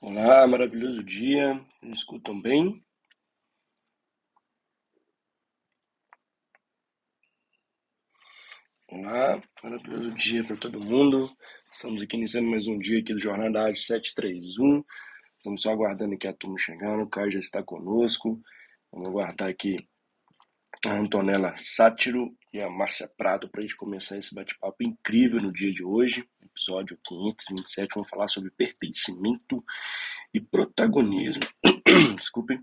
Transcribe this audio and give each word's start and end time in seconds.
Olá, 0.00 0.46
maravilhoso 0.46 1.02
dia. 1.02 1.54
Me 1.82 1.92
escutam 1.92 2.38
bem? 2.40 2.84
Olá, 8.88 9.42
maravilhoso 9.64 10.10
dia 10.12 10.44
para 10.44 10.56
todo 10.56 10.78
mundo. 10.78 11.34
Estamos 11.72 12.02
aqui 12.02 12.16
iniciando 12.16 12.48
mais 12.50 12.68
um 12.68 12.78
dia 12.78 13.00
aqui 13.00 13.14
do 13.14 13.18
Jornada 13.18 13.62
Ágil 13.64 13.82
731. 13.82 14.84
Estamos 15.38 15.62
só 15.62 15.72
aguardando 15.72 16.14
aqui 16.14 16.28
a 16.28 16.34
turma 16.34 16.58
chegando. 16.58 17.02
O 17.02 17.08
Caio 17.08 17.32
já 17.32 17.38
está 17.40 17.62
conosco. 17.62 18.38
Vamos 18.92 19.08
aguardar 19.08 19.48
aqui 19.48 19.76
a 20.86 20.98
Antonella 20.98 21.54
Sátiro 21.56 22.32
e 22.52 22.62
a 22.62 22.70
Márcia 22.70 23.08
Prado 23.08 23.48
para 23.48 23.60
a 23.60 23.62
gente 23.62 23.76
começar 23.76 24.16
esse 24.16 24.32
bate-papo 24.32 24.84
incrível 24.84 25.40
no 25.40 25.52
dia 25.52 25.72
de 25.72 25.82
hoje. 25.82 26.24
Episódio 26.40 26.96
527. 27.04 27.94
Vamos 27.94 28.08
falar 28.08 28.28
sobre 28.28 28.50
pertencimento 28.52 29.64
e 30.32 30.40
protagonismo. 30.40 31.42
Desculpe. 32.16 32.60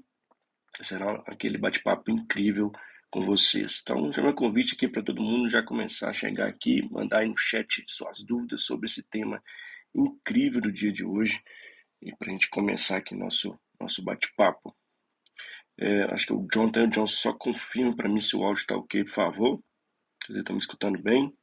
Será 0.82 1.22
aquele 1.28 1.58
bate-papo 1.58 2.10
incrível 2.12 2.72
com 3.12 3.26
vocês. 3.26 3.82
Então, 3.84 4.12
já 4.12 4.22
meu 4.22 4.34
convite 4.34 4.74
aqui 4.74 4.88
para 4.88 5.04
todo 5.04 5.22
mundo 5.22 5.50
já 5.50 5.62
começar 5.62 6.10
a 6.10 6.14
chegar 6.14 6.48
aqui, 6.48 6.82
mandar 6.90 7.20
aí 7.20 7.28
no 7.28 7.38
chat 7.38 7.84
suas 7.88 8.24
dúvidas 8.24 8.64
sobre 8.64 8.86
esse 8.86 9.04
tema 9.04 9.44
incrível 9.94 10.62
do 10.62 10.72
dia 10.72 10.92
de 10.92 11.06
hoje 11.06 11.44
e 12.02 12.16
para 12.16 12.30
a 12.30 12.32
gente 12.32 12.50
começar 12.50 12.98
aqui 12.98 13.14
nosso, 13.16 13.60
nosso 13.80 14.02
bate-papo. 14.02 14.74
É, 15.78 16.04
acho 16.14 16.28
que 16.28 16.34
o 16.34 16.48
John, 16.48 16.72
tem, 16.72 16.86
o 16.86 16.90
John 16.90 17.08
só 17.08 17.34
confirma 17.34 17.96
para 17.96 18.10
mim 18.10 18.22
se 18.22 18.36
o 18.36 18.44
áudio 18.44 18.62
está 18.62 18.76
ok, 18.76 19.04
por 19.04 19.12
favor. 19.12 19.64
Vocês 20.22 20.40
estão 20.40 20.56
me 20.56 20.60
escutando 20.60 21.02
bem? 21.02 21.36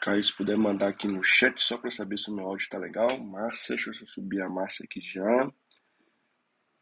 Caio, 0.00 0.22
se 0.22 0.36
puder 0.36 0.56
mandar 0.56 0.88
aqui 0.90 1.08
no 1.08 1.22
chat 1.22 1.58
só 1.60 1.78
para 1.78 1.90
saber 1.90 2.18
se 2.18 2.30
o 2.30 2.34
meu 2.34 2.46
áudio 2.46 2.64
está 2.64 2.78
legal. 2.78 3.18
Márcia, 3.18 3.74
deixa 3.74 3.90
eu 3.90 4.06
subir 4.06 4.42
a 4.42 4.48
Márcia 4.48 4.84
aqui 4.84 5.00
já. 5.00 5.52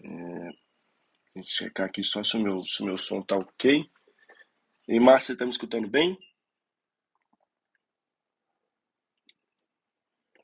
É, 0.03 0.49
a 0.49 1.39
gente 1.39 1.51
checar 1.51 1.87
aqui 1.87 2.03
só 2.03 2.23
se 2.23 2.37
o 2.37 2.43
meu, 2.43 2.59
se 2.59 2.83
o 2.83 2.87
meu 2.87 2.99
som 2.99 3.23
tá 3.23 3.37
ok. 3.37 3.89
E 4.89 5.01
Márcia, 5.01 5.37
tá 5.37 5.45
me 5.45 5.53
escutando 5.53 5.89
bem? 5.89 6.19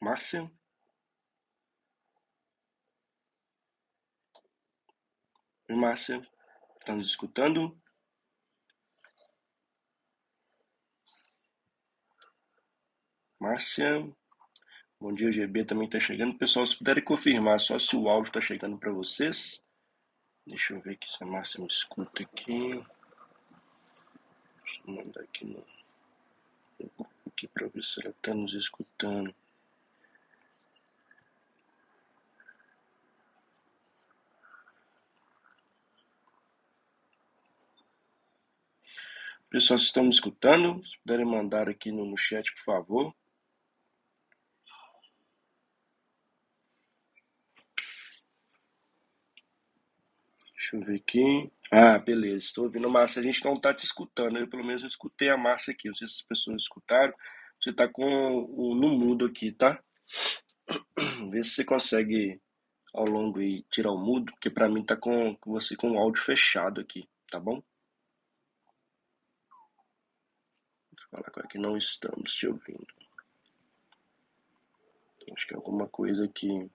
Márcia? 0.01 0.51
Márcia, 5.77 6.27
tá 6.85 6.95
nos 6.95 7.07
escutando? 7.07 7.79
Márcia? 13.39 14.11
Bom 14.99 15.13
dia, 15.13 15.31
GB 15.31 15.65
também 15.65 15.85
está 15.87 16.01
chegando. 16.01 16.37
Pessoal, 16.39 16.67
se 16.67 16.77
puderem 16.77 17.05
confirmar 17.05 17.61
só 17.61 17.79
se 17.79 17.95
o 17.95 18.09
áudio 18.09 18.31
está 18.31 18.41
chegando 18.41 18.79
para 18.79 18.91
vocês. 18.91 19.63
Deixa 20.47 20.73
eu 20.73 20.81
ver 20.81 20.93
aqui 20.93 21.11
se 21.11 21.23
a 21.23 21.27
Márcia 21.27 21.61
me 21.61 21.69
escuta 21.69 22.23
aqui. 22.23 22.71
Deixa 24.65 24.81
eu 24.87 24.95
mandar 24.95 25.21
aqui 25.21 25.45
no 25.45 25.65
grupo 26.79 27.07
aqui 27.27 27.47
para 27.47 27.69
ver 27.69 27.85
se 27.85 28.01
ela 28.01 28.11
está 28.11 28.35
nos 28.35 28.55
escutando. 28.55 29.35
Pessoal, 39.51 39.79
se 39.79 39.87
estão 39.87 40.03
me 40.03 40.11
escutando, 40.11 40.85
se 40.87 40.99
puderem 41.01 41.25
mandar 41.25 41.69
aqui 41.69 41.91
no, 41.91 42.05
no 42.05 42.17
chat, 42.17 42.53
por 42.53 42.63
favor. 42.65 43.15
Deixa 50.53 50.77
eu 50.77 50.81
ver 50.83 50.97
aqui. 50.97 51.51
Ah, 51.73 51.99
beleza. 51.99 52.39
Estou 52.39 52.65
ouvindo 52.65 52.91
Márcia. 52.91 53.21
A 53.21 53.23
gente 53.23 53.43
não 53.43 53.55
está 53.55 53.73
te 53.73 53.85
escutando. 53.87 54.37
Eu, 54.39 54.49
pelo 54.49 54.67
menos, 54.67 54.83
eu 54.83 54.89
escutei 54.89 55.31
a 55.31 55.37
Márcia 55.37 55.73
aqui. 55.73 55.89
Não 55.89 55.95
sei 55.95 56.07
se 56.07 56.17
as 56.17 56.23
pessoas 56.23 56.63
escutaram. 56.63 57.13
Você 57.59 57.71
está 57.71 57.89
com 57.89 58.05
o 58.05 58.75
no 58.75 58.89
mudo 58.91 59.25
aqui, 59.25 59.51
tá? 59.53 59.83
Vê 61.31 61.43
se 61.43 61.51
você 61.51 61.65
consegue 61.65 62.41
ao 62.95 63.05
longo 63.07 63.41
e 63.41 63.63
tirar 63.71 63.93
o 63.93 63.99
mudo, 63.99 64.33
porque 64.33 64.51
para 64.51 64.69
mim 64.69 64.85
tá 64.85 64.97
com 64.97 65.37
você 65.47 65.77
com 65.77 65.93
o 65.93 65.99
áudio 65.99 66.23
fechado 66.23 66.81
aqui, 66.81 67.09
tá 67.31 67.41
bom? 67.41 67.63
Deixa 70.93 70.98
eu 70.98 70.98
falar 71.11 71.25
agora 71.27 71.49
que 71.49 71.59
não 71.59 71.77
estamos 71.77 72.33
te 72.35 72.47
ouvindo. 72.47 72.87
Acho 75.35 75.47
que 75.47 75.55
é 75.55 75.57
alguma 75.57 75.87
coisa 75.87 76.25
aqui 76.25 76.71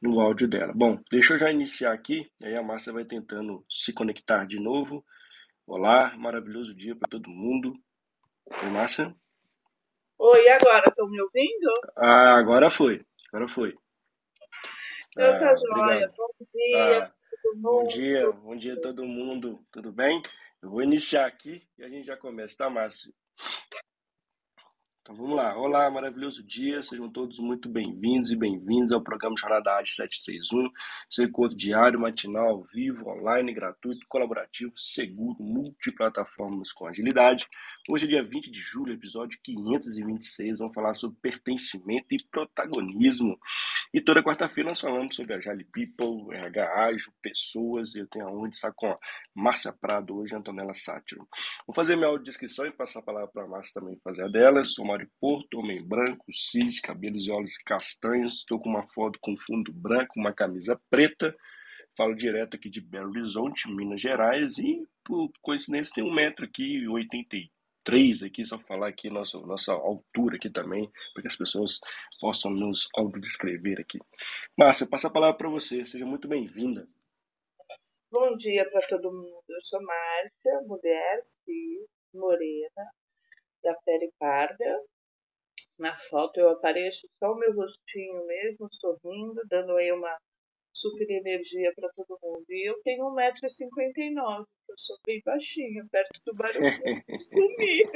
no 0.00 0.20
áudio 0.20 0.48
dela. 0.48 0.72
Bom, 0.74 1.02
deixa 1.10 1.34
eu 1.34 1.38
já 1.38 1.50
iniciar 1.50 1.92
aqui, 1.92 2.30
aí 2.42 2.54
a 2.56 2.62
Márcia 2.62 2.92
vai 2.92 3.04
tentando 3.04 3.64
se 3.68 3.92
conectar 3.92 4.44
de 4.46 4.60
novo. 4.60 5.04
Olá, 5.66 6.16
maravilhoso 6.16 6.74
dia 6.74 6.96
para 6.96 7.08
todo 7.08 7.30
mundo. 7.30 7.72
Oi, 8.62 8.70
Márcia. 8.70 9.14
Oi, 10.18 10.48
agora 10.50 10.84
estão 10.88 11.08
me 11.08 11.20
ouvindo? 11.20 11.72
Ah, 11.96 12.38
agora 12.38 12.70
foi. 12.70 13.04
Agora 13.28 13.48
foi. 13.48 13.74
Então 15.12 15.38
tá 15.38 15.50
ah, 15.50 15.56
joia. 15.56 16.12
Bom 16.16 16.44
dia. 16.52 17.04
Ah, 17.04 17.12
bom 17.54 17.84
dia, 17.86 18.32
bom 18.32 18.56
dia 18.56 18.74
a 18.74 18.80
todo 18.80 19.04
mundo. 19.04 19.64
Tudo 19.72 19.92
bem? 19.92 20.20
Eu 20.62 20.70
vou 20.70 20.82
iniciar 20.82 21.26
aqui 21.26 21.62
e 21.78 21.82
a 21.82 21.88
gente 21.88 22.06
já 22.06 22.16
começa, 22.16 22.56
tá, 22.56 22.68
Márcia? 22.70 23.12
Então 25.10 25.24
vamos 25.24 25.36
lá. 25.36 25.56
Olá, 25.58 25.90
maravilhoso 25.90 26.40
dia. 26.40 26.80
Sejam 26.82 27.10
todos 27.10 27.40
muito 27.40 27.68
bem-vindos 27.68 28.30
e 28.30 28.36
bem-vindos 28.36 28.92
ao 28.92 29.02
programa 29.02 29.34
Jornada 29.36 29.72
Arte 29.72 29.90
731. 29.90 30.70
Seu 31.08 31.24
encontro 31.24 31.56
diário, 31.56 32.00
matinal, 32.00 32.62
vivo, 32.72 33.08
online, 33.08 33.52
gratuito, 33.52 34.06
colaborativo, 34.08 34.70
seguro, 34.76 35.36
multiplataformas 35.40 36.70
com 36.70 36.86
agilidade. 36.86 37.48
Hoje 37.88 38.04
é 38.04 38.08
dia 38.08 38.22
20 38.22 38.52
de 38.52 38.60
julho, 38.60 38.92
episódio 38.92 39.36
526. 39.42 40.60
Vamos 40.60 40.74
falar 40.74 40.94
sobre 40.94 41.18
pertencimento 41.20 42.06
e 42.12 42.24
protagonismo. 42.30 43.36
E 43.92 44.00
toda 44.00 44.22
quarta-feira 44.22 44.68
nós 44.68 44.80
falamos 44.80 45.16
sobre 45.16 45.34
a 45.34 45.38
People, 45.72 46.32
RH 46.32 46.84
Ágil, 46.84 47.12
pessoas. 47.20 47.96
Eu 47.96 48.06
tenho 48.06 48.28
a 48.28 48.30
honra 48.30 48.48
de 48.48 48.54
estar 48.54 48.72
com 48.72 48.86
a 48.86 48.98
Márcia 49.34 49.72
Prado 49.72 50.16
hoje, 50.18 50.36
Antonella 50.36 50.72
Sátiro. 50.72 51.26
Vou 51.66 51.74
fazer 51.74 51.96
minha 51.96 52.06
audiodescrição 52.06 52.64
e 52.66 52.70
passar 52.70 53.00
a 53.00 53.02
palavra 53.02 53.28
para 53.32 53.42
a 53.42 53.48
Márcia 53.48 53.80
também 53.80 53.98
fazer 54.04 54.22
a 54.22 54.28
dela. 54.28 54.62
Sou 54.64 54.86
Porto, 55.20 55.58
homem 55.58 55.82
branco, 55.82 56.24
cis, 56.30 56.80
cabelos 56.80 57.26
e 57.26 57.30
olhos 57.30 57.56
castanhos. 57.58 58.38
Estou 58.38 58.60
com 58.60 58.68
uma 58.68 58.82
foto 58.82 59.18
com 59.20 59.36
fundo 59.36 59.72
branco, 59.72 60.18
uma 60.18 60.32
camisa 60.32 60.80
preta. 60.90 61.34
Falo 61.96 62.14
direto 62.14 62.56
aqui 62.56 62.68
de 62.70 62.80
Belo 62.80 63.10
Horizonte, 63.10 63.68
Minas 63.68 64.00
Gerais. 64.00 64.58
E, 64.58 64.86
por 65.04 65.30
coincidência, 65.42 65.94
tem 65.94 66.04
um 66.04 66.12
metro 66.12 66.44
aqui, 66.44 66.86
83 66.88 68.22
aqui, 68.22 68.44
só 68.44 68.58
falar 68.58 68.88
aqui 68.88 69.10
nossa, 69.10 69.38
nossa 69.40 69.72
altura 69.72 70.36
aqui 70.36 70.48
também, 70.48 70.90
para 71.12 71.22
que 71.22 71.28
as 71.28 71.36
pessoas 71.36 71.80
possam 72.20 72.50
nos 72.50 72.88
audiodescrever 72.96 73.80
aqui. 73.80 73.98
Márcia, 74.56 74.86
passa 74.86 75.08
a 75.08 75.12
palavra 75.12 75.36
para 75.36 75.48
você. 75.48 75.84
Seja 75.84 76.06
muito 76.06 76.28
bem-vinda. 76.28 76.88
Bom 78.10 78.36
dia 78.36 78.68
para 78.70 78.80
todo 78.88 79.12
mundo. 79.12 79.44
Eu 79.48 79.62
sou 79.62 79.80
Márcia, 79.82 80.60
mulher, 80.66 81.20
cis, 81.22 81.88
morena, 82.12 82.90
da 83.62 83.74
pele 83.84 84.10
parda. 84.18 84.80
Na 85.78 85.96
foto 86.10 86.38
eu 86.38 86.50
apareço 86.50 87.08
só 87.18 87.32
o 87.32 87.38
meu 87.38 87.54
rostinho 87.54 88.26
mesmo, 88.26 88.68
sorrindo, 88.72 89.40
dando 89.48 89.76
aí 89.76 89.90
uma 89.92 90.16
super 90.72 91.10
energia 91.10 91.72
para 91.74 91.88
todo 91.96 92.18
mundo. 92.22 92.44
E 92.48 92.68
eu 92.68 92.80
tenho 92.82 93.04
1,59m, 93.04 94.44
eu 94.68 94.74
sou 94.78 94.96
bem 95.06 95.20
baixinha, 95.24 95.84
perto 95.90 96.20
do 96.26 96.34
barulho. 96.34 96.60
Sumir. 97.32 97.90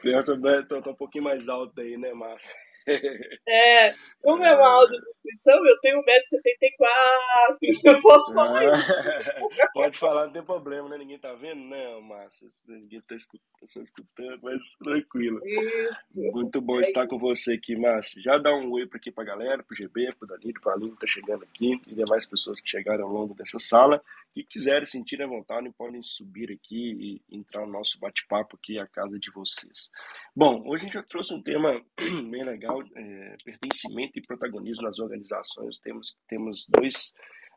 Criança, 0.00 0.36
tô, 0.68 0.90
um 0.90 0.94
pouquinho 0.94 1.24
mais 1.24 1.48
alta 1.48 1.82
aí, 1.82 1.96
né, 1.96 2.12
Márcia? 2.12 2.52
É, 3.48 3.94
como 4.22 4.44
é 4.44 4.54
uma 4.54 4.68
audiodescrição, 4.68 5.54
eu 5.66 5.78
tenho 5.80 5.98
1,74m, 5.98 7.58
eu 7.96 8.00
posso 8.00 8.34
falar 8.34 8.60
ah, 8.60 8.72
isso. 8.72 8.92
Pode 9.74 9.98
falar, 9.98 10.26
não 10.26 10.32
tem 10.32 10.42
problema, 10.42 10.88
né? 10.88 10.98
Ninguém 10.98 11.18
tá 11.18 11.32
vendo? 11.34 11.60
Não, 11.60 12.00
Márcia, 12.02 12.48
ninguém 12.66 13.00
tá 13.02 13.14
escutando, 13.14 13.84
escutando 13.84 14.38
mas 14.42 14.74
tranquilo. 14.82 15.40
Isso. 15.44 15.98
Muito 16.14 16.60
bom 16.60 16.78
é 16.78 16.82
estar 16.82 17.06
com 17.06 17.18
você 17.18 17.54
aqui, 17.54 17.76
Márcia. 17.76 18.20
Já 18.20 18.38
dá 18.38 18.54
um 18.54 18.70
oi 18.72 18.86
para 18.86 18.98
aqui 18.98 19.10
pra 19.10 19.24
galera, 19.24 19.62
pro 19.62 19.76
GB, 19.76 20.14
pro 20.18 20.28
Danilo, 20.28 20.60
pro 20.60 20.72
Aline 20.72 20.92
que 20.92 21.00
tá 21.00 21.06
chegando 21.06 21.44
aqui, 21.44 21.80
e 21.86 21.94
demais 21.94 22.26
pessoas 22.26 22.60
que 22.60 22.68
chegaram 22.68 23.04
ao 23.04 23.12
longo 23.12 23.34
dessa 23.34 23.58
sala 23.58 24.02
e 24.38 24.44
quiserem 24.44 24.84
sentir 24.84 25.20
a 25.20 25.26
vontade, 25.26 25.68
podem 25.76 26.00
subir 26.00 26.52
aqui 26.52 27.20
e 27.28 27.36
entrar 27.36 27.66
no 27.66 27.72
nosso 27.72 27.98
bate-papo 27.98 28.56
aqui, 28.56 28.80
a 28.80 28.86
casa 28.86 29.18
de 29.18 29.32
vocês. 29.32 29.90
Bom, 30.34 30.62
hoje 30.64 30.82
a 30.82 30.84
gente 30.84 30.94
já 30.94 31.02
trouxe 31.02 31.34
um 31.34 31.42
tema 31.42 31.84
bem 32.30 32.44
legal, 32.44 32.80
é, 32.94 33.36
pertencimento 33.44 34.16
e 34.16 34.22
protagonismo 34.22 34.84
nas 34.84 35.00
organizações. 35.00 35.80
Temos, 35.80 36.16
temos 36.28 36.66
dois, 36.68 37.12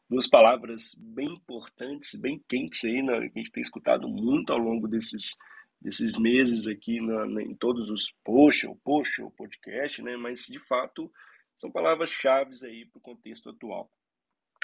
duas 0.10 0.28
palavras 0.28 0.96
bem 0.98 1.28
importantes, 1.28 2.16
bem 2.16 2.44
quentes 2.50 2.84
aí, 2.84 3.04
né, 3.04 3.20
que 3.30 3.40
a 3.40 3.44
gente 3.44 3.52
tem 3.52 3.62
escutado 3.62 4.10
muito 4.10 4.52
ao 4.52 4.60
longo 4.60 4.88
desses 4.88 5.38
desses 5.80 6.16
meses 6.16 6.68
aqui 6.68 7.02
na, 7.02 7.26
na, 7.26 7.42
em 7.42 7.56
todos 7.56 7.90
os 7.90 8.14
posts, 8.24 8.70
o 8.70 8.76
post, 8.76 9.20
o 9.24 9.32
podcast, 9.32 10.00
né? 10.04 10.16
Mas 10.16 10.46
de 10.46 10.60
fato 10.60 11.12
são 11.58 11.72
palavras-chave 11.72 12.54
aí 12.64 12.86
para 12.86 13.00
o 13.00 13.02
contexto 13.02 13.50
atual. 13.50 13.92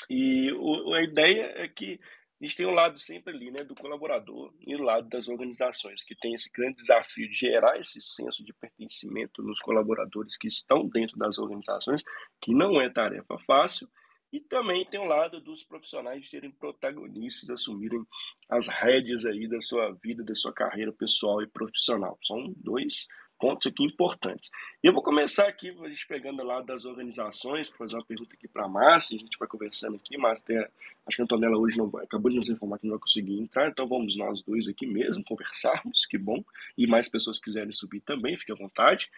E 0.10 0.52
o, 0.54 0.94
a 0.94 1.04
ideia 1.04 1.54
é 1.56 1.68
que 1.68 2.00
a 2.40 2.46
gente 2.46 2.56
tem 2.56 2.68
um 2.68 2.74
lado 2.74 3.00
sempre 3.00 3.34
ali, 3.34 3.50
né, 3.50 3.64
do 3.64 3.74
colaborador 3.74 4.54
e 4.62 4.76
o 4.76 4.84
lado 4.84 5.10
das 5.10 5.28
organizações, 5.28 6.04
que 6.04 6.16
tem 6.16 6.36
esse 6.36 6.52
grande 6.52 6.76
desafio 6.76 7.28
de 7.28 7.36
gerar 7.36 7.80
esse 7.80 8.00
senso 8.00 8.44
de 8.44 8.54
pertencimento 8.54 9.42
nos 9.42 9.60
colaboradores 9.60 10.38
que 10.38 10.48
estão 10.48 10.88
dentro 10.88 11.18
das 11.18 11.40
organizações, 11.40 12.04
que 12.40 12.54
não 12.54 12.80
é 12.80 12.90
tarefa 12.92 13.40
fácil, 13.40 13.88
e 14.32 14.40
também 14.40 14.86
tem 14.86 15.00
o 15.00 15.08
lado 15.08 15.42
dos 15.42 15.64
profissionais 15.64 16.30
serem 16.30 16.52
protagonistas, 16.52 17.50
assumirem 17.50 18.06
as 18.50 18.68
rédeas 18.68 19.26
aí 19.26 19.48
da 19.48 19.60
sua 19.62 19.92
vida, 20.04 20.24
da 20.24 20.36
sua 20.36 20.54
carreira 20.54 20.92
pessoal 20.92 21.42
e 21.42 21.48
profissional. 21.48 22.18
São 22.22 22.54
dois 22.58 23.08
pontos 23.40 23.68
aqui 23.68 23.84
importantes. 23.84 24.50
E 24.84 24.88
eu 24.88 24.94
vou 24.94 25.02
começar 25.02 25.48
aqui, 25.48 25.70
a 25.70 25.90
gente 25.90 26.08
pegando 26.08 26.44
lá 26.44 26.62
das 26.62 26.86
organizações, 26.86 27.70
fazer 27.70 27.96
uma 27.96 28.06
pergunta 28.06 28.36
aqui 28.36 28.48
para 28.48 28.66
a 28.66 28.68
Márcia, 28.68 29.16
a 29.16 29.20
gente 29.20 29.38
vai 29.38 29.48
conversando 29.48 29.96
aqui, 29.96 30.16
até, 30.26 30.70
acho 31.06 31.18
que 31.18 31.22
a 31.22 31.24
Antonella 31.24 31.58
hoje 31.58 31.78
não 31.78 31.88
vai, 31.88 32.04
acabou 32.04 32.30
de 32.32 32.38
nos 32.38 32.50
informar 32.50 32.80
que 32.80 32.86
não 32.86 32.92
vai 32.92 33.00
conseguir 33.00 33.40
entrar, 33.40 33.70
então 33.70 33.88
vamos 33.88 34.16
nós 34.18 34.42
dois 34.42 34.68
aqui 34.68 34.86
mesmo 34.86 35.24
conversarmos, 35.24 36.06
que 36.06 36.18
bom, 36.18 36.44
e 36.78 36.88
mais 36.88 37.08
pessoas 37.08 37.40
quiserem 37.40 37.72
subir 37.72 38.02
também, 38.02 38.36
fique 38.36 38.52
à 38.52 38.56
vontade. 38.56 39.10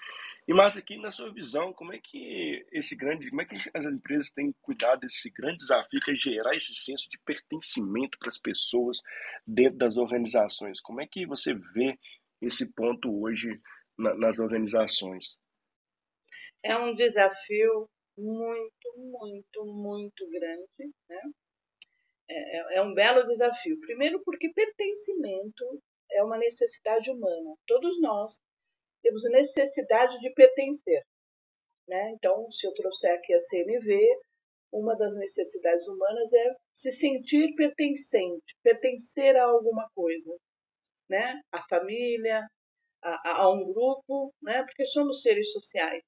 E 0.47 0.53
Márcia, 0.53 0.79
aqui 0.79 0.97
na 0.97 1.11
sua 1.11 1.31
visão, 1.31 1.71
como 1.73 1.93
é 1.93 1.99
que 1.99 2.65
esse 2.71 2.95
grande, 2.95 3.29
como 3.29 3.41
é 3.41 3.45
que 3.45 3.55
as 3.73 3.85
empresas 3.85 4.29
têm 4.29 4.53
cuidado 4.61 5.01
desse 5.01 5.29
grande 5.29 5.57
desafio 5.57 6.01
que 6.01 6.11
é 6.11 6.15
gerar 6.15 6.55
esse 6.55 6.73
senso 6.73 7.09
de 7.09 7.17
pertencimento 7.19 8.17
para 8.17 8.29
as 8.29 8.37
pessoas 8.37 9.01
dentro 9.45 9.77
das 9.77 9.97
organizações? 9.97 10.81
Como 10.81 11.01
é 11.01 11.07
que 11.07 11.25
você 11.25 11.53
vê 11.53 11.97
esse 12.41 12.65
ponto 12.65 13.21
hoje 13.21 13.59
na, 13.99 14.15
nas 14.15 14.39
organizações? 14.39 15.37
É 16.63 16.75
um 16.77 16.95
desafio 16.95 17.87
muito, 18.17 18.97
muito, 18.97 19.65
muito 19.65 20.29
grande, 20.29 20.93
né? 21.09 21.21
É, 22.29 22.57
é, 22.57 22.77
é 22.77 22.81
um 22.81 22.93
belo 22.93 23.25
desafio. 23.27 23.79
Primeiro, 23.79 24.21
porque 24.23 24.51
pertencimento 24.53 25.81
é 26.11 26.23
uma 26.23 26.37
necessidade 26.37 27.09
humana. 27.11 27.55
Todos 27.67 27.99
nós 28.01 28.39
temos 29.01 29.23
necessidade 29.31 30.19
de 30.19 30.31
pertencer. 30.33 31.03
Né? 31.87 32.11
Então, 32.11 32.51
se 32.51 32.67
eu 32.67 32.73
trouxer 32.73 33.11
aqui 33.13 33.33
a 33.33 33.39
CMV, 33.39 34.19
uma 34.71 34.95
das 34.95 35.15
necessidades 35.15 35.87
humanas 35.87 36.31
é 36.31 36.55
se 36.75 36.91
sentir 36.91 37.55
pertencente, 37.55 38.55
pertencer 38.61 39.35
a 39.35 39.45
alguma 39.45 39.89
coisa, 39.95 40.37
né? 41.09 41.41
A 41.51 41.63
família, 41.67 42.47
a, 43.03 43.41
a 43.41 43.51
um 43.51 43.71
grupo, 43.73 44.33
né? 44.41 44.63
porque 44.63 44.85
somos 44.85 45.21
seres 45.21 45.51
sociais. 45.51 46.03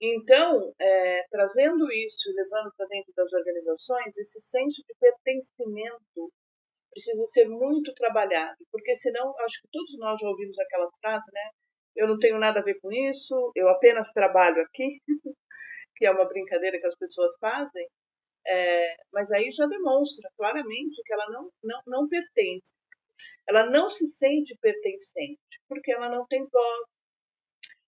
Então, 0.00 0.74
é, 0.78 1.22
trazendo 1.30 1.90
isso 1.90 2.30
e 2.30 2.34
levando 2.34 2.70
para 2.76 2.86
dentro 2.86 3.12
das 3.16 3.32
organizações, 3.32 4.16
esse 4.18 4.40
senso 4.40 4.82
de 4.86 4.94
pertencimento 5.00 6.32
precisa 6.90 7.24
ser 7.26 7.48
muito 7.48 7.92
trabalhado, 7.94 8.56
porque 8.70 8.94
senão, 8.94 9.34
acho 9.40 9.60
que 9.62 9.68
todos 9.72 9.98
nós 9.98 10.20
já 10.20 10.28
ouvimos 10.28 10.58
aquela 10.58 10.88
frase, 11.00 11.30
né? 11.32 11.50
Eu 11.94 12.08
não 12.08 12.18
tenho 12.18 12.38
nada 12.38 12.60
a 12.60 12.62
ver 12.62 12.78
com 12.80 12.92
isso, 12.92 13.52
eu 13.54 13.68
apenas 13.68 14.12
trabalho 14.12 14.62
aqui, 14.62 15.00
que 15.96 16.06
é 16.06 16.10
uma 16.10 16.26
brincadeira 16.26 16.78
que 16.78 16.86
as 16.86 16.96
pessoas 16.96 17.34
fazem, 17.38 17.86
é, 18.46 18.96
mas 19.12 19.30
aí 19.32 19.50
já 19.50 19.66
demonstra 19.66 20.30
claramente 20.36 21.02
que 21.04 21.12
ela 21.12 21.26
não, 21.30 21.50
não, 21.62 21.80
não 21.86 22.08
pertence. 22.08 22.74
Ela 23.48 23.70
não 23.70 23.90
se 23.90 24.06
sente 24.08 24.56
pertencente, 24.60 25.40
porque 25.68 25.92
ela 25.92 26.08
não 26.08 26.26
tem 26.26 26.44
voz. 26.46 26.86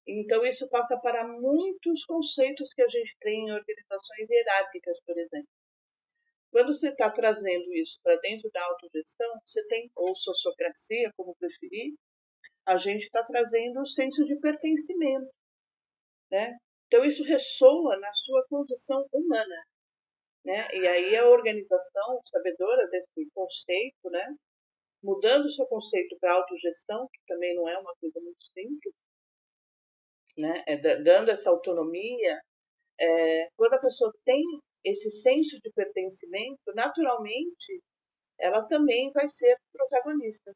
Então, 0.07 0.45
isso 0.47 0.69
passa 0.71 0.99
para 0.99 1.27
muitos 1.27 2.05
conceitos 2.07 2.73
que 2.73 2.83
a 2.83 2.89
gente 2.89 3.15
tem 3.21 3.47
em 3.47 3.53
organizações 3.53 4.31
hierárquicas, 4.31 4.99
por 5.05 5.19
exemplo. 5.19 5.49
Quando 6.51 6.75
você 6.75 6.89
está 6.89 7.11
trazendo 7.11 7.71
isso 7.75 8.01
para 8.03 8.17
dentro 8.17 8.51
da 8.51 8.65
autogestão, 8.65 9.29
você 9.45 9.67
tem, 9.67 9.91
ou 9.95 10.17
sociocracia, 10.17 11.13
como 11.15 11.37
preferir, 11.37 11.95
a 12.67 12.79
gente 12.79 13.03
está 13.03 13.23
trazendo 13.25 13.81
o 13.81 13.87
senso 13.87 14.25
de 14.25 14.39
pertencimento. 14.41 15.31
Né? 16.31 16.57
Então, 16.87 17.05
isso 17.05 17.23
ressoa 17.25 17.99
na 17.99 18.13
sua 18.15 18.47
condição 18.49 19.07
humana. 19.13 19.65
Né? 20.45 20.69
E 20.73 20.87
aí 20.87 21.17
a 21.17 21.29
organização, 21.29 22.21
sabedora 22.25 22.89
desse 22.89 23.29
conceito, 23.35 24.09
né? 24.11 24.35
Mudando 25.03 25.45
o 25.45 25.51
seu 25.51 25.67
conceito 25.67 26.17
para 26.21 26.35
autogestão, 26.35 27.09
que 27.13 27.21
também 27.27 27.55
não 27.55 27.69
é 27.69 27.79
uma 27.79 27.95
coisa 28.01 28.21
muito 28.21 28.45
simples, 28.53 28.95
né? 30.37 30.63
É, 30.67 30.77
dando 31.03 31.31
essa 31.31 31.51
autonomia, 31.51 32.41
é, 33.01 33.49
quando 33.57 33.75
a 33.75 33.81
pessoa 33.81 34.13
tem 34.25 34.43
esse 34.85 35.11
senso 35.11 35.59
de 35.61 35.71
pertencimento, 35.73 36.73
naturalmente 36.75 37.83
ela 38.39 38.65
também 38.67 39.11
vai 39.13 39.29
ser 39.29 39.57
protagonista, 39.73 40.53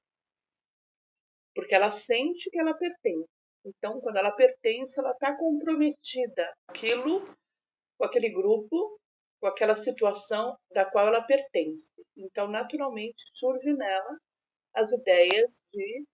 porque 1.54 1.74
ela 1.74 1.90
sente 1.90 2.48
que 2.50 2.58
ela 2.58 2.74
pertence. 2.74 3.28
Então, 3.64 4.00
quando 4.00 4.16
ela 4.16 4.32
pertence, 4.32 4.98
ela 4.98 5.12
está 5.12 5.36
comprometida 5.36 6.52
aquilo, 6.68 7.26
com 7.98 8.04
aquele 8.04 8.30
grupo, 8.30 8.98
com 9.40 9.46
aquela 9.46 9.76
situação 9.76 10.56
da 10.72 10.84
qual 10.84 11.08
ela 11.08 11.22
pertence. 11.22 11.92
Então, 12.16 12.48
naturalmente, 12.48 13.22
surge 13.34 13.72
nela 13.72 14.18
as 14.74 14.92
ideias 14.92 15.62
de 15.72 16.04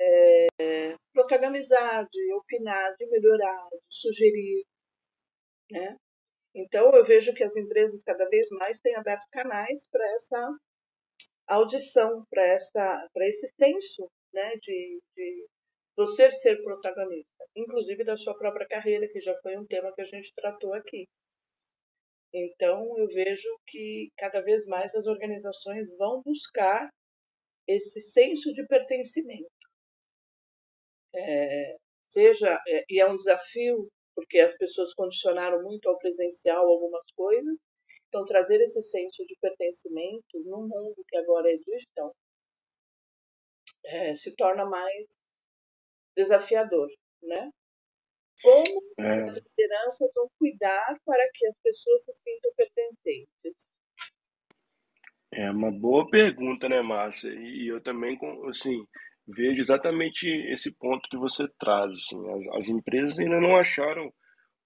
é, 0.00 0.96
protagonizar, 1.12 2.06
de 2.10 2.32
opinar, 2.34 2.94
de 2.96 3.06
melhorar, 3.06 3.68
de 3.70 3.78
sugerir. 3.88 4.64
Né? 5.70 5.96
Então, 6.54 6.90
eu 6.94 7.04
vejo 7.04 7.32
que 7.34 7.44
as 7.44 7.56
empresas 7.56 8.02
cada 8.02 8.28
vez 8.28 8.48
mais 8.50 8.80
têm 8.80 8.94
aberto 8.94 9.26
canais 9.30 9.88
para 9.90 10.06
essa 10.14 10.56
audição, 11.46 12.24
para 12.30 13.28
esse 13.28 13.48
senso 13.58 14.10
né, 14.32 14.56
de, 14.56 15.00
de 15.16 15.46
você 15.96 16.30
ser 16.30 16.62
protagonista, 16.62 17.44
inclusive 17.56 18.04
da 18.04 18.16
sua 18.16 18.36
própria 18.36 18.66
carreira, 18.66 19.08
que 19.08 19.20
já 19.20 19.34
foi 19.42 19.56
um 19.56 19.66
tema 19.66 19.92
que 19.94 20.02
a 20.02 20.06
gente 20.06 20.32
tratou 20.34 20.74
aqui. 20.74 21.06
Então, 22.34 22.98
eu 22.98 23.06
vejo 23.08 23.48
que 23.66 24.10
cada 24.16 24.40
vez 24.40 24.66
mais 24.66 24.94
as 24.94 25.06
organizações 25.06 25.94
vão 25.98 26.22
buscar 26.22 26.88
esse 27.66 28.00
senso 28.00 28.52
de 28.52 28.66
pertencimento. 28.66 29.50
É, 31.14 31.76
seja, 32.08 32.58
é, 32.66 32.84
e 32.88 33.00
é 33.00 33.10
um 33.10 33.16
desafio, 33.16 33.88
porque 34.14 34.38
as 34.38 34.56
pessoas 34.56 34.94
condicionaram 34.94 35.62
muito 35.62 35.88
ao 35.88 35.98
presencial 35.98 36.66
algumas 36.66 37.04
coisas, 37.14 37.56
então 38.08 38.24
trazer 38.24 38.60
esse 38.60 38.82
senso 38.82 39.24
de 39.26 39.36
pertencimento 39.40 40.38
num 40.44 40.68
mundo 40.68 41.04
que 41.08 41.16
agora 41.16 41.50
é 41.50 41.56
digital 41.56 42.14
é, 43.84 44.14
se 44.14 44.34
torna 44.36 44.64
mais 44.64 45.16
desafiador, 46.16 46.88
né? 47.22 47.50
Como 48.42 48.82
é. 48.98 49.24
as 49.24 49.36
lideranças 49.36 50.10
vão 50.14 50.28
cuidar 50.38 50.98
para 51.04 51.30
que 51.34 51.46
as 51.46 51.56
pessoas 51.62 52.04
se 52.04 52.12
sintam 52.12 52.52
pertencentes? 52.56 53.68
É 55.32 55.50
uma 55.50 55.70
boa 55.70 56.08
pergunta, 56.10 56.68
né, 56.68 56.82
Márcia? 56.82 57.30
E 57.32 57.66
eu 57.66 57.80
também, 57.80 58.18
assim, 58.50 58.86
vejo 59.26 59.60
exatamente 59.60 60.28
esse 60.28 60.70
ponto 60.70 61.08
que 61.08 61.16
você 61.16 61.48
traz, 61.58 61.94
assim, 61.94 62.30
as, 62.32 62.48
as 62.58 62.68
empresas 62.68 63.18
ainda 63.18 63.40
não 63.40 63.56
acharam 63.56 64.12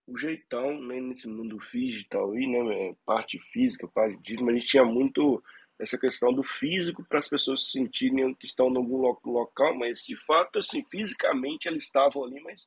o 0.09 0.19
jeitão, 0.19 0.81
né, 0.83 1.01
nesse 1.01 1.29
mundo 1.29 1.59
digital 1.73 2.33
aí, 2.33 2.47
né, 2.47 2.89
é, 2.89 2.95
parte 3.05 3.39
física, 3.53 3.89
parte 3.89 4.17
digital, 4.23 4.47
mas 4.47 4.55
a 4.55 4.59
gente 4.59 4.71
tinha 4.71 4.85
muito 4.85 5.43
essa 5.79 5.99
questão 5.99 6.33
do 6.33 6.43
físico 6.43 7.05
para 7.05 7.19
as 7.19 7.29
pessoas 7.29 7.67
se 7.67 7.73
sentirem 7.73 8.35
que 8.35 8.47
estão 8.47 8.69
em 8.69 8.77
algum 8.77 9.13
local, 9.25 9.75
mas 9.77 10.05
de 10.05 10.17
fato, 10.17 10.59
assim, 10.59 10.85
fisicamente 10.91 11.69
elas 11.69 11.83
estavam 11.83 12.25
ali, 12.25 12.41
mas 12.41 12.67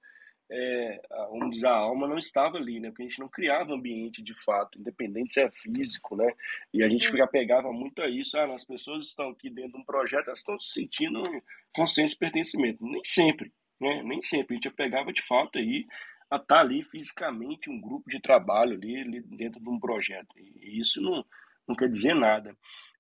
é, 0.52 1.02
vamos 1.30 1.52
dizer, 1.52 1.68
a 1.68 1.76
alma 1.76 2.08
não 2.08 2.18
estava 2.18 2.58
ali, 2.58 2.80
né? 2.80 2.90
Porque 2.90 3.04
a 3.04 3.08
gente 3.08 3.20
não 3.20 3.28
criava 3.28 3.74
ambiente 3.74 4.22
de 4.22 4.34
fato, 4.34 4.80
independente 4.80 5.32
se 5.32 5.42
é 5.42 5.52
físico, 5.52 6.16
né? 6.16 6.34
E 6.74 6.84
a 6.84 6.90
gente 6.90 7.16
já 7.16 7.28
pegava 7.28 7.72
muito 7.72 8.02
a 8.02 8.10
isso, 8.10 8.38
ah, 8.38 8.54
as 8.54 8.64
pessoas 8.64 9.06
estão 9.06 9.30
aqui 9.30 9.50
dentro 9.50 9.74
de 9.74 9.78
um 9.78 9.84
projeto, 9.84 10.28
elas 10.28 10.40
estão 10.40 10.60
se 10.60 10.74
sentindo 10.74 11.22
consciência 11.74 12.16
de 12.16 12.20
pertencimento. 12.20 12.84
Nem 12.84 13.02
sempre, 13.04 13.52
né? 13.80 14.02
Nem 14.04 14.22
sempre. 14.22 14.56
A 14.56 14.58
gente 14.58 14.72
pegava 14.72 15.14
de 15.14 15.22
fato 15.22 15.60
aí 15.60 15.86
a 16.32 16.38
estar 16.38 16.56
tá 16.56 16.60
ali 16.62 16.84
fisicamente 16.84 17.70
um 17.70 17.80
grupo 17.80 18.10
de 18.10 18.20
trabalho 18.20 18.74
ali, 18.74 19.02
ali 19.02 19.22
dentro 19.22 19.62
de 19.62 19.70
um 19.70 19.80
projeto. 19.80 20.38
E 20.38 20.80
isso 20.80 21.00
não, 21.00 21.24
não 21.68 21.76
quer 21.76 21.90
dizer 21.90 22.16
nada. 22.16 22.58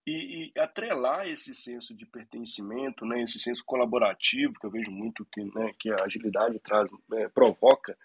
E, 0.09 0.51
e, 0.55 0.59
atrelar 0.59 1.27
esse 1.27 1.53
senso 1.53 1.95
de 1.95 2.03
pertencimento, 2.03 3.05
né, 3.05 3.21
esse 3.21 3.37
senso 3.37 3.63
colaborativo, 3.63 4.53
que 4.59 4.65
eu 4.65 4.71
vejo 4.71 4.89
muito 4.89 5.23
que, 5.31 5.43
né, 5.43 5.71
que 5.77 5.91
a 5.91 6.03
agilidade 6.03 6.59
traz, 6.61 6.89
é, 7.13 7.29
provoca 7.29 7.95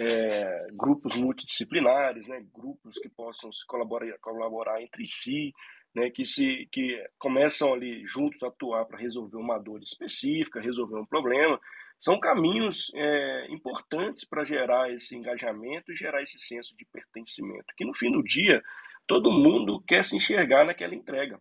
é, 0.00 0.68
grupos 0.72 1.16
multidisciplinares, 1.16 2.28
né, 2.28 2.44
grupos 2.54 2.96
que 2.98 3.08
possam 3.08 3.50
se 3.52 3.66
colaborar, 3.66 4.16
colaborar 4.20 4.80
entre 4.80 5.04
si, 5.04 5.52
né, 5.92 6.10
que 6.10 6.24
se 6.24 6.68
que 6.70 6.96
começam 7.18 7.74
ali 7.74 8.06
juntos 8.06 8.40
a 8.44 8.46
atuar 8.48 8.84
para 8.84 8.98
resolver 8.98 9.38
uma 9.38 9.58
dor 9.58 9.82
específica, 9.82 10.60
resolver 10.60 10.96
um 10.96 11.06
problema, 11.06 11.58
são 11.98 12.20
caminhos 12.20 12.92
é, 12.94 13.46
importantes 13.50 14.24
para 14.24 14.44
gerar 14.44 14.92
esse 14.92 15.16
engajamento 15.16 15.90
e 15.90 15.96
gerar 15.96 16.22
esse 16.22 16.38
senso 16.38 16.76
de 16.76 16.84
pertencimento, 16.84 17.74
que 17.76 17.84
no 17.84 17.96
fim 17.96 18.12
do 18.12 18.22
dia 18.22 18.62
todo 19.08 19.32
mundo 19.32 19.82
quer 19.88 20.04
se 20.04 20.14
enxergar 20.14 20.64
naquela 20.64 20.94
entrega. 20.94 21.40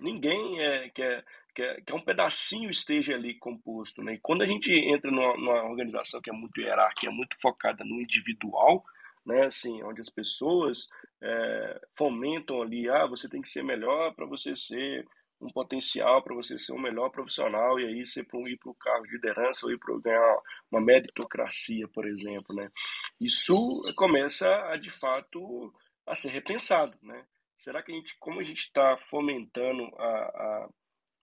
Ninguém 0.00 0.60
é, 0.60 0.88
quer, 0.90 1.24
quer 1.54 1.82
que 1.82 1.92
um 1.92 2.04
pedacinho 2.04 2.70
esteja 2.70 3.14
ali 3.14 3.38
composto. 3.38 4.02
Né? 4.02 4.14
E 4.14 4.20
quando 4.20 4.42
a 4.42 4.46
gente 4.46 4.72
entra 4.72 5.10
numa, 5.10 5.36
numa 5.36 5.64
organização 5.64 6.20
que 6.20 6.30
é 6.30 6.32
muito 6.32 6.60
hierárquica, 6.60 7.08
é 7.08 7.14
muito 7.14 7.40
focada 7.40 7.84
no 7.84 8.00
individual, 8.00 8.84
né? 9.24 9.46
assim, 9.46 9.82
onde 9.82 10.00
as 10.00 10.08
pessoas 10.08 10.88
é, 11.22 11.80
fomentam 11.96 12.62
ali, 12.62 12.88
ah, 12.88 13.06
você 13.06 13.28
tem 13.28 13.42
que 13.42 13.48
ser 13.48 13.64
melhor 13.64 14.14
para 14.14 14.26
você 14.26 14.54
ser 14.54 15.06
um 15.40 15.48
potencial 15.48 16.22
para 16.22 16.34
você 16.34 16.58
ser 16.58 16.72
um 16.72 16.78
melhor 16.78 17.08
profissional 17.10 17.80
e 17.80 17.86
aí 17.86 18.06
você 18.06 18.20
ir 18.20 18.58
para 18.58 18.70
o 18.70 18.74
cargo 18.74 19.06
de 19.06 19.14
liderança 19.14 19.66
ou 19.66 19.72
ir 19.72 19.78
para 19.78 19.98
ganhar 19.98 20.38
uma 20.70 20.80
meritocracia, 20.80 21.88
por 21.88 22.06
exemplo, 22.06 22.54
né? 22.54 22.70
Isso 23.18 23.80
começa 23.96 24.46
a 24.66 24.76
de 24.76 24.90
fato 24.90 25.72
a 26.06 26.14
ser 26.14 26.28
repensado, 26.28 26.96
né? 27.02 27.24
Será 27.60 27.82
que 27.82 27.92
a 27.92 27.94
gente, 27.94 28.16
como 28.18 28.40
a 28.40 28.42
gente 28.42 28.60
está 28.60 28.96
fomentando 28.96 29.84
a, 29.98 30.06
a, 30.06 30.68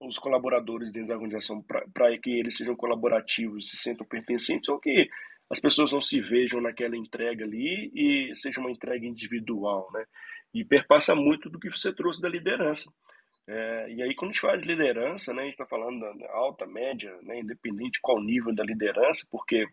os 0.01 0.19
colaboradores 0.19 0.91
dentro 0.91 1.09
da 1.09 1.15
organização 1.15 1.65
para 1.91 2.15
que 2.19 2.29
eles 2.29 2.55
sejam 2.55 2.75
colaborativos, 2.75 3.69
se 3.69 3.75
sintam 3.75 4.05
pertencentes 4.05 4.69
ou 4.69 4.79
que 4.79 5.09
as 5.49 5.59
pessoas 5.59 5.91
não 5.91 5.99
se 5.99 6.21
vejam 6.21 6.61
naquela 6.61 6.95
entrega 6.95 7.43
ali 7.43 7.91
e 7.91 8.35
seja 8.35 8.61
uma 8.61 8.69
entrega 8.69 9.03
individual, 9.03 9.89
né? 9.91 10.05
E 10.53 10.63
perpassa 10.63 11.15
muito 11.15 11.49
do 11.49 11.59
que 11.59 11.71
você 11.71 11.91
trouxe 11.91 12.21
da 12.21 12.29
liderança. 12.29 12.93
É, 13.47 13.91
e 13.93 14.03
aí, 14.03 14.13
quando 14.13 14.29
a 14.29 14.33
gente 14.33 14.41
fala 14.41 14.59
de 14.59 14.67
liderança, 14.67 15.33
né, 15.33 15.41
a 15.41 15.45
gente 15.45 15.53
está 15.53 15.65
falando 15.65 16.01
da 16.01 16.31
alta, 16.33 16.67
média, 16.67 17.17
né, 17.23 17.39
independente 17.39 17.99
qual 17.99 18.21
nível 18.21 18.53
da 18.53 18.63
liderança, 18.63 19.25
porque 19.31 19.65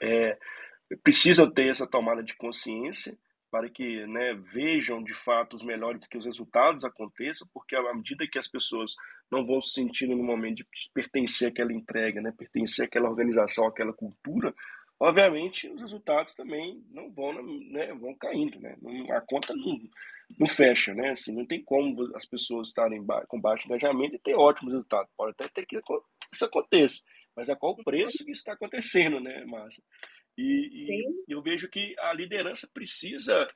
é, 0.00 0.38
precisam 1.02 1.50
ter 1.50 1.68
essa 1.68 1.86
tomada 1.86 2.22
de 2.22 2.36
consciência 2.36 3.18
para 3.50 3.68
que 3.68 4.06
né, 4.06 4.34
vejam 4.34 5.02
de 5.02 5.12
fato 5.12 5.56
os 5.56 5.64
melhores, 5.64 6.06
que 6.06 6.16
os 6.16 6.24
resultados 6.24 6.84
aconteçam, 6.84 7.48
porque 7.52 7.74
à 7.74 7.94
medida 7.94 8.26
que 8.30 8.38
as 8.38 8.48
pessoas 8.48 8.94
não 9.30 9.44
vão 9.44 9.60
se 9.60 9.72
sentindo 9.72 10.16
no 10.16 10.22
momento 10.22 10.58
de 10.58 10.66
pertencer 10.94 11.48
àquela 11.48 11.72
entrega, 11.72 12.20
né, 12.20 12.32
pertencer 12.36 12.86
àquela 12.86 13.08
organização, 13.08 13.66
àquela 13.66 13.92
cultura, 13.92 14.54
obviamente 14.98 15.68
os 15.68 15.80
resultados 15.80 16.34
também 16.34 16.82
não 16.90 17.10
vão, 17.10 17.32
né, 17.42 17.92
vão 17.94 18.14
caindo, 18.14 18.60
né, 18.60 18.76
a 19.10 19.20
conta 19.20 19.54
não, 19.54 19.80
não 20.38 20.46
fecha, 20.46 20.94
né? 20.94 21.10
Assim, 21.10 21.32
não 21.32 21.44
tem 21.44 21.62
como 21.62 22.14
as 22.14 22.24
pessoas 22.24 22.68
estarem 22.68 23.04
com 23.26 23.40
baixo 23.40 23.66
engajamento 23.66 24.16
e 24.16 24.18
ter 24.18 24.34
ótimos 24.34 24.72
resultados. 24.72 25.10
Pode 25.16 25.32
até 25.32 25.48
ter 25.48 25.66
que 25.66 25.80
isso 26.32 26.44
aconteça, 26.44 27.02
mas 27.34 27.50
a 27.50 27.56
qual 27.56 27.76
preço 27.76 28.24
que 28.24 28.30
isso 28.30 28.40
está 28.40 28.52
acontecendo, 28.52 29.20
né, 29.20 29.44
Márcia? 29.44 29.82
E, 30.40 30.70
e, 31.28 31.34
eu 31.34 31.42
vejo 31.42 31.68
que 31.68 31.94
a 31.98 32.14
liderança 32.14 32.68
precisa 32.72 33.46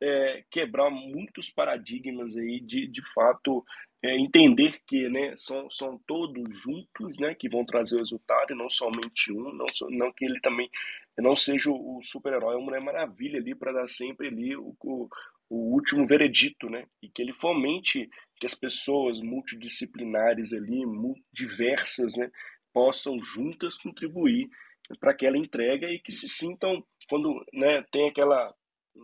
é, 0.00 0.44
quebrar 0.50 0.88
muitos 0.88 1.50
paradigmas 1.50 2.36
aí 2.36 2.60
de, 2.60 2.86
de 2.86 3.02
fato 3.12 3.64
é, 4.02 4.16
entender 4.16 4.80
que 4.86 5.08
né, 5.08 5.34
são, 5.36 5.68
são 5.68 5.98
todos 6.06 6.56
juntos 6.56 7.18
né, 7.18 7.34
que 7.34 7.48
vão 7.48 7.64
trazer 7.64 7.96
o 7.96 7.98
resultado 7.98 8.52
e 8.52 8.56
não 8.56 8.68
somente 8.68 9.32
um, 9.32 9.52
não, 9.52 9.66
não 9.90 10.12
que 10.12 10.24
ele 10.24 10.40
também 10.40 10.70
não 11.18 11.34
seja 11.34 11.72
o 11.72 12.00
super-herói, 12.00 12.54
é 12.54 12.56
uma 12.58 12.66
Mulher 12.66 12.80
Maravilha 12.80 13.40
ali 13.40 13.52
para 13.52 13.72
dar 13.72 13.88
sempre 13.88 14.28
ali 14.28 14.56
o, 14.56 14.76
o, 14.84 15.08
o 15.50 15.74
último 15.74 16.06
veredito, 16.06 16.70
né? 16.70 16.86
E 17.02 17.08
que 17.08 17.20
ele 17.20 17.32
fomente 17.32 18.08
que 18.36 18.46
as 18.46 18.54
pessoas 18.54 19.20
multidisciplinares 19.20 20.52
ali, 20.52 20.84
diversas, 21.32 22.16
né, 22.16 22.30
possam 22.72 23.20
juntas 23.20 23.76
contribuir 23.76 24.48
para 24.96 25.12
aquela 25.12 25.36
entrega 25.36 25.86
e 25.90 25.98
que 25.98 26.12
se 26.12 26.28
sintam 26.28 26.82
quando, 27.08 27.44
né, 27.52 27.84
tem 27.90 28.08
aquela 28.08 28.54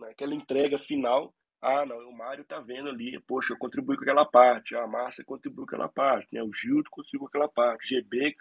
aquela 0.09 0.35
entrega 0.35 0.77
final, 0.77 1.33
ah, 1.61 1.85
não, 1.85 1.97
o 2.09 2.15
Mário 2.15 2.43
tá 2.43 2.59
vendo 2.59 2.89
ali, 2.89 3.17
poxa, 3.21 3.53
eu 3.53 3.57
contribuí 3.57 3.95
com 3.95 4.03
aquela 4.03 4.25
parte, 4.25 4.75
a 4.75 4.85
Márcia 4.85 5.23
contribuiu 5.23 5.65
com 5.65 5.75
aquela 5.75 5.89
parte, 5.89 6.33
né, 6.33 6.43
o 6.43 6.51
Gildo 6.51 6.89
contribuiu 6.89 7.21
com 7.21 7.27
aquela 7.27 7.47
parte, 7.47 7.85
o 7.85 7.87
GB 7.87 8.35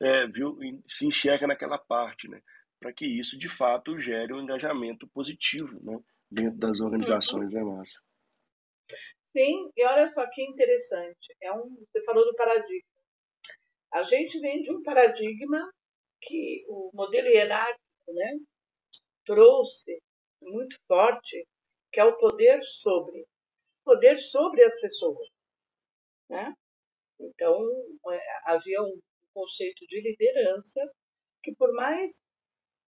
é, 0.00 0.26
viu, 0.26 0.58
se 0.86 1.06
enxerga 1.06 1.46
naquela 1.46 1.78
parte, 1.78 2.28
né, 2.28 2.42
para 2.78 2.92
que 2.92 3.06
isso 3.06 3.38
de 3.38 3.48
fato 3.48 3.98
gere 3.98 4.32
um 4.32 4.40
engajamento 4.40 5.08
positivo, 5.08 5.80
né, 5.82 5.98
dentro 6.30 6.58
das 6.58 6.80
organizações, 6.80 7.50
né, 7.50 7.62
Márcia? 7.62 8.00
Sim, 9.32 9.70
e 9.76 9.86
olha 9.86 10.06
só 10.08 10.28
que 10.28 10.42
interessante. 10.42 11.36
É 11.40 11.52
um, 11.52 11.84
você 11.86 12.02
falou 12.04 12.24
do 12.24 12.34
paradigma. 12.34 12.90
A 13.92 14.02
gente 14.02 14.40
vem 14.40 14.62
de 14.62 14.72
um 14.72 14.82
paradigma 14.82 15.70
que 16.22 16.64
o 16.68 16.90
modelo 16.92 17.28
hierárquico 17.28 18.12
né, 18.12 18.38
trouxe 19.24 19.98
muito 20.42 20.76
forte, 20.86 21.46
que 21.92 22.00
é 22.00 22.04
o 22.04 22.16
poder 22.16 22.62
sobre. 22.64 23.26
Poder 23.84 24.18
sobre 24.18 24.62
as 24.64 24.78
pessoas. 24.80 25.28
Né? 26.28 26.54
Então, 27.18 27.60
é, 28.10 28.20
havia 28.44 28.82
um 28.82 28.98
conceito 29.34 29.86
de 29.86 30.00
liderança 30.00 30.80
que, 31.42 31.54
por 31.54 31.72
mais 31.72 32.20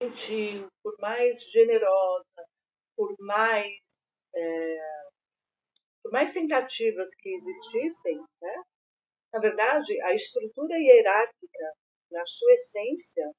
gentil, 0.01 0.67
por 0.83 0.95
mais 0.99 1.41
generosa, 1.51 2.45
por 2.95 3.15
mais, 3.19 3.73
é, 4.35 4.77
por 6.03 6.11
mais 6.11 6.31
tentativas 6.31 7.09
que 7.15 7.29
existissem, 7.29 8.17
né, 8.41 8.63
na 9.33 9.39
verdade, 9.39 9.99
a 10.01 10.13
estrutura 10.13 10.77
hierárquica, 10.77 11.73
na 12.15 12.25
sua 12.25 12.53
essência, 12.53 13.29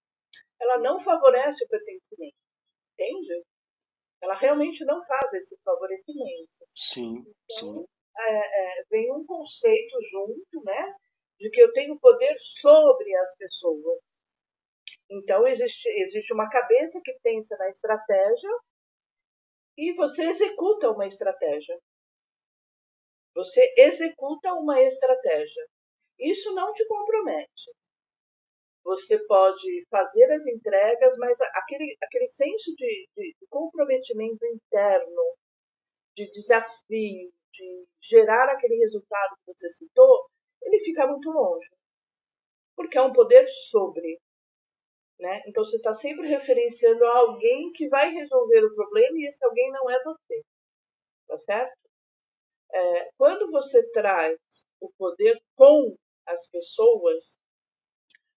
ela 0.61 0.79
não 0.79 1.03
favorece 1.03 1.65
o 1.65 1.69
pertencimento, 1.69 2.37
entende? 2.93 3.43
Ela 4.23 4.35
realmente 4.35 4.85
não 4.85 5.05
faz 5.07 5.33
esse 5.33 5.59
favorecimento. 5.63 6.67
Sim, 6.75 7.21
então, 7.21 7.37
sim. 7.49 7.85
É, 8.19 8.81
é, 8.81 8.85
vem 8.91 9.13
um 9.13 9.25
conceito 9.25 9.97
junto, 10.11 10.65
né, 10.65 10.95
de 11.39 11.51
que 11.51 11.61
eu 11.61 11.73
tenho 11.73 11.99
poder 11.99 12.37
sobre 12.41 13.15
as 13.17 13.37
pessoas. 13.37 14.01
Então, 15.11 15.47
existe, 15.47 15.89
existe 16.01 16.33
uma 16.33 16.49
cabeça 16.49 17.01
que 17.03 17.17
pensa 17.23 17.57
na 17.57 17.69
estratégia 17.71 18.51
e 19.79 19.93
você 19.95 20.25
executa 20.25 20.91
uma 20.91 21.07
estratégia. 21.07 21.79
Você 23.35 23.75
executa 23.77 24.53
uma 24.55 24.81
estratégia. 24.83 25.67
Isso 26.19 26.53
não 26.55 26.73
te 26.73 26.87
compromete. 26.87 27.71
Você 28.87 29.19
pode 29.27 29.85
fazer 29.91 30.31
as 30.31 30.47
entregas, 30.47 31.17
mas 31.19 31.41
aquele, 31.41 31.97
aquele 32.01 32.27
senso 32.29 32.73
de, 32.77 33.09
de 33.17 33.35
comprometimento 33.51 34.47
interno, 34.47 35.35
de 36.15 36.31
desafio, 36.31 37.33
de 37.53 37.87
gerar 38.01 38.49
aquele 38.49 38.77
resultado 38.77 39.35
que 39.45 39.53
você 39.53 39.69
citou, 39.71 40.29
ele 40.63 40.79
fica 40.79 41.05
muito 41.05 41.29
longe. 41.31 41.69
Porque 42.77 42.97
é 42.97 43.03
um 43.03 43.13
poder 43.13 43.49
sobre. 43.49 44.21
Né? 45.19 45.43
Então 45.49 45.65
você 45.65 45.79
está 45.79 45.93
sempre 45.93 46.29
referenciando 46.29 47.05
a 47.07 47.19
alguém 47.19 47.73
que 47.73 47.89
vai 47.89 48.13
resolver 48.13 48.67
o 48.67 48.75
problema 48.77 49.19
e 49.19 49.27
esse 49.27 49.45
alguém 49.45 49.69
não 49.73 49.91
é 49.91 50.01
você. 50.05 50.43
Tá 51.27 51.39
certo? 51.41 51.77
É, 52.73 53.11
quando 53.19 53.51
você 53.51 53.91
traz 53.91 54.39
o 54.81 54.93
poder 54.97 55.43
com 55.57 55.97
as 56.25 56.49
pessoas, 56.51 57.41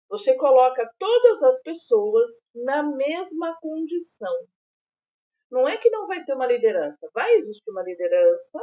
você 0.10 0.36
coloca 0.36 0.90
todas 0.98 1.44
as 1.44 1.62
pessoas 1.62 2.42
na 2.56 2.82
mesma 2.84 3.56
condição. 3.62 4.34
Não 5.52 5.68
é 5.68 5.78
que 5.78 5.90
não 5.90 6.08
vai 6.08 6.24
ter 6.24 6.34
uma 6.34 6.48
liderança, 6.48 7.08
vai 7.14 7.34
existir 7.36 7.70
uma 7.70 7.84
liderança, 7.84 8.60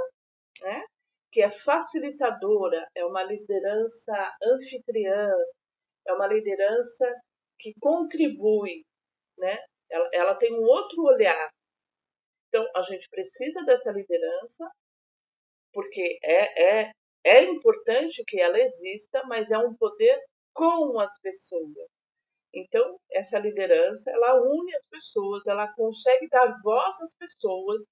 né? 0.62 0.84
Que 1.32 1.42
é 1.42 1.50
facilitadora, 1.50 2.86
é 2.94 3.04
uma 3.04 3.22
liderança 3.22 4.12
anfitriã, 4.42 5.30
é 6.06 6.12
uma 6.12 6.26
liderança 6.26 7.12
que 7.58 7.72
contribui, 7.80 8.84
né? 9.38 9.58
Ela, 9.90 10.10
ela 10.12 10.34
tem 10.34 10.52
um 10.52 10.64
outro 10.64 11.02
olhar. 11.02 11.50
Então, 12.48 12.66
a 12.74 12.82
gente 12.82 13.08
precisa 13.08 13.64
dessa 13.64 13.90
liderança, 13.90 14.68
porque 15.72 16.18
é, 16.22 16.80
é, 16.80 16.92
é 17.24 17.42
importante 17.42 18.22
que 18.26 18.40
ela 18.40 18.58
exista, 18.58 19.22
mas 19.24 19.50
é 19.50 19.58
um 19.58 19.74
poder 19.76 20.18
com 20.56 20.98
as 20.98 21.20
pessoas. 21.20 21.88
Então, 22.52 22.98
essa 23.12 23.38
liderança, 23.38 24.10
ela 24.10 24.40
une 24.40 24.75
as 24.75 24.86
pessoas, 24.88 25.46
ela 25.46 25.70
consegue 25.75 26.26
dar 26.28 26.58
voz 26.62 27.00
às 27.02 27.14
pessoas 27.16 27.84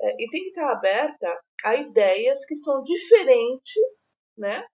é, 0.00 0.22
e 0.22 0.30
tem 0.30 0.42
que 0.44 0.48
estar 0.50 0.70
aberta 0.70 1.40
a 1.64 1.74
ideias 1.74 2.44
que 2.46 2.56
são 2.56 2.82
diferentes, 2.84 4.16
né, 4.36 4.64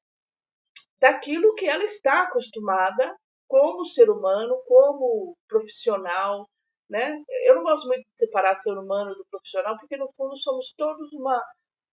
daquilo 1.00 1.54
que 1.54 1.66
ela 1.66 1.84
está 1.84 2.24
acostumada 2.24 3.16
como 3.48 3.86
ser 3.86 4.10
humano, 4.10 4.60
como 4.66 5.36
profissional, 5.48 6.46
né? 6.88 7.22
Eu 7.46 7.56
não 7.56 7.62
gosto 7.62 7.86
muito 7.86 8.02
de 8.02 8.18
separar 8.18 8.56
ser 8.56 8.72
humano 8.72 9.14
do 9.14 9.24
profissional, 9.30 9.76
porque 9.78 9.96
no 9.96 10.10
fundo 10.14 10.36
somos 10.36 10.72
todos 10.76 11.12
uma 11.12 11.40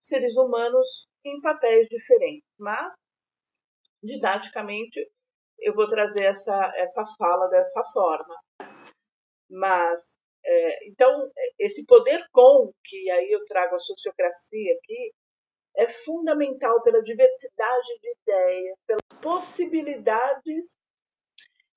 seres 0.01 0.35
humanos 0.37 1.07
em 1.23 1.39
papéis 1.41 1.87
diferentes. 1.89 2.47
Mas, 2.57 2.93
didaticamente, 4.03 4.99
eu 5.61 5.73
vou 5.73 5.87
trazer 5.87 6.23
essa, 6.23 6.73
essa 6.75 7.05
fala 7.17 7.47
dessa 7.47 7.83
forma. 7.93 8.35
Mas, 9.49 10.19
é, 10.43 10.87
então, 10.89 11.29
esse 11.59 11.85
poder 11.85 12.25
com, 12.31 12.71
que 12.83 13.09
aí 13.11 13.31
eu 13.31 13.45
trago 13.45 13.75
a 13.75 13.79
sociocracia 13.79 14.73
aqui, 14.73 15.11
é 15.77 15.87
fundamental 15.87 16.81
pela 16.83 17.01
diversidade 17.01 17.99
de 18.01 18.11
ideias, 18.21 18.83
pelas 18.85 19.21
possibilidades 19.21 20.77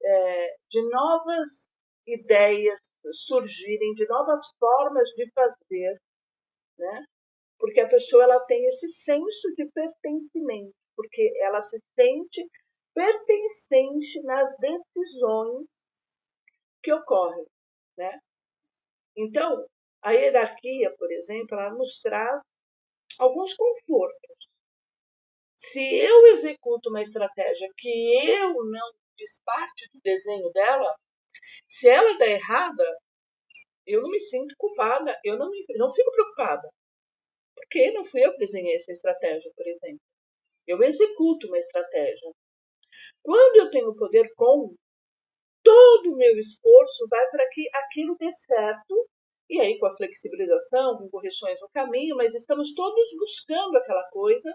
é, 0.02 0.56
de 0.70 0.88
novas 0.88 1.68
ideias 2.06 2.80
surgirem, 3.26 3.94
de 3.94 4.06
novas 4.08 4.44
formas 4.58 5.08
de 5.10 5.30
fazer, 5.32 6.00
né? 6.78 7.04
porque 7.58 7.80
a 7.80 7.88
pessoa 7.88 8.24
ela 8.24 8.40
tem 8.40 8.66
esse 8.66 8.88
senso 8.88 9.54
de 9.56 9.66
pertencimento, 9.72 10.74
porque 10.96 11.32
ela 11.40 11.62
se 11.62 11.78
sente 11.94 12.46
pertencente 12.94 14.22
nas 14.22 14.56
decisões 14.58 15.66
que 16.82 16.92
ocorrem, 16.92 17.46
né? 17.96 18.20
Então, 19.16 19.66
a 20.02 20.12
hierarquia, 20.12 20.94
por 20.96 21.10
exemplo, 21.12 21.58
ela 21.58 21.74
nos 21.74 22.00
traz 22.00 22.40
alguns 23.18 23.54
confortos. 23.54 24.36
Se 25.56 25.80
eu 25.80 26.26
executo 26.26 26.90
uma 26.90 27.02
estratégia 27.02 27.68
que 27.76 28.28
eu 28.28 28.52
não 28.52 28.92
fiz 29.16 29.40
parte 29.44 29.88
do 29.92 30.00
desenho 30.02 30.50
dela, 30.52 30.94
se 31.68 31.88
ela 31.88 32.18
der 32.18 32.32
errada, 32.32 32.84
eu 33.86 34.02
não 34.02 34.10
me 34.10 34.20
sinto 34.20 34.54
culpada, 34.58 35.18
eu 35.24 35.38
não, 35.38 35.50
me, 35.50 35.64
não 35.76 35.92
fico 35.94 36.10
preocupada. 36.12 36.68
Porque 37.54 37.92
não 37.92 38.04
fui 38.04 38.24
eu 38.24 38.32
que 38.32 38.38
desenhei 38.38 38.76
essa 38.76 38.92
estratégia, 38.92 39.50
por 39.56 39.66
exemplo. 39.66 40.00
Eu 40.66 40.82
executo 40.82 41.46
uma 41.46 41.58
estratégia. 41.58 42.30
Quando 43.24 43.56
eu 43.56 43.70
tenho 43.70 43.96
poder 43.96 44.30
com, 44.36 44.74
todo 45.62 46.12
o 46.12 46.16
meu 46.16 46.38
esforço 46.38 47.08
vai 47.10 47.26
para 47.30 47.48
que 47.48 47.66
aquilo 47.74 48.16
dê 48.20 48.30
certo, 48.30 49.08
e 49.48 49.58
aí 49.60 49.78
com 49.78 49.86
a 49.86 49.96
flexibilização, 49.96 50.98
com 50.98 51.08
correções 51.08 51.58
no 51.60 51.68
caminho, 51.70 52.16
mas 52.16 52.34
estamos 52.34 52.74
todos 52.74 53.04
buscando 53.18 53.76
aquela 53.78 54.04
coisa 54.10 54.54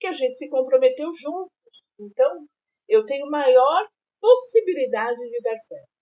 que 0.00 0.06
a 0.06 0.14
gente 0.14 0.34
se 0.34 0.48
comprometeu 0.48 1.12
juntos. 1.14 1.52
Então, 2.00 2.46
eu 2.88 3.04
tenho 3.04 3.30
maior 3.30 3.86
possibilidade 4.18 5.18
de 5.18 5.40
dar 5.42 5.58
certo. 5.58 5.96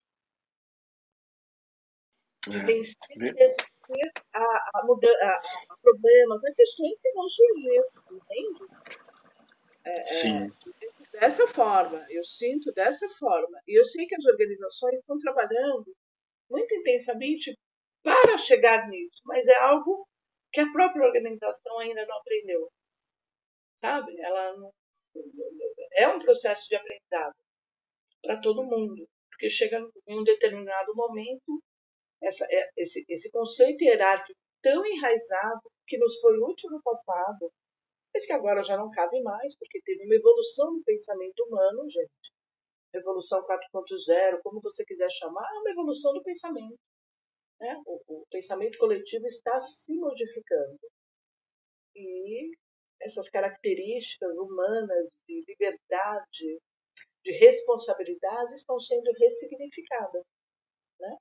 É, 2.47 2.67
tem 2.67 2.85
sempre 2.85 3.31
a, 4.35 4.41
a, 4.41 4.81
a, 4.81 5.41
a 5.71 5.77
problemas, 5.83 6.45
a 6.45 6.55
questões 6.55 7.01
que 7.01 7.13
vão 7.13 7.29
surgir, 7.29 7.83
entende? 8.13 8.65
É, 9.85 10.01
é 10.01 10.05
Sim. 10.05 10.53
É, 10.83 10.94
dessa 11.15 11.47
forma, 11.47 12.05
eu 12.11 12.25
sinto 12.25 12.73
dessa 12.73 13.09
forma. 13.09 13.59
E 13.67 13.79
eu 13.79 13.85
sei 13.85 14.07
que 14.07 14.17
as 14.17 14.25
organizações 14.25 15.01
estão 15.01 15.19
trabalhando 15.19 15.95
muito 16.51 16.75
intensamente 16.75 17.57
para 18.03 18.37
chegar 18.37 18.89
nisso, 18.89 19.21
mas 19.25 19.47
é 19.47 19.57
algo 19.57 20.07
que 20.53 20.61
a 20.61 20.71
própria 20.73 21.07
organização 21.07 21.79
ainda 21.79 22.05
não 22.07 22.17
aprendeu. 22.19 22.69
Sabe? 23.81 24.21
Ela 24.21 24.57
não, 24.57 24.71
é 25.97 26.09
um 26.09 26.19
processo 26.19 26.69
de 26.69 26.77
aprendizado 26.77 27.35
para 28.23 28.41
todo 28.41 28.65
mundo, 28.65 29.07
porque 29.31 29.49
chega 29.49 29.79
em 30.09 30.19
um 30.19 30.25
determinado 30.25 30.95
momento 30.95 31.63
essa, 32.23 32.47
é, 32.51 32.71
esse, 32.77 33.05
esse 33.09 33.31
conceito 33.31 33.83
hierárquico 33.85 34.39
tão 34.63 34.85
enraizado 34.85 35.71
que 35.87 35.99
nos 35.99 36.19
foi 36.21 36.39
útil 36.39 36.71
no 36.71 36.83
passado, 36.83 37.53
mas 38.15 38.27
que 38.27 38.33
agora 38.33 38.63
já 38.63 38.77
não 38.77 38.91
cabe 38.91 39.21
mais, 39.23 39.57
porque 39.59 39.83
teve 39.83 40.05
uma 40.05 40.15
evolução 40.15 40.73
no 40.73 40.85
pensamento 40.85 41.41
humano, 41.45 41.91
gente. 41.91 42.33
Evolução 42.95 43.45
4.0, 43.45 44.41
como 44.43 44.61
você 44.61 44.85
quiser 44.85 45.11
chamar, 45.11 45.45
é 45.53 45.59
uma 45.59 45.71
evolução 45.71 46.15
do 46.15 46.23
pensamento. 46.23 46.79
Né? 47.61 47.83
O, 47.85 48.21
o 48.21 48.27
pensamento 48.31 48.79
coletivo 48.79 49.27
está 49.27 49.61
se 49.61 49.93
modificando. 49.97 50.79
E 51.97 52.53
essas 53.03 53.29
características 53.29 54.37
humanas 54.37 55.09
de 55.27 55.45
liberdade, 55.49 56.61
de 57.25 57.33
responsabilidade 57.33 58.55
estão 58.55 58.79
sendo 58.79 59.11
ressignificadas. 59.19 60.23
Né? 61.01 61.17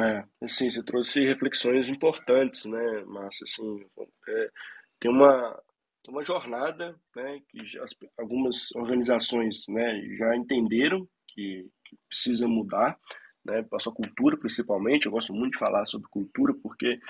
É, 0.00 0.24
assim, 0.42 0.70
você 0.70 0.82
trouxe 0.82 1.24
reflexões 1.24 1.88
importantes, 1.88 2.64
né, 2.64 3.04
Márcia, 3.06 3.44
assim, 3.44 3.84
é, 4.28 4.50
tem 5.00 5.10
uma, 5.10 5.60
uma 6.06 6.22
jornada, 6.22 6.94
né, 7.16 7.40
que 7.48 7.58
algumas 8.16 8.70
organizações, 8.76 9.66
né, 9.68 10.00
já 10.16 10.36
entenderam 10.36 11.08
que, 11.26 11.68
que 11.84 11.96
precisa 12.08 12.46
mudar, 12.46 12.98
né, 13.44 13.62
para 13.62 13.80
sua 13.80 13.92
cultura 13.92 14.36
principalmente, 14.36 15.06
eu 15.06 15.12
gosto 15.12 15.32
muito 15.32 15.52
de 15.52 15.58
falar 15.58 15.84
sobre 15.84 16.08
cultura, 16.10 16.54
porque 16.62 17.00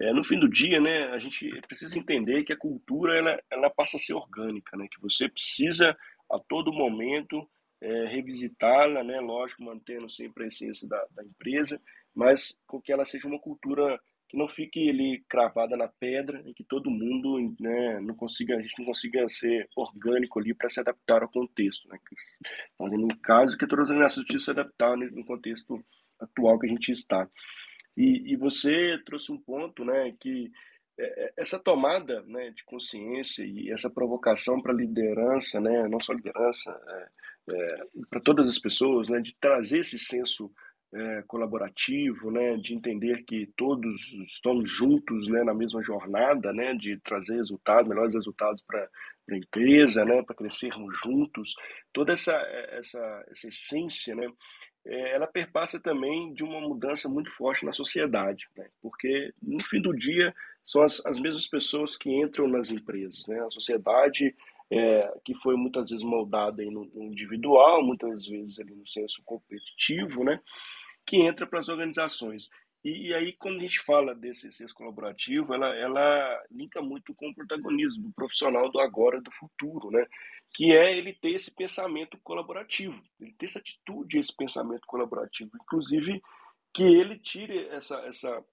é, 0.00 0.12
no 0.12 0.24
fim 0.24 0.38
do 0.38 0.48
dia, 0.48 0.80
né, 0.80 1.04
a 1.10 1.18
gente 1.18 1.48
precisa 1.62 1.98
entender 1.98 2.44
que 2.44 2.52
a 2.52 2.58
cultura, 2.58 3.16
ela, 3.16 3.40
ela 3.50 3.70
passa 3.70 3.96
a 3.96 4.00
ser 4.00 4.14
orgânica, 4.14 4.76
né, 4.76 4.86
que 4.90 5.00
você 5.00 5.28
precisa 5.28 5.96
a 6.30 6.38
todo 6.38 6.72
momento 6.72 7.48
é, 7.80 8.06
revisitá-la, 8.06 9.04
né, 9.04 9.20
lógico, 9.20 9.62
mantendo 9.62 10.08
sempre 10.10 10.44
a 10.44 10.48
essência 10.48 10.88
da, 10.88 11.06
da 11.10 11.22
empresa, 11.22 11.80
mas 12.14 12.58
com 12.66 12.80
que 12.80 12.92
ela 12.92 13.04
seja 13.04 13.28
uma 13.28 13.38
cultura 13.38 13.98
que 14.28 14.36
não 14.36 14.48
fique 14.48 14.88
ali 14.88 15.24
cravada 15.28 15.76
na 15.76 15.88
pedra 15.88 16.42
e 16.46 16.54
que 16.54 16.64
todo 16.64 16.90
mundo, 16.90 17.54
né, 17.60 18.00
não 18.00 18.14
consiga, 18.14 18.56
a 18.56 18.60
gente 18.60 18.78
não 18.78 18.86
consiga 18.86 19.28
ser 19.28 19.68
orgânico 19.76 20.38
ali 20.38 20.54
para 20.54 20.68
se 20.68 20.80
adaptar 20.80 21.22
ao 21.22 21.28
contexto, 21.28 21.88
né? 21.88 21.98
Fazendo 22.76 23.04
um 23.04 23.16
caso 23.22 23.56
que 23.56 23.66
todas 23.66 23.84
as 23.84 23.90
organizações 23.90 24.26
precisam 24.26 24.54
se 24.54 24.60
adaptar 24.60 24.96
no 24.96 25.24
contexto 25.24 25.84
atual 26.18 26.58
que 26.58 26.66
a 26.66 26.70
gente 26.70 26.90
está. 26.90 27.28
E, 27.96 28.32
e 28.32 28.36
você 28.36 28.98
trouxe 29.04 29.30
um 29.30 29.38
ponto, 29.38 29.84
né, 29.84 30.14
que 30.18 30.50
é, 30.98 31.26
é, 31.26 31.32
essa 31.36 31.58
tomada 31.58 32.22
né, 32.22 32.50
de 32.50 32.64
consciência 32.64 33.44
e 33.44 33.70
essa 33.70 33.90
provocação 33.90 34.60
para 34.60 34.72
liderança, 34.72 35.60
né, 35.60 35.88
não 35.88 36.00
só 36.00 36.12
liderança, 36.12 36.70
é, 36.88 37.08
é, 37.52 37.86
para 38.08 38.20
todas 38.20 38.48
as 38.48 38.58
pessoas, 38.58 39.08
né, 39.08 39.20
de 39.20 39.34
trazer 39.36 39.80
esse 39.80 39.98
senso 39.98 40.50
é, 40.94 41.24
colaborativo, 41.26 42.30
né, 42.30 42.56
de 42.56 42.72
entender 42.72 43.24
que 43.24 43.50
todos 43.56 44.00
estão 44.26 44.64
juntos 44.64 45.26
né, 45.28 45.42
na 45.42 45.52
mesma 45.52 45.82
jornada, 45.82 46.52
né, 46.52 46.72
de 46.74 46.96
trazer 47.00 47.36
resultados, 47.36 47.88
melhores 47.88 48.14
resultados 48.14 48.62
para 48.62 48.88
a 49.30 49.36
empresa, 49.36 50.04
né, 50.04 50.22
para 50.22 50.36
crescermos 50.36 50.96
juntos. 51.02 51.54
Toda 51.92 52.12
essa, 52.12 52.32
essa, 52.70 53.24
essa 53.28 53.48
essência, 53.48 54.14
né, 54.14 54.28
é, 54.86 55.14
ela 55.16 55.26
perpassa 55.26 55.80
também 55.80 56.32
de 56.32 56.44
uma 56.44 56.60
mudança 56.60 57.08
muito 57.08 57.30
forte 57.30 57.64
na 57.64 57.72
sociedade, 57.72 58.44
né, 58.56 58.68
porque 58.80 59.32
no 59.42 59.60
fim 59.60 59.82
do 59.82 59.92
dia 59.92 60.32
são 60.64 60.82
as, 60.82 61.04
as 61.04 61.18
mesmas 61.18 61.48
pessoas 61.48 61.96
que 61.96 62.08
entram 62.08 62.46
nas 62.46 62.70
empresas. 62.70 63.26
Né, 63.26 63.40
a 63.40 63.50
sociedade 63.50 64.32
é, 64.70 65.12
que 65.24 65.34
foi 65.34 65.56
muitas 65.56 65.90
vezes 65.90 66.04
moldada 66.04 66.62
no, 66.64 66.84
no 66.94 67.02
individual, 67.02 67.82
muitas 67.82 68.26
vezes 68.26 68.60
ali 68.60 68.74
no 68.74 68.86
senso 68.86 69.22
competitivo, 69.24 70.24
né? 70.24 70.40
Que 71.06 71.16
entra 71.16 71.46
para 71.46 71.58
as 71.58 71.68
organizações. 71.68 72.48
E, 72.84 73.08
e, 73.08 73.14
aí, 73.14 73.32
quando 73.32 73.56
a 73.56 73.62
gente 73.62 73.80
fala 73.80 74.14
desse 74.14 74.52
senso 74.52 74.74
colaborativo, 74.74 75.54
ela, 75.54 75.74
ela 75.74 76.42
linka 76.50 76.82
muito 76.82 77.14
com 77.14 77.30
o 77.30 77.34
protagonismo 77.34 78.04
do 78.04 78.12
profissional 78.12 78.70
do 78.70 78.78
agora 78.78 79.22
do 79.22 79.30
futuro, 79.30 79.90
né? 79.90 80.06
que 80.52 80.72
é 80.72 80.96
ele 80.96 81.12
ter 81.14 81.30
esse 81.30 81.52
pensamento 81.54 82.18
colaborativo, 82.22 83.02
ele 83.18 83.32
ter 83.32 83.46
essa 83.46 83.58
atitude, 83.58 84.18
esse 84.18 84.34
pensamento 84.36 84.86
colaborativo. 84.86 85.50
Inclusive, 85.62 86.22
que 86.74 86.82
ele 86.82 87.18
tire 87.18 87.66
essa. 87.68 87.98
essa 88.06 88.44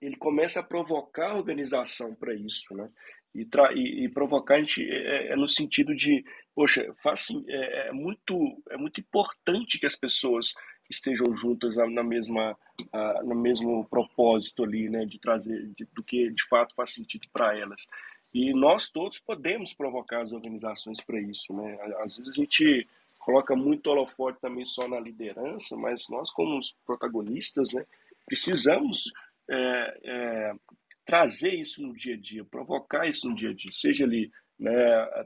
ele 0.00 0.16
comece 0.16 0.58
a 0.58 0.62
provocar 0.64 1.30
a 1.30 1.36
organização 1.36 2.12
para 2.16 2.34
isso. 2.34 2.74
Né? 2.74 2.90
E, 3.34 3.48
e, 3.74 4.04
e, 4.04 4.08
provocar 4.08 4.56
a 4.56 4.58
gente 4.58 4.82
é, 4.82 5.28
é, 5.28 5.36
no 5.36 5.46
sentido 5.46 5.94
de, 5.94 6.24
poxa, 6.54 6.92
faz, 7.02 7.28
é, 7.48 7.88
é, 7.88 7.92
muito, 7.92 8.36
é 8.70 8.76
muito 8.76 9.00
importante 9.00 9.78
que 9.78 9.86
as 9.86 9.94
pessoas 9.94 10.52
estejam 10.94 11.32
juntas 11.34 11.76
na, 11.76 12.02
mesma 12.02 12.52
uh, 12.52 13.26
no 13.26 13.34
mesmo 13.34 13.84
propósito 13.86 14.64
ali, 14.64 14.88
né, 14.88 15.04
de 15.04 15.18
trazer 15.18 15.68
de, 15.76 15.86
do 15.92 16.02
que 16.02 16.30
de 16.30 16.42
fato 16.44 16.74
faz 16.74 16.92
sentido 16.92 17.26
para 17.32 17.56
elas. 17.58 17.86
E 18.32 18.52
nós 18.54 18.90
todos 18.90 19.18
podemos 19.18 19.72
provocar 19.74 20.22
as 20.22 20.32
organizações 20.32 21.00
para 21.00 21.20
isso, 21.20 21.52
né? 21.52 21.78
Às 21.98 22.16
vezes 22.16 22.32
a 22.32 22.34
gente 22.34 22.88
coloca 23.18 23.54
muito 23.54 23.88
holofote 23.88 24.40
também 24.40 24.64
só 24.64 24.88
na 24.88 24.98
liderança, 24.98 25.76
mas 25.76 26.08
nós 26.08 26.30
como 26.30 26.58
os 26.58 26.72
protagonistas, 26.84 27.72
né, 27.72 27.84
precisamos 28.26 29.12
é, 29.48 30.00
é, 30.02 30.54
trazer 31.06 31.54
isso 31.54 31.82
no 31.82 31.94
dia 31.94 32.14
a 32.14 32.18
dia, 32.18 32.44
provocar 32.44 33.06
isso 33.06 33.28
no 33.28 33.34
dia 33.34 33.50
a 33.50 33.54
dia, 33.54 33.70
seja 33.70 34.04
ali 34.04 34.30
né, 34.58 34.72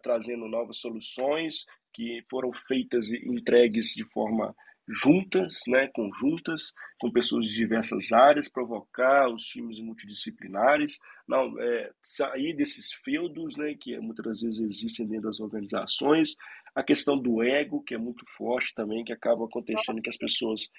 trazendo 0.02 0.48
novas 0.48 0.78
soluções 0.78 1.64
que 1.92 2.22
foram 2.28 2.52
feitas 2.52 3.10
e 3.10 3.16
entregues 3.26 3.94
de 3.94 4.04
forma 4.04 4.54
juntas, 4.88 5.60
né, 5.66 5.88
conjuntas, 5.88 6.72
com 6.98 7.10
pessoas 7.10 7.48
de 7.48 7.56
diversas 7.56 8.12
áreas, 8.12 8.48
provocar 8.48 9.28
os 9.28 9.42
times 9.42 9.80
multidisciplinares, 9.80 10.98
não, 11.26 11.58
é, 11.60 11.90
sair 12.02 12.54
desses 12.54 12.92
feudos 12.92 13.56
né, 13.56 13.74
que 13.74 13.98
muitas 13.98 14.42
vezes 14.42 14.60
existem 14.60 15.06
dentro 15.06 15.26
das 15.26 15.40
organizações, 15.40 16.36
a 16.74 16.82
questão 16.82 17.18
do 17.18 17.42
ego, 17.42 17.82
que 17.82 17.94
é 17.94 17.98
muito 17.98 18.24
forte 18.28 18.74
também, 18.74 19.04
que 19.04 19.12
acaba 19.12 19.44
acontecendo 19.44 20.00
que 20.00 20.10
as 20.10 20.16
pessoas 20.16 20.70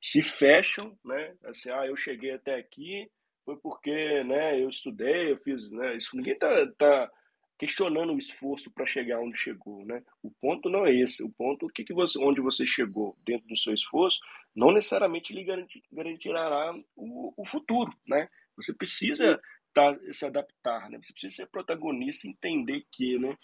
se 0.00 0.20
fecham, 0.20 0.96
né, 1.04 1.34
assim, 1.44 1.70
ah, 1.70 1.86
eu 1.86 1.96
cheguei 1.96 2.32
até 2.32 2.56
aqui, 2.56 3.10
foi 3.44 3.56
porque 3.56 4.24
né, 4.24 4.60
eu 4.60 4.68
estudei, 4.68 5.32
eu 5.32 5.38
fiz, 5.38 5.70
né, 5.70 5.96
isso. 5.96 6.16
Ninguém 6.16 6.36
tá, 6.36 6.48
tá 6.76 7.10
questionando 7.58 8.12
o 8.12 8.18
esforço 8.18 8.70
para 8.70 8.84
chegar 8.84 9.20
onde 9.20 9.36
chegou, 9.36 9.84
né? 9.84 10.02
O 10.22 10.30
ponto 10.30 10.68
não 10.68 10.86
é 10.86 10.94
esse, 10.94 11.22
o 11.22 11.30
ponto 11.30 11.66
o 11.66 11.68
que, 11.68 11.84
que 11.84 11.94
você, 11.94 12.18
onde 12.18 12.40
você 12.40 12.66
chegou 12.66 13.16
dentro 13.24 13.48
do 13.48 13.56
seu 13.56 13.72
esforço, 13.72 14.20
não 14.54 14.72
necessariamente 14.72 15.32
lhe 15.32 15.44
garantirá 15.90 16.74
o, 16.94 17.32
o 17.36 17.46
futuro, 17.46 17.92
né? 18.06 18.28
Você 18.56 18.74
precisa 18.74 19.40
tá, 19.72 19.96
se 20.12 20.26
adaptar, 20.26 20.90
né? 20.90 20.98
Você 21.02 21.12
precisa 21.12 21.36
ser 21.36 21.46
protagonista, 21.46 22.28
entender 22.28 22.84
que, 22.92 23.18
né? 23.18 23.36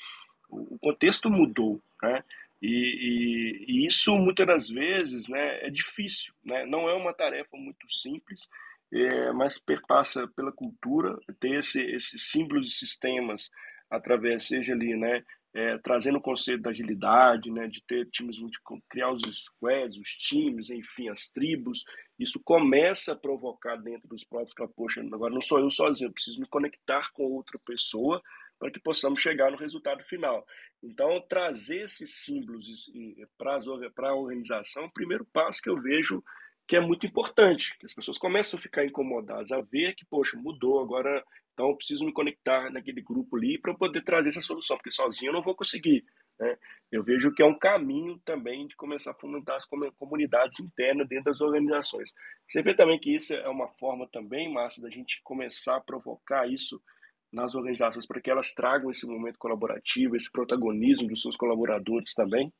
O, 0.49 0.75
o 0.75 0.79
contexto 0.79 1.31
mudou, 1.31 1.83
né? 2.03 2.23
E, 2.61 2.69
e, 2.69 3.65
e, 3.69 3.87
isso 3.87 4.17
muitas 4.17 4.47
das 4.47 4.69
vezes, 4.69 5.27
né? 5.27 5.67
É 5.67 5.71
difícil, 5.71 6.35
né? 6.45 6.67
Não 6.67 6.89
é 6.89 6.95
uma 6.95 7.15
tarefa 7.15 7.57
muito 7.57 7.91
simples. 7.91 8.49
É, 8.95 9.33
mas 9.33 9.59
perpassa 9.59 10.29
pela 10.37 10.53
cultura, 10.53 11.19
ter 11.41 11.59
esse, 11.59 11.83
esses 11.83 12.31
símbolos 12.31 12.69
e 12.69 12.71
sistemas 12.77 13.51
através, 13.93 14.47
seja 14.47 14.73
ali, 14.73 14.97
né, 14.97 15.23
é, 15.55 15.77
trazendo 15.79 16.17
o 16.17 16.23
conceito 16.23 16.63
da 16.63 16.71
agilidade, 16.71 17.51
né, 17.51 17.69
de 17.69 17.85
ter 17.85 18.09
times, 18.11 18.37
de 18.37 18.59
criar 18.89 19.13
os 19.13 19.23
squads, 19.45 19.99
os 19.99 20.09
times, 20.09 20.71
enfim, 20.71 21.11
as 21.11 21.29
tribos, 21.29 21.85
isso 22.19 22.41
começa 22.43 23.13
a 23.13 23.17
provocar 23.17 23.77
dentro 23.77 24.09
dos 24.09 24.25
próprios 24.25 24.55
que, 24.55 24.67
poxa, 24.75 25.03
agora 25.13 25.35
não 25.35 25.43
sou 25.43 25.61
eu 25.61 25.71
sozinho, 25.71 26.09
eu 26.09 26.13
preciso 26.13 26.41
me 26.41 26.49
conectar 26.49 27.11
com 27.13 27.25
outra 27.25 27.59
pessoa 27.67 28.23
para 28.59 28.71
que 28.71 28.81
possamos 28.81 29.21
chegar 29.21 29.51
no 29.51 29.59
resultado 29.59 30.03
final. 30.05 30.43
Então, 30.83 31.21
trazer 31.29 31.83
esses 31.83 32.23
símbolos 32.23 32.91
para 33.37 34.09
a 34.09 34.15
organização, 34.15 34.85
o 34.87 34.93
primeiro 34.93 35.27
passo 35.33 35.61
que 35.61 35.69
eu 35.69 35.77
vejo 35.77 36.23
que 36.67 36.77
é 36.77 36.81
muito 36.81 37.05
importante, 37.05 37.77
que 37.79 37.85
as 37.85 37.93
pessoas 37.93 38.17
começam 38.17 38.57
a 38.57 38.63
ficar 38.63 38.85
incomodadas, 38.87 39.53
a 39.53 39.61
ver 39.61 39.95
que, 39.95 40.07
poxa, 40.07 40.39
mudou, 40.39 40.81
agora 40.81 41.23
então 41.53 41.69
eu 41.69 41.77
preciso 41.77 42.05
me 42.05 42.13
conectar 42.13 42.71
naquele 42.71 43.03
grupo 43.03 43.37
ali 43.37 43.59
para 43.59 43.75
poder 43.75 44.03
trazer 44.03 44.29
essa 44.29 44.41
solução, 44.41 44.77
porque 44.77 44.91
sozinho 44.91 45.31
eu 45.31 45.35
não 45.35 45.43
vou 45.43 45.55
conseguir. 45.55 46.05
Né? 46.39 46.57
Eu 46.91 47.03
vejo 47.03 47.33
que 47.33 47.43
é 47.43 47.47
um 47.47 47.59
caminho 47.59 48.19
também 48.25 48.67
de 48.67 48.75
começar 48.75 49.13
a 49.13 49.19
fomentar 49.19 49.57
as 49.57 49.67
comunidades 49.99 50.61
internas 50.61 51.09
dentro 51.09 51.27
das 51.27 51.41
organizações. 51.41 52.15
Você 52.49 52.63
vê 52.63 52.75
também 52.75 52.99
que 52.99 53.15
isso 53.15 53.35
é 53.35 53.49
uma 53.49 53.69
forma 53.69 54.09
também, 54.09 54.53
Márcia, 54.53 54.83
da 54.83 54.91
gente 54.91 55.21
começar 55.23 55.77
a 55.77 55.81
provocar 55.81 56.51
isso 56.51 56.83
nas 57.31 57.55
organizações 57.55 58.07
para 58.07 58.21
que 58.21 58.31
elas 58.31 58.53
tragam 58.53 58.91
esse 58.91 59.07
momento 59.07 59.39
colaborativo, 59.39 60.17
esse 60.17 60.31
protagonismo 60.31 61.09
dos 61.09 61.23
seus 61.23 61.37
colaboradores 61.37 62.13
também? 62.15 62.53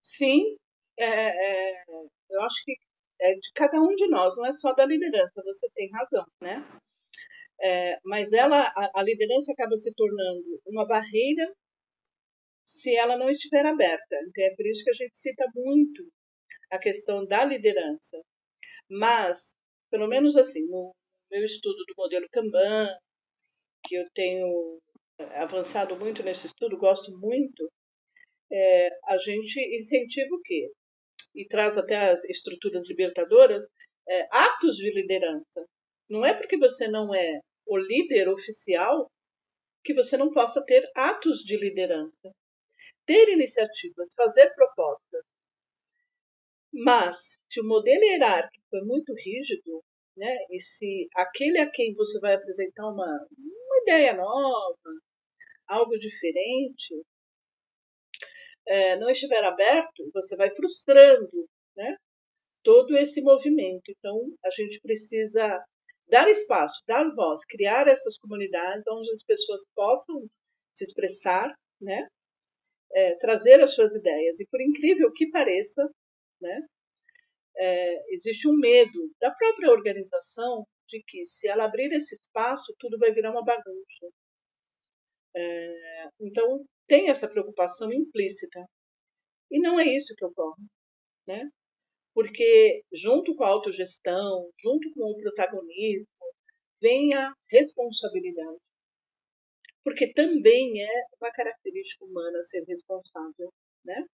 Sim, 0.00 0.56
é, 0.98 1.06
é, 1.06 1.84
eu 2.30 2.42
acho 2.42 2.64
que 2.64 2.76
é 3.24 3.34
de 3.34 3.52
cada 3.54 3.80
um 3.80 3.94
de 3.94 4.06
nós, 4.08 4.36
não 4.36 4.46
é 4.46 4.52
só 4.52 4.72
da 4.74 4.84
liderança, 4.84 5.42
você 5.44 5.68
tem 5.74 5.90
razão, 5.90 6.24
né? 6.42 6.62
É, 7.60 7.98
mas 8.04 8.32
ela, 8.32 8.60
a, 8.76 9.00
a 9.00 9.02
liderança 9.02 9.52
acaba 9.52 9.76
se 9.76 9.92
tornando 9.94 10.60
uma 10.66 10.86
barreira 10.86 11.50
se 12.64 12.94
ela 12.96 13.16
não 13.16 13.30
estiver 13.30 13.64
aberta. 13.64 14.16
Então 14.28 14.44
é 14.44 14.54
por 14.54 14.66
isso 14.66 14.84
que 14.84 14.90
a 14.90 15.04
gente 15.04 15.16
cita 15.16 15.44
muito 15.54 16.06
a 16.70 16.78
questão 16.78 17.24
da 17.24 17.44
liderança. 17.44 18.20
Mas, 18.90 19.54
pelo 19.90 20.08
menos 20.08 20.36
assim, 20.36 20.60
no 20.66 20.92
meu 21.30 21.44
estudo 21.44 21.78
do 21.86 21.94
modelo 21.96 22.26
Kanban, 22.30 22.88
que 23.86 23.94
eu 23.94 24.04
tenho 24.14 24.78
avançado 25.36 25.96
muito 25.96 26.22
nesse 26.22 26.46
estudo, 26.48 26.76
gosto 26.76 27.10
muito, 27.18 27.70
é, 28.52 28.88
a 29.06 29.16
gente 29.18 29.58
incentiva 29.78 30.34
o 30.34 30.40
quê? 30.42 30.70
E 31.34 31.46
traz 31.46 31.76
até 31.76 32.10
as 32.10 32.24
estruturas 32.24 32.88
libertadoras, 32.88 33.62
é, 34.08 34.28
atos 34.30 34.76
de 34.76 34.92
liderança. 34.92 35.66
Não 36.08 36.24
é 36.24 36.34
porque 36.34 36.58
você 36.58 36.86
não 36.88 37.14
é 37.14 37.40
o 37.66 37.76
líder 37.76 38.28
oficial 38.28 39.10
que 39.84 39.94
você 39.94 40.16
não 40.16 40.32
possa 40.32 40.64
ter 40.64 40.88
atos 40.94 41.38
de 41.40 41.56
liderança. 41.56 42.30
Ter 43.06 43.28
iniciativas, 43.28 44.08
fazer 44.16 44.54
propostas. 44.54 45.22
Mas, 46.72 47.34
se 47.50 47.60
o 47.60 47.64
modelo 47.64 48.02
hierárquico 48.02 48.76
é 48.76 48.80
muito 48.82 49.12
rígido, 49.14 49.82
né, 50.16 50.36
e 50.50 50.60
se 50.60 51.08
aquele 51.14 51.58
a 51.58 51.70
quem 51.70 51.94
você 51.94 52.18
vai 52.18 52.34
apresentar 52.34 52.86
uma, 52.86 53.06
uma 53.06 53.78
ideia 53.82 54.14
nova, 54.14 54.76
algo 55.68 55.96
diferente, 55.98 56.94
é, 58.66 58.96
não 58.96 59.10
estiver 59.10 59.44
aberto, 59.44 60.10
você 60.12 60.36
vai 60.36 60.50
frustrando 60.50 61.48
né, 61.76 61.96
todo 62.62 62.96
esse 62.96 63.20
movimento. 63.22 63.90
Então, 63.90 64.18
a 64.44 64.50
gente 64.50 64.80
precisa 64.80 65.62
dar 66.08 66.28
espaço, 66.28 66.82
dar 66.86 67.08
voz, 67.14 67.44
criar 67.46 67.88
essas 67.88 68.18
comunidades 68.18 68.84
onde 68.88 69.10
as 69.12 69.22
pessoas 69.22 69.60
possam 69.74 70.26
se 70.74 70.84
expressar, 70.84 71.54
né, 71.80 72.08
é, 72.92 73.16
trazer 73.16 73.60
as 73.60 73.74
suas 73.74 73.94
ideias. 73.94 74.40
E 74.40 74.46
por 74.46 74.60
incrível 74.60 75.12
que 75.12 75.30
pareça, 75.30 75.82
né, 76.40 76.60
é, 77.56 78.14
existe 78.14 78.48
um 78.48 78.56
medo 78.56 79.10
da 79.20 79.30
própria 79.30 79.70
organização 79.70 80.66
de 80.88 81.02
que 81.06 81.26
se 81.26 81.48
ela 81.48 81.64
abrir 81.64 81.92
esse 81.92 82.14
espaço, 82.16 82.74
tudo 82.78 82.98
vai 82.98 83.12
virar 83.12 83.30
uma 83.30 83.44
bagunça. 83.44 84.06
É, 85.36 86.08
então, 86.20 86.64
tem 86.86 87.10
essa 87.10 87.28
preocupação 87.28 87.92
implícita. 87.92 88.64
E 89.50 89.60
não 89.60 89.78
é 89.78 89.84
isso 89.84 90.14
que 90.16 90.24
ocorre. 90.24 90.62
Né? 91.26 91.48
Porque, 92.14 92.82
junto 92.92 93.34
com 93.34 93.44
a 93.44 93.48
autogestão, 93.48 94.50
junto 94.62 94.92
com 94.92 95.10
o 95.10 95.16
protagonismo, 95.16 96.06
vem 96.80 97.14
a 97.14 97.32
responsabilidade. 97.50 98.58
Porque 99.82 100.12
também 100.12 100.82
é 100.82 101.04
uma 101.20 101.30
característica 101.32 102.04
humana 102.04 102.42
ser 102.42 102.64
responsável. 102.66 103.52
Né? 103.84 104.04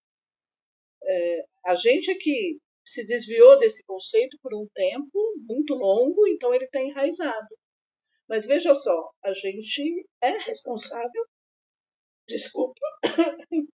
É, 1.05 1.45
a 1.67 1.75
gente 1.75 2.11
aqui 2.11 2.59
se 2.85 3.05
desviou 3.05 3.59
desse 3.59 3.85
conceito 3.85 4.37
por 4.43 4.55
um 4.55 4.67
tempo 4.75 5.35
muito 5.47 5.75
longo, 5.75 6.27
então 6.29 6.55
ele 6.55 6.65
está 6.65 6.81
enraizado. 6.81 7.57
Mas 8.29 8.47
veja 8.47 8.75
só, 8.75 9.11
a 9.25 9.33
gente 9.33 10.07
é 10.23 10.39
responsável 10.39 11.25
desculpa, 12.31 12.81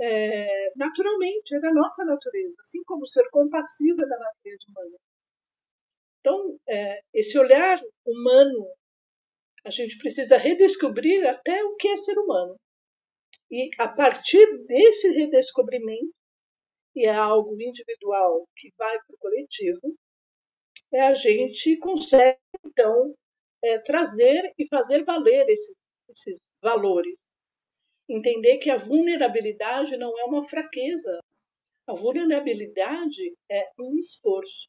é, 0.00 0.72
naturalmente, 0.76 1.54
é 1.54 1.60
da 1.60 1.72
nossa 1.72 2.04
natureza, 2.04 2.54
assim 2.60 2.82
como 2.84 3.06
ser 3.06 3.28
compassivo 3.30 4.02
é 4.02 4.06
da 4.06 4.18
natureza 4.18 4.64
humana. 4.68 4.96
Então, 6.20 6.58
é, 6.68 7.00
esse 7.12 7.38
olhar 7.38 7.78
humano, 8.06 8.66
a 9.64 9.70
gente 9.70 9.98
precisa 9.98 10.38
redescobrir 10.38 11.26
até 11.26 11.62
o 11.64 11.76
que 11.76 11.88
é 11.88 11.96
ser 11.96 12.18
humano. 12.18 12.56
E 13.50 13.70
a 13.78 13.88
partir 13.88 14.46
desse 14.66 15.10
redescobrimento, 15.10 16.12
e 16.96 17.06
é 17.06 17.14
algo 17.14 17.60
individual 17.60 18.46
que 18.56 18.72
vai 18.78 18.96
para 18.96 19.14
o 19.14 19.18
coletivo, 19.18 19.94
é, 20.92 21.00
a 21.00 21.14
gente 21.14 21.76
consegue, 21.78 22.38
então, 22.64 23.14
é, 23.62 23.78
trazer 23.80 24.52
e 24.58 24.66
fazer 24.68 25.04
valer 25.04 25.46
esses, 25.48 25.76
esses 26.08 26.38
valores 26.62 27.18
entender 28.08 28.58
que 28.58 28.70
a 28.70 28.78
vulnerabilidade 28.78 29.96
não 29.96 30.18
é 30.18 30.24
uma 30.24 30.46
fraqueza. 30.46 31.18
A 31.86 31.94
vulnerabilidade 31.94 33.34
é 33.50 33.70
um 33.78 33.96
esforço, 33.98 34.68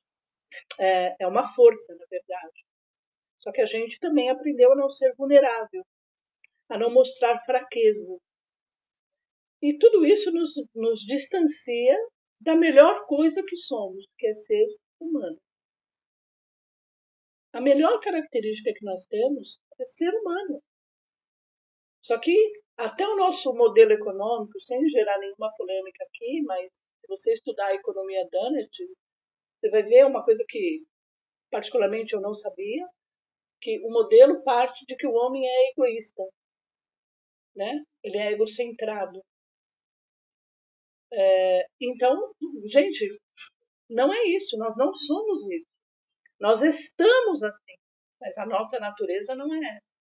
é, 0.80 1.16
é 1.20 1.28
uma 1.28 1.48
força, 1.48 1.96
na 1.96 2.06
verdade. 2.10 2.66
Só 3.40 3.52
que 3.52 3.62
a 3.62 3.66
gente 3.66 4.00
também 4.00 4.30
aprendeu 4.30 4.74
a 4.74 4.76
não 4.76 4.90
ser 4.90 5.14
vulnerável, 5.16 5.84
a 6.70 6.78
não 6.78 6.92
mostrar 6.92 7.40
fraquezas. 7.46 8.20
E 9.62 9.78
tudo 9.78 10.06
isso 10.06 10.32
nos, 10.32 10.54
nos 10.74 11.02
distancia 11.02 11.96
da 12.42 12.56
melhor 12.56 13.06
coisa 13.06 13.42
que 13.48 13.56
somos, 13.56 14.06
que 14.18 14.28
é 14.28 14.34
ser 14.34 14.68
humano. 15.00 15.40
A 17.54 17.62
melhor 17.62 18.00
característica 18.02 18.74
que 18.74 18.84
nós 18.84 19.06
temos 19.06 19.60
é 19.80 19.86
ser 19.86 20.10
humano. 20.10 20.62
Só 22.02 22.20
que 22.20 22.36
até 22.78 23.08
o 23.08 23.16
nosso 23.16 23.54
modelo 23.54 23.94
econômico, 23.94 24.60
sem 24.62 24.88
gerar 24.90 25.18
nenhuma 25.20 25.52
polêmica 25.58 26.04
aqui, 26.04 26.42
mas 26.44 26.72
se 26.74 27.08
você 27.08 27.34
estudar 27.34 27.68
a 27.68 27.76
economia 27.76 28.28
Dunnett, 28.32 28.70
você 29.60 29.70
vai 29.70 29.84
ver 29.84 30.06
uma 30.06 30.24
coisa 30.24 30.44
que 30.48 30.84
particularmente 31.50 32.14
eu 32.14 32.22
não 32.22 32.36
sabia, 32.36 32.86
que 33.62 33.80
o 33.86 33.90
modelo 33.90 34.44
parte 34.44 34.86
de 34.86 34.96
que 34.96 35.08
o 35.08 35.14
homem 35.14 35.48
é 35.48 35.72
egoísta, 35.72 36.24
né? 37.56 37.84
Ele 38.04 38.18
é 38.18 38.32
egocentrado. 38.32 39.22
É, 41.14 41.66
então, 41.80 42.34
gente, 42.66 43.18
não 43.90 44.14
é 44.14 44.24
isso, 44.28 44.58
nós 44.58 44.76
não 44.76 44.94
somos 44.94 45.50
isso. 45.52 45.68
Nós 46.40 46.62
estamos 46.62 47.42
assim, 47.42 47.76
mas 48.20 48.38
a 48.38 48.46
nossa 48.46 48.78
natureza 48.80 49.34
não 49.36 49.54
é 49.54 49.78
essa. 49.78 49.95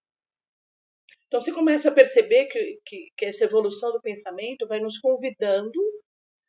Então, 1.35 1.43
você 1.43 1.53
começa 1.53 1.91
a 1.91 1.93
perceber 1.93 2.47
que, 2.47 2.81
que, 2.87 3.13
que 3.17 3.25
essa 3.25 3.43
evolução 3.43 3.91
do 3.91 4.01
pensamento 4.01 4.69
vai 4.69 4.79
nos 4.79 5.01
convidando 5.01 5.81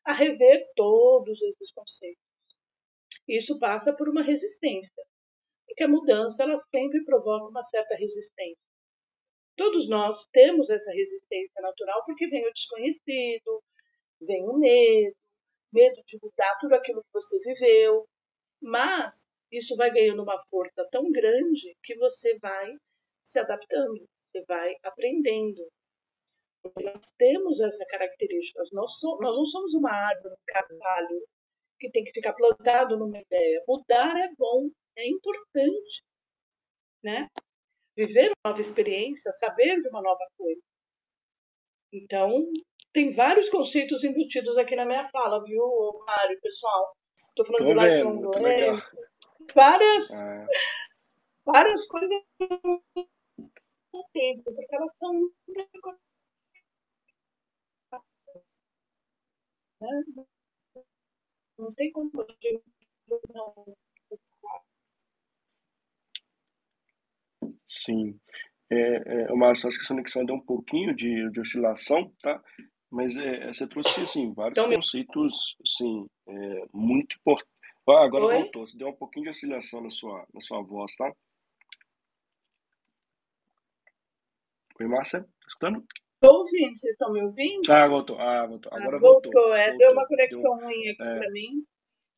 a 0.06 0.14
rever 0.14 0.64
todos 0.76 1.42
esses 1.42 1.72
conceitos. 1.74 2.22
Isso 3.28 3.58
passa 3.58 3.96
por 3.96 4.08
uma 4.08 4.22
resistência, 4.22 5.04
porque 5.66 5.86
a 5.86 5.88
mudança 5.88 6.44
ela 6.44 6.60
sempre 6.70 7.04
provoca 7.04 7.50
uma 7.50 7.64
certa 7.64 7.96
resistência. 7.96 8.62
Todos 9.58 9.90
nós 9.90 10.28
temos 10.32 10.70
essa 10.70 10.92
resistência 10.92 11.60
natural 11.64 12.06
porque 12.06 12.28
vem 12.28 12.48
o 12.48 12.54
desconhecido, 12.54 13.64
vem 14.22 14.48
o 14.48 14.56
medo, 14.60 15.16
medo 15.74 16.00
de 16.06 16.20
mudar 16.22 16.60
tudo 16.60 16.76
aquilo 16.76 17.02
que 17.02 17.12
você 17.12 17.40
viveu, 17.40 18.06
mas 18.62 19.26
isso 19.52 19.76
vai 19.76 19.90
ganhando 19.90 20.22
uma 20.22 20.40
força 20.48 20.88
tão 20.92 21.12
grande 21.12 21.76
que 21.84 21.98
você 21.98 22.38
vai 22.38 22.72
se 23.24 23.40
adaptando, 23.40 24.08
você 24.36 24.44
vai 24.48 24.76
aprendendo. 24.84 25.66
Nós 26.84 27.12
temos 27.18 27.60
essa 27.62 27.86
característica, 27.86 28.62
nós, 28.74 28.98
somos, 29.00 29.20
nós 29.22 29.36
não 29.36 29.46
somos 29.46 29.74
uma 29.76 29.92
árvore, 29.92 30.34
um 30.34 30.46
carvalho 30.48 31.28
que 31.80 31.92
tem 31.92 32.04
que 32.04 32.12
ficar 32.12 32.34
plantado 32.34 32.98
numa 32.98 33.20
ideia. 33.20 33.64
Mudar 33.68 34.18
é 34.18 34.30
bom, 34.38 34.70
é 34.98 35.08
importante, 35.08 36.04
né? 37.04 37.30
Viver 37.96 38.32
uma 38.32 38.52
nova 38.52 38.62
experiência, 38.62 39.32
saber 39.34 39.80
de 39.82 39.90
uma 39.90 40.02
nova 40.02 40.26
coisa. 40.36 40.62
Então, 41.94 42.52
tem 42.92 43.14
vários 43.14 43.48
conceitos 43.50 44.04
embutidos 44.04 44.58
aqui 44.58 44.76
na 44.76 44.86
minha 44.86 45.08
fala, 45.10 45.44
viu, 45.44 45.64
Mário, 46.06 46.40
pessoal? 46.42 46.96
Estou 47.30 47.46
falando 47.46 47.60
Tô 47.60 47.74
do 47.74 47.80
lifelong 47.80 48.42
learning. 48.42 48.82
Várias, 49.54 50.12
é. 50.12 50.46
várias 51.46 51.86
coisas 51.88 52.24
tempo, 54.12 54.44
porque 54.54 54.76
elas 54.76 54.92
são 54.98 55.32
não 61.58 61.70
tem 61.76 61.92
como 61.92 62.12
não 63.34 63.76
Sim. 67.68 68.20
É, 68.70 69.26
é, 69.28 69.34
Márcio, 69.36 69.68
acho 69.68 69.78
que 69.78 69.84
essa 69.84 69.94
conexão 69.94 70.26
deu 70.26 70.36
um 70.36 70.40
pouquinho 70.40 70.96
de, 70.96 71.30
de 71.30 71.40
oscilação, 71.40 72.12
tá? 72.22 72.42
Mas 72.90 73.16
é, 73.18 73.48
você 73.48 73.68
trouxe, 73.68 74.02
assim, 74.02 74.34
vários 74.34 74.58
então, 74.58 74.72
conceitos, 74.72 75.58
assim, 75.64 76.08
é, 76.28 76.66
muito 76.74 77.16
importantes. 77.18 77.54
Ah, 77.88 78.04
agora 78.04 78.26
Oi? 78.26 78.42
voltou. 78.42 78.66
Você 78.66 78.78
deu 78.78 78.88
um 78.88 78.96
pouquinho 78.96 79.26
de 79.26 79.30
oscilação 79.32 79.82
na 79.82 79.90
sua, 79.90 80.26
na 80.34 80.42
sua 80.42 80.62
voz, 80.62 80.96
tá? 80.96 81.14
Oi, 84.78 84.88
Márcia, 84.88 85.22
tá 85.22 85.48
escutando? 85.48 85.86
Estou 86.16 86.40
ouvindo, 86.40 86.78
vocês 86.78 86.94
estão 86.94 87.14
me 87.14 87.22
ouvindo? 87.22 87.72
Ah, 87.72 87.88
voltou. 87.88 88.20
Ah, 88.20 88.46
voltou. 88.46 88.74
Ah, 88.74 88.78
agora 88.78 88.98
ah, 88.98 89.00
voltou. 89.00 89.32
voltou. 89.32 89.54
É, 89.54 89.70
voltou. 89.70 89.78
deu 89.78 89.92
uma 89.92 90.08
conexão 90.08 90.58
deu... 90.58 90.66
ruim 90.66 90.90
aqui 90.90 91.02
é. 91.02 91.18
para 91.20 91.32
mim. 91.32 91.66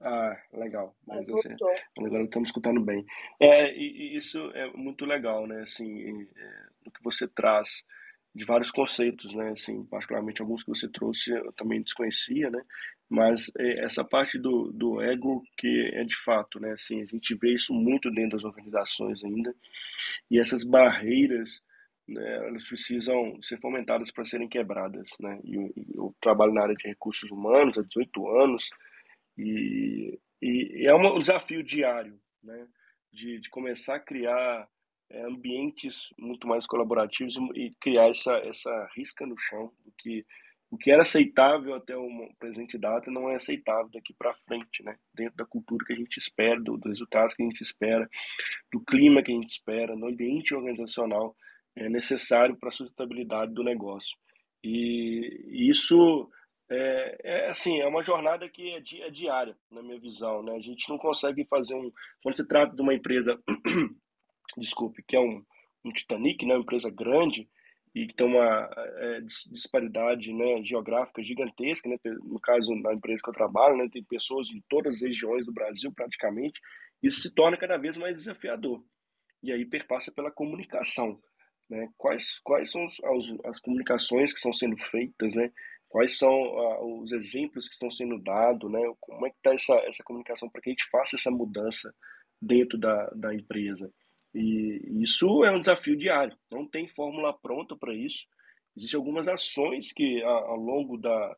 Ah, 0.02 0.42
legal. 0.54 0.96
Mas, 1.06 1.30
Mas 1.30 1.46
assim, 1.46 1.56
agora 2.00 2.24
estamos 2.24 2.50
escutando 2.50 2.82
bem. 2.82 3.06
É, 3.40 3.76
e, 3.76 4.14
e, 4.14 4.18
isso 4.18 4.40
é 4.56 4.72
muito 4.74 5.06
legal, 5.06 5.46
né? 5.46 5.62
Assim, 5.62 6.28
é, 6.36 6.68
o 6.88 6.92
que 6.92 7.04
você 7.04 7.28
traz 7.28 7.84
de 8.34 8.44
vários 8.44 8.72
conceitos, 8.72 9.36
né? 9.36 9.52
Assim, 9.52 9.84
particularmente 9.86 10.42
alguns 10.42 10.64
que 10.64 10.70
você 10.70 10.90
trouxe 10.90 11.32
eu 11.32 11.52
também 11.54 11.84
desconhecia, 11.84 12.50
né? 12.50 12.64
Mas 13.08 13.52
é, 13.58 13.86
essa 13.86 14.04
parte 14.04 14.40
do, 14.40 14.72
do 14.72 15.00
ego 15.00 15.44
que 15.58 15.92
é 15.94 16.04
de 16.04 16.16
fato, 16.16 16.60
né? 16.60 16.72
Assim, 16.72 17.04
a 17.04 17.06
gente 17.06 17.36
vê 17.36 17.54
isso 17.54 17.72
muito 17.72 18.10
dentro 18.10 18.38
das 18.38 18.44
organizações 18.44 19.24
ainda 19.24 19.56
e 20.30 20.40
essas 20.40 20.64
barreiras, 20.64 21.62
né? 22.08 22.48
Elas 22.48 22.66
precisam 22.66 23.42
ser 23.42 23.60
fomentadas 23.60 24.12
para 24.12 24.26
serem 24.26 24.48
quebradas, 24.48 25.10
né? 25.20 25.40
E 25.44 25.56
eu, 25.56 25.74
eu 25.94 26.16
trabalho 26.22 26.54
na 26.54 26.64
área 26.64 26.76
de 26.76 26.88
recursos 26.88 27.30
humanos 27.30 27.78
há 27.78 27.82
18 27.82 28.28
anos 28.42 28.70
e, 29.38 30.20
e, 30.42 30.84
e 30.84 30.88
é 30.88 30.96
um 30.96 31.20
desafio 31.20 31.62
diário, 31.64 32.20
né? 32.42 32.68
De, 33.12 33.40
de 33.40 33.50
começar 33.50 33.96
a 33.96 34.00
criar 34.00 34.68
é, 35.10 35.22
ambientes 35.24 36.14
muito 36.18 36.48
mais 36.48 36.66
colaborativos 36.66 37.36
e 37.56 37.74
criar 37.80 38.10
essa, 38.10 38.34
essa 38.40 38.90
risca 38.96 39.26
no 39.26 39.38
chão 39.38 39.72
do 39.84 39.92
que 39.98 40.26
o 40.70 40.78
que 40.78 40.92
era 40.92 41.02
aceitável 41.02 41.76
até 41.76 41.96
o 41.96 42.10
presente 42.38 42.78
data 42.78 43.10
não 43.10 43.30
é 43.30 43.36
aceitável 43.36 43.90
daqui 43.90 44.14
para 44.14 44.34
frente, 44.34 44.84
né? 44.84 44.98
Dentro 45.14 45.38
da 45.38 45.46
cultura 45.46 45.86
que 45.86 45.94
a 45.94 45.96
gente 45.96 46.18
espera, 46.18 46.60
do, 46.60 46.78
dos 46.78 46.92
resultados 46.92 47.36
que 47.36 47.42
a 47.42 47.46
gente 47.46 47.62
espera, 47.62 48.10
do 48.72 48.82
clima 48.82 49.24
que 49.24 49.32
a 49.32 49.36
gente 49.36 49.50
espera, 49.50 49.96
no 49.96 50.08
ambiente 50.08 50.54
organizacional 50.54 51.34
é 51.78 51.90
necessário 51.90 52.58
para 52.58 52.70
a 52.70 52.72
sustentabilidade 52.72 53.54
do 53.54 53.64
negócio. 53.64 54.18
E 54.64 55.70
isso 55.70 56.30
é, 56.70 57.18
é, 57.24 57.48
assim, 57.48 57.80
é 57.80 57.88
uma 57.88 58.04
jornada 58.04 58.50
que 58.50 58.72
é, 58.72 58.80
di, 58.80 59.02
é, 59.02 59.10
diária, 59.10 59.56
na 59.72 59.82
minha 59.82 60.00
visão, 60.00 60.44
né? 60.44 60.54
A 60.56 60.60
gente 60.60 60.90
não 60.90 60.98
consegue 60.98 61.46
fazer 61.46 61.76
um 61.76 61.92
quando 62.22 62.36
se 62.36 62.46
trata 62.46 62.76
de 62.76 62.82
uma 62.82 62.94
empresa 62.94 63.40
desculpe, 64.58 65.04
que 65.04 65.16
é 65.16 65.20
um, 65.20 65.44
um 65.86 65.92
Titanic, 65.92 66.46
né, 66.46 66.56
uma 66.56 66.62
empresa 66.62 66.90
grande 66.90 67.48
e 67.96 68.08
que 68.08 68.14
tem 68.14 68.28
uma 68.28 68.70
é, 68.76 69.22
disparidade 69.22 70.32
né, 70.34 70.64
geográfica 70.64 71.24
gigantesca, 71.24 71.90
né, 71.90 71.98
no 72.24 72.40
caso 72.40 72.70
da 72.82 72.94
empresa 72.94 73.22
que 73.24 73.30
eu 73.30 73.34
trabalho, 73.34 73.78
né, 73.78 73.88
tem 73.92 74.04
pessoas 74.04 74.50
em 74.52 74.62
todas 74.70 74.98
as 74.98 75.02
regiões 75.02 75.46
do 75.46 75.54
Brasil 75.54 75.92
praticamente, 75.94 76.60
isso 77.02 77.22
se 77.22 77.34
torna 77.34 77.58
cada 77.58 77.78
vez 77.78 77.98
mais 77.98 78.16
desafiador. 78.16 78.84
E 79.42 79.52
aí 79.52 79.66
perpassa 79.66 80.12
pela 80.12 80.32
comunicação, 80.32 81.20
né? 81.70 81.90
Quais 81.98 82.40
quais 82.44 82.72
são 82.72 82.86
as, 82.86 82.96
as 83.46 83.60
comunicações 83.60 84.32
que 84.32 84.38
estão 84.38 84.54
sendo 84.54 84.78
feitas, 84.78 85.36
né? 85.36 85.52
Quais 85.90 86.18
são 86.18 86.32
uh, 86.32 87.02
os 87.02 87.12
exemplos 87.12 87.68
que 87.68 87.74
estão 87.74 87.90
sendo 87.90 88.18
dados, 88.20 88.72
né? 88.72 88.80
Como 89.00 89.26
é 89.26 89.30
que 89.30 89.38
está 89.38 89.54
essa 89.54 89.76
essa 89.88 90.04
comunicação 90.04 90.50
para 90.50 90.62
que 90.62 90.70
a 90.70 90.74
gente 90.74 90.90
faça 90.90 91.16
essa 91.16 91.32
mudança 91.32 91.94
dentro 92.42 92.78
da, 92.78 93.10
da 93.16 93.34
empresa? 93.34 93.92
E 94.34 95.02
isso 95.02 95.44
é 95.44 95.52
um 95.52 95.60
desafio 95.60 95.96
diário, 95.96 96.38
não 96.52 96.68
tem 96.68 96.88
fórmula 96.88 97.34
pronta 97.34 97.76
para 97.76 97.94
isso. 97.94 98.26
Existem 98.76 98.98
algumas 98.98 99.28
ações 99.28 99.92
que 99.92 100.22
ao 100.24 100.56
longo 100.56 100.98
da, 100.98 101.36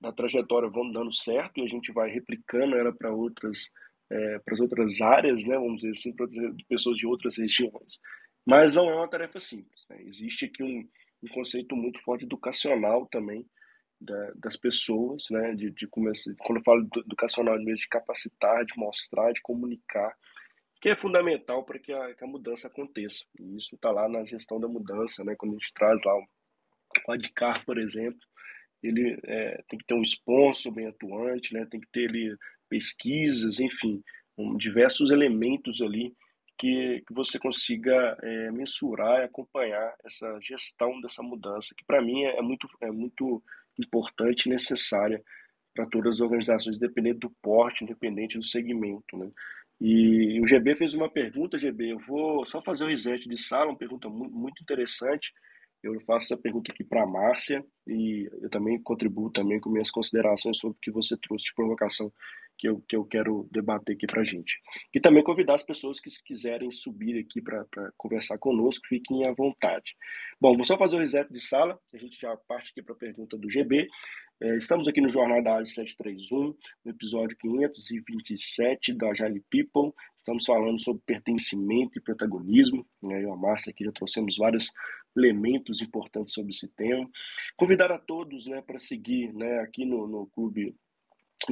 da 0.00 0.12
trajetória 0.12 0.68
vão 0.68 0.90
dando 0.92 1.12
certo 1.12 1.58
e 1.58 1.64
a 1.64 1.66
gente 1.66 1.92
vai 1.92 2.08
replicando 2.10 2.76
ela 2.76 2.92
para 2.92 3.12
outras 3.12 3.72
é, 4.10 4.40
outras 4.60 5.00
áreas, 5.00 5.44
né, 5.44 5.56
vamos 5.56 5.82
dizer 5.82 5.90
assim, 5.90 6.12
para 6.14 6.26
pessoas 6.68 6.96
de 6.96 7.06
outras 7.06 7.36
regiões. 7.38 7.98
Mas 8.46 8.74
não 8.74 8.88
é 8.88 8.94
uma 8.94 9.08
tarefa 9.08 9.40
simples. 9.40 9.84
Né? 9.90 10.02
Existe 10.02 10.44
aqui 10.46 10.62
um, 10.62 10.88
um 11.22 11.28
conceito 11.28 11.74
muito 11.74 12.00
forte 12.02 12.24
educacional 12.24 13.06
também 13.06 13.44
da, 14.00 14.32
das 14.36 14.56
pessoas, 14.56 15.26
né, 15.30 15.54
de, 15.54 15.70
de 15.70 15.86
começar, 15.86 16.30
quando 16.38 16.58
eu 16.58 16.64
falo 16.64 16.88
educacional 16.98 17.56
mesmo, 17.56 17.76
de 17.76 17.88
capacitar, 17.88 18.64
de 18.64 18.78
mostrar, 18.78 19.32
de 19.32 19.40
comunicar 19.40 20.14
que 20.80 20.90
é 20.90 20.96
fundamental 20.96 21.64
para 21.64 21.78
que, 21.78 21.92
que 22.14 22.24
a, 22.24 22.26
mudança 22.26 22.68
aconteça. 22.68 23.24
E 23.40 23.56
isso 23.56 23.74
está 23.74 23.90
lá 23.90 24.08
na 24.08 24.24
gestão 24.24 24.60
da 24.60 24.68
mudança, 24.68 25.24
né? 25.24 25.34
Quando 25.36 25.52
a 25.52 25.58
gente 25.58 25.72
traz 25.72 26.02
lá 26.04 26.14
o 26.14 27.12
ADCAR, 27.12 27.64
por 27.64 27.78
exemplo, 27.78 28.20
ele 28.82 29.18
é, 29.24 29.62
tem 29.68 29.78
que 29.78 29.86
ter 29.86 29.94
um 29.94 30.02
sponsor 30.02 30.72
bem 30.72 30.86
atuante, 30.86 31.54
né? 31.54 31.66
Tem 31.66 31.80
que 31.80 31.88
ter 31.90 32.08
ali 32.08 32.36
pesquisas, 32.68 33.58
enfim, 33.58 34.02
um, 34.36 34.56
diversos 34.56 35.10
elementos 35.10 35.80
ali 35.80 36.14
que, 36.58 37.02
que 37.06 37.14
você 37.14 37.38
consiga 37.38 38.16
é, 38.22 38.50
mensurar 38.50 39.20
e 39.20 39.24
acompanhar 39.24 39.94
essa 40.04 40.38
gestão 40.40 41.00
dessa 41.00 41.22
mudança, 41.22 41.74
que 41.76 41.84
para 41.84 42.02
mim 42.02 42.24
é, 42.24 42.38
é, 42.38 42.42
muito, 42.42 42.68
é 42.80 42.90
muito 42.90 43.42
importante 43.78 44.46
e 44.46 44.50
necessária 44.50 45.22
para 45.74 45.86
todas 45.86 46.16
as 46.16 46.20
organizações, 46.20 46.78
independente 46.78 47.18
do 47.18 47.30
porte, 47.42 47.84
independente 47.84 48.38
do 48.38 48.44
segmento. 48.44 49.16
Né? 49.16 49.30
E 49.80 50.40
o 50.40 50.46
GB 50.46 50.74
fez 50.74 50.94
uma 50.94 51.10
pergunta, 51.10 51.58
GB, 51.58 51.92
eu 51.92 51.98
vou 51.98 52.46
só 52.46 52.62
fazer 52.62 52.84
o 52.84 52.88
reset 52.88 53.28
de 53.28 53.36
sala, 53.36 53.70
uma 53.70 53.78
pergunta 53.78 54.08
muito 54.08 54.62
interessante. 54.62 55.32
Eu 55.82 56.00
faço 56.00 56.26
essa 56.26 56.36
pergunta 56.36 56.72
aqui 56.72 56.82
para 56.82 57.02
a 57.02 57.06
Márcia 57.06 57.64
e 57.86 58.28
eu 58.40 58.48
também 58.48 58.82
contribuo 58.82 59.30
também 59.30 59.60
com 59.60 59.70
minhas 59.70 59.90
considerações 59.90 60.58
sobre 60.58 60.76
o 60.76 60.80
que 60.80 60.90
você 60.90 61.16
trouxe 61.18 61.44
de 61.44 61.54
provocação 61.54 62.10
que 62.58 62.68
eu, 62.68 62.82
que 62.88 62.96
eu 62.96 63.04
quero 63.04 63.48
debater 63.50 63.94
aqui 63.94 64.06
para 64.06 64.22
a 64.22 64.24
gente. 64.24 64.60
E 64.94 65.00
também 65.00 65.22
convidar 65.22 65.54
as 65.54 65.62
pessoas 65.62 66.00
que 66.00 66.10
quiserem 66.24 66.70
subir 66.70 67.18
aqui 67.18 67.40
para 67.40 67.64
conversar 67.96 68.38
conosco, 68.38 68.86
fiquem 68.88 69.26
à 69.26 69.32
vontade. 69.32 69.94
Bom, 70.40 70.56
vou 70.56 70.64
só 70.64 70.76
fazer 70.76 70.96
o 70.96 71.00
reset 71.00 71.30
de 71.32 71.40
sala, 71.40 71.78
a 71.92 71.98
gente 71.98 72.20
já 72.20 72.36
parte 72.48 72.70
aqui 72.70 72.82
para 72.82 72.94
a 72.94 72.98
pergunta 72.98 73.36
do 73.36 73.50
GB. 73.50 73.86
É, 74.38 74.56
estamos 74.56 74.86
aqui 74.86 75.00
no 75.00 75.08
Jornal 75.08 75.42
da 75.42 75.54
Área 75.54 75.66
731, 75.66 76.54
no 76.84 76.90
episódio 76.90 77.36
527 77.38 78.92
da 78.92 79.08
Agile 79.08 79.42
People. 79.50 79.94
Estamos 80.18 80.44
falando 80.44 80.78
sobre 80.82 81.02
pertencimento 81.06 81.98
e 81.98 82.02
protagonismo. 82.02 82.86
Né? 83.02 83.22
Eu 83.22 83.28
e 83.28 83.30
a 83.30 83.36
Márcia 83.36 83.70
aqui 83.70 83.84
já 83.84 83.92
trouxemos 83.92 84.36
várias 84.36 84.70
elementos 85.16 85.80
importantes 85.80 86.34
sobre 86.34 86.50
esse 86.50 86.68
tema. 86.68 87.08
Convidar 87.56 87.90
a 87.90 87.98
todos 87.98 88.46
né, 88.46 88.60
para 88.60 88.78
seguir 88.78 89.32
né, 89.32 89.60
aqui 89.60 89.86
no, 89.86 90.06
no 90.06 90.26
Clube 90.26 90.76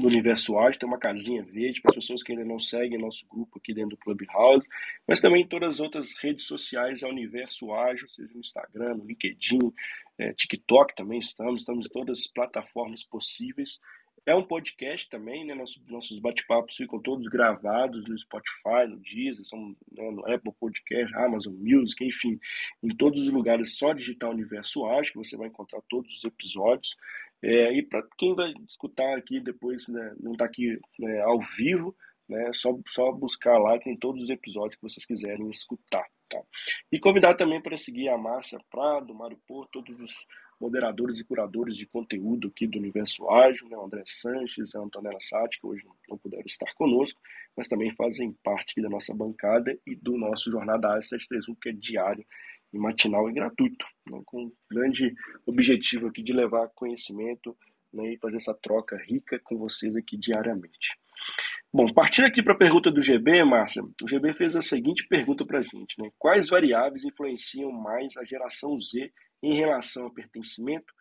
do 0.01 0.09
Universo 0.09 0.59
Ágil, 0.59 0.79
tem 0.79 0.89
uma 0.89 0.99
casinha 0.99 1.43
verde 1.43 1.81
para 1.81 1.91
as 1.91 1.97
pessoas 1.97 2.23
que 2.23 2.33
ainda 2.33 2.45
não 2.45 2.59
seguem 2.59 2.99
nosso 2.99 3.27
grupo 3.27 3.59
aqui 3.59 3.75
dentro 3.75 3.91
do 3.91 3.97
Clubhouse, 3.97 4.67
mas 5.07 5.21
também 5.21 5.43
em 5.43 5.47
todas 5.47 5.77
as 5.77 5.81
outras 5.81 6.15
redes 6.19 6.45
sociais 6.47 7.03
ao 7.03 7.11
Universo 7.11 7.73
Ágil, 7.73 8.09
seja 8.09 8.33
no 8.33 8.41
Instagram, 8.41 8.95
no 8.95 9.05
LinkedIn, 9.05 9.73
é, 10.19 10.33
TikTok 10.33 10.95
também 10.95 11.19
estamos, 11.19 11.63
estamos 11.63 11.87
em 11.87 11.89
todas 11.89 12.21
as 12.21 12.27
plataformas 12.27 13.03
possíveis. 13.03 13.81
É 14.27 14.35
um 14.35 14.45
podcast 14.45 15.11
também, 15.11 15.45
né? 15.45 15.55
Nossos, 15.55 15.83
nossos 15.89 16.19
bate-papos 16.19 16.77
ficam 16.77 16.99
todos 17.01 17.27
gravados 17.27 18.07
no 18.07 18.17
Spotify, 18.17 18.87
no 18.89 18.97
Deezer, 18.97 19.45
são, 19.45 19.77
né, 19.93 20.11
no 20.11 20.25
Apple 20.33 20.53
Podcast, 20.59 21.15
Amazon 21.17 21.53
Music, 21.55 22.03
enfim, 22.05 22.39
em 22.83 22.89
todos 22.97 23.25
os 23.25 23.29
lugares, 23.29 23.77
só 23.77 23.93
digitar 23.93 24.31
Universo 24.31 24.87
Ágil, 24.87 25.13
que 25.13 25.19
você 25.19 25.37
vai 25.37 25.49
encontrar 25.49 25.83
todos 25.91 26.17
os 26.17 26.25
episódios. 26.25 26.97
É, 27.47 27.75
e 27.75 27.83
para 27.83 28.03
quem 28.17 28.35
vai 28.35 28.55
escutar 28.67 29.19
aqui 29.19 29.39
depois, 29.39 29.87
né, 29.89 30.15
não 30.19 30.33
está 30.33 30.47
aqui 30.47 30.81
né, 30.99 31.21
ao 31.21 31.39
vivo, 31.41 31.95
né, 32.27 32.51
só, 32.55 32.75
só 32.89 33.13
buscar 33.13 33.59
lá, 33.59 33.79
tem 33.79 33.95
todos 33.99 34.23
os 34.25 34.31
episódios 34.31 34.75
que 34.75 34.83
vocês 34.83 35.05
quiserem 35.05 35.51
escutar. 35.51 36.07
Tá? 36.31 36.41
E 36.91 36.99
convidar 36.99 37.35
também 37.35 37.61
para 37.61 37.77
seguir 37.77 38.09
a 38.09 38.17
Márcia 38.17 38.59
Prado, 38.71 39.15
Mário 39.15 39.39
Porto, 39.47 39.83
todos 39.83 40.01
os 40.01 40.27
moderadores 40.59 41.21
e 41.21 41.25
curadores 41.25 41.77
de 41.77 41.85
conteúdo 41.85 42.49
aqui 42.49 42.67
do 42.67 42.79
Universo 42.79 43.29
Ágil, 43.29 43.69
né, 43.69 43.77
André 43.77 44.05
Sanches, 44.07 44.75
Antonella 44.75 45.21
Sati, 45.21 45.61
que 45.61 45.67
hoje 45.67 45.85
não 46.09 46.17
puderam 46.17 46.47
estar 46.47 46.73
conosco, 46.77 47.21
mas 47.55 47.69
também 47.69 47.95
fazem 47.95 48.33
parte 48.43 48.81
da 48.81 48.89
nossa 48.89 49.13
bancada 49.13 49.79
e 49.87 49.95
do 49.95 50.17
nosso 50.17 50.51
Jornada 50.51 50.89
Ágil 50.89 51.11
731, 51.11 51.55
que 51.57 51.69
é 51.69 51.73
diário 51.73 52.25
matinal 52.79 53.29
e 53.29 53.33
gratuito, 53.33 53.87
né, 54.11 54.21
com 54.25 54.45
um 54.45 54.53
grande 54.71 55.15
objetivo 55.47 56.09
aqui 56.09 56.23
de 56.23 56.33
levar 56.33 56.69
conhecimento 56.75 57.57
né, 57.93 58.15
e 58.15 58.19
fazer 58.19 58.37
essa 58.37 58.55
troca 58.55 58.97
rica 58.97 59.41
com 59.45 59.57
vocês 59.57 59.97
aqui 59.97 60.17
diariamente. 60.17 60.99
Bom, 61.73 61.93
partindo 61.93 62.27
aqui 62.27 62.43
para 62.43 62.55
a 62.55 62.59
pergunta 62.59 62.91
do 62.91 63.01
GB, 63.01 63.45
Márcia, 63.45 63.83
o 63.83 64.09
GB 64.09 64.33
fez 64.35 64.55
a 64.55 64.63
seguinte 64.63 65.07
pergunta 65.09 65.45
para 65.45 65.59
a 65.59 65.63
gente: 65.63 66.01
né, 66.01 66.11
quais 66.19 66.49
variáveis 66.49 67.05
influenciam 67.05 67.73
mais 67.73 68.17
a 68.17 68.25
geração 68.25 68.79
Z 68.79 69.13
em 69.43 69.57
relação 69.57 70.05
ao 70.05 70.13
pertencimento? 70.13 70.93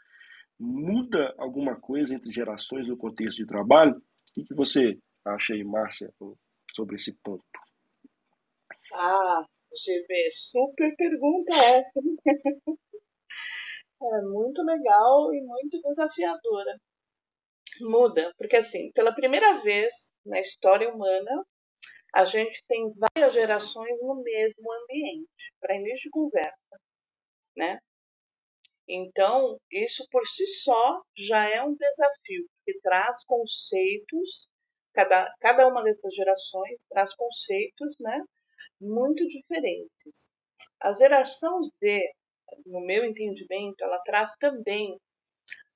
Muda 0.59 1.33
alguma 1.37 1.75
coisa 1.75 2.15
entre 2.15 2.31
gerações 2.31 2.87
no 2.87 2.97
contexto 2.97 3.37
de 3.37 3.45
trabalho? 3.45 4.01
O 4.37 4.43
que 4.43 4.53
você 4.55 4.97
acha 5.25 5.53
aí, 5.53 5.63
Márcia, 5.63 6.11
sobre 6.73 6.95
esse 6.95 7.13
ponto? 7.23 7.43
Ah, 8.93 9.45
GB, 9.75 10.31
super 10.33 10.95
pergunta 10.95 11.55
essa. 11.57 11.99
é 14.01 14.21
muito 14.21 14.61
legal 14.63 15.33
e 15.33 15.41
muito 15.41 15.81
desafiadora. 15.81 16.77
Muda, 17.81 18.31
porque 18.37 18.57
assim, 18.57 18.91
pela 18.91 19.15
primeira 19.15 19.61
vez 19.61 20.13
na 20.25 20.39
história 20.39 20.93
humana, 20.93 21.43
a 22.13 22.25
gente 22.25 22.63
tem 22.67 22.93
várias 22.93 23.33
gerações 23.33 23.99
no 24.01 24.21
mesmo 24.21 24.71
ambiente, 24.71 25.51
para 25.59 25.75
início 25.75 26.03
de 26.03 26.09
conversa, 26.11 26.77
né? 27.57 27.79
Então, 28.87 29.57
isso 29.71 30.05
por 30.11 30.25
si 30.27 30.45
só 30.45 31.01
já 31.17 31.49
é 31.49 31.63
um 31.63 31.73
desafio, 31.73 32.45
porque 32.57 32.79
traz 32.81 33.23
conceitos, 33.25 34.47
cada, 34.93 35.33
cada 35.39 35.67
uma 35.67 35.81
dessas 35.83 36.13
gerações 36.13 36.83
traz 36.89 37.13
conceitos, 37.15 37.95
né? 37.99 38.21
Muito 38.83 39.25
diferentes. 39.27 40.29
A 40.81 40.91
geração 40.93 41.61
Z, 41.63 42.01
no 42.65 42.81
meu 42.81 43.05
entendimento, 43.05 43.83
ela 43.83 43.99
traz 43.99 44.31
também 44.39 44.97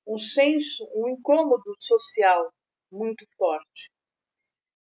um 0.06 0.18
senso, 0.18 0.88
um 0.94 1.08
incômodo 1.08 1.74
social 1.78 2.50
muito 2.90 3.24
forte. 3.36 3.90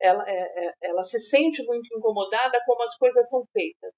Ela, 0.01 0.25
é, 0.29 0.67
é, 0.67 0.73
ela 0.83 1.05
se 1.05 1.21
sente 1.21 1.63
muito 1.65 1.97
incomodada 1.97 2.59
como 2.67 2.83
as 2.83 2.97
coisas 2.97 3.29
são 3.29 3.45
feitas, 3.53 3.93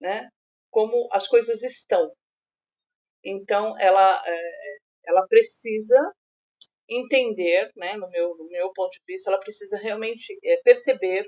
né? 0.00 0.28
como 0.70 1.08
as 1.12 1.26
coisas 1.26 1.62
estão. 1.62 2.12
Então, 3.24 3.78
ela, 3.80 4.22
é, 4.24 4.76
ela 5.06 5.26
precisa 5.26 5.96
entender, 6.88 7.70
né, 7.74 7.96
no, 7.96 8.08
meu, 8.10 8.36
no 8.36 8.46
meu 8.48 8.72
ponto 8.72 8.92
de 8.92 9.02
vista, 9.06 9.30
ela 9.30 9.40
precisa 9.40 9.76
realmente 9.76 10.38
é, 10.44 10.60
perceber 10.62 11.26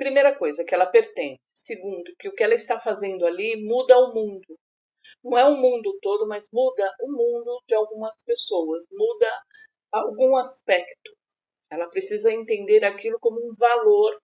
Primeira 0.00 0.34
coisa, 0.34 0.64
que 0.64 0.74
ela 0.74 0.86
pertence. 0.86 1.42
Segundo, 1.52 2.10
que 2.18 2.26
o 2.26 2.32
que 2.32 2.42
ela 2.42 2.54
está 2.54 2.80
fazendo 2.80 3.26
ali 3.26 3.62
muda 3.62 3.98
o 3.98 4.14
mundo. 4.14 4.58
Não 5.22 5.36
é 5.36 5.44
o 5.44 5.58
mundo 5.58 5.98
todo, 6.00 6.26
mas 6.26 6.48
muda 6.50 6.90
o 7.02 7.12
mundo 7.12 7.62
de 7.68 7.74
algumas 7.74 8.16
pessoas, 8.24 8.86
muda 8.90 9.30
algum 9.92 10.36
aspecto. 10.36 11.14
Ela 11.70 11.86
precisa 11.90 12.32
entender 12.32 12.82
aquilo 12.82 13.20
como 13.20 13.46
um 13.46 13.54
valor 13.54 14.18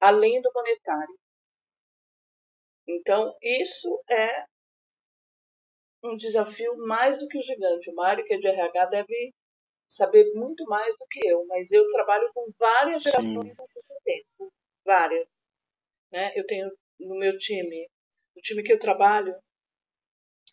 além 0.00 0.40
do 0.40 0.52
monetário. 0.54 1.18
Então, 2.86 3.36
isso 3.42 4.04
é 4.08 4.44
um 6.04 6.16
desafio 6.16 6.76
mais 6.76 7.18
do 7.18 7.26
que 7.26 7.40
gigante. 7.40 7.90
O 7.90 7.94
Mário, 7.96 8.24
que 8.24 8.34
é 8.34 8.38
de 8.38 8.46
RH, 8.46 8.86
deve 8.86 9.34
saber 9.88 10.32
muito 10.34 10.64
mais 10.66 10.96
do 10.96 11.04
que 11.10 11.28
eu, 11.28 11.44
mas 11.46 11.72
eu 11.72 11.84
trabalho 11.88 12.30
com 12.32 12.46
várias 12.56 13.02
gerações 13.02 13.56
tempo 13.56 13.68
várias. 14.84 15.28
Né? 16.10 16.32
Eu 16.36 16.46
tenho 16.46 16.70
no 17.00 17.16
meu 17.18 17.36
time, 17.38 17.88
no 18.36 18.42
time 18.42 18.62
que 18.62 18.72
eu 18.72 18.78
trabalho, 18.78 19.34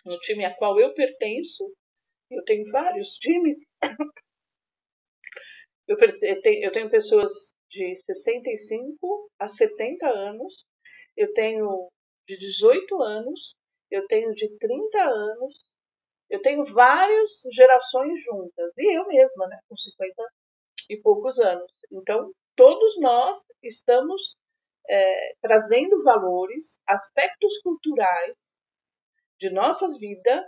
no 0.05 0.17
time 0.19 0.45
a 0.45 0.55
qual 0.55 0.79
eu 0.79 0.93
pertenço, 0.93 1.71
eu 2.31 2.43
tenho 2.43 2.69
vários 2.71 3.15
times. 3.17 3.57
Eu, 5.87 5.97
tenho, 5.97 6.65
eu 6.65 6.71
tenho 6.71 6.89
pessoas 6.91 7.31
de 7.67 7.97
65 8.05 9.31
a 9.39 9.49
70 9.49 10.07
anos, 10.07 10.53
eu 11.17 11.33
tenho 11.33 11.89
de 12.27 12.37
18 12.37 13.01
anos, 13.01 13.55
eu 13.89 14.05
tenho 14.05 14.31
de 14.33 14.55
30 14.59 15.01
anos, 15.01 15.65
eu 16.29 16.41
tenho 16.43 16.63
várias 16.65 17.41
gerações 17.51 18.23
juntas, 18.23 18.71
e 18.77 18.97
eu 18.97 19.07
mesma, 19.07 19.47
né, 19.47 19.59
com 19.67 19.75
50 19.75 20.23
e 20.91 20.97
poucos 20.97 21.39
anos. 21.39 21.71
Então, 21.91 22.31
todos 22.59 22.99
nós 22.99 23.37
estamos 23.63 24.35
é, 24.89 25.33
trazendo 25.41 26.03
valores, 26.03 26.77
aspectos 26.85 27.57
culturais 27.61 28.35
de 29.39 29.49
nossa 29.49 29.87
vida 29.97 30.45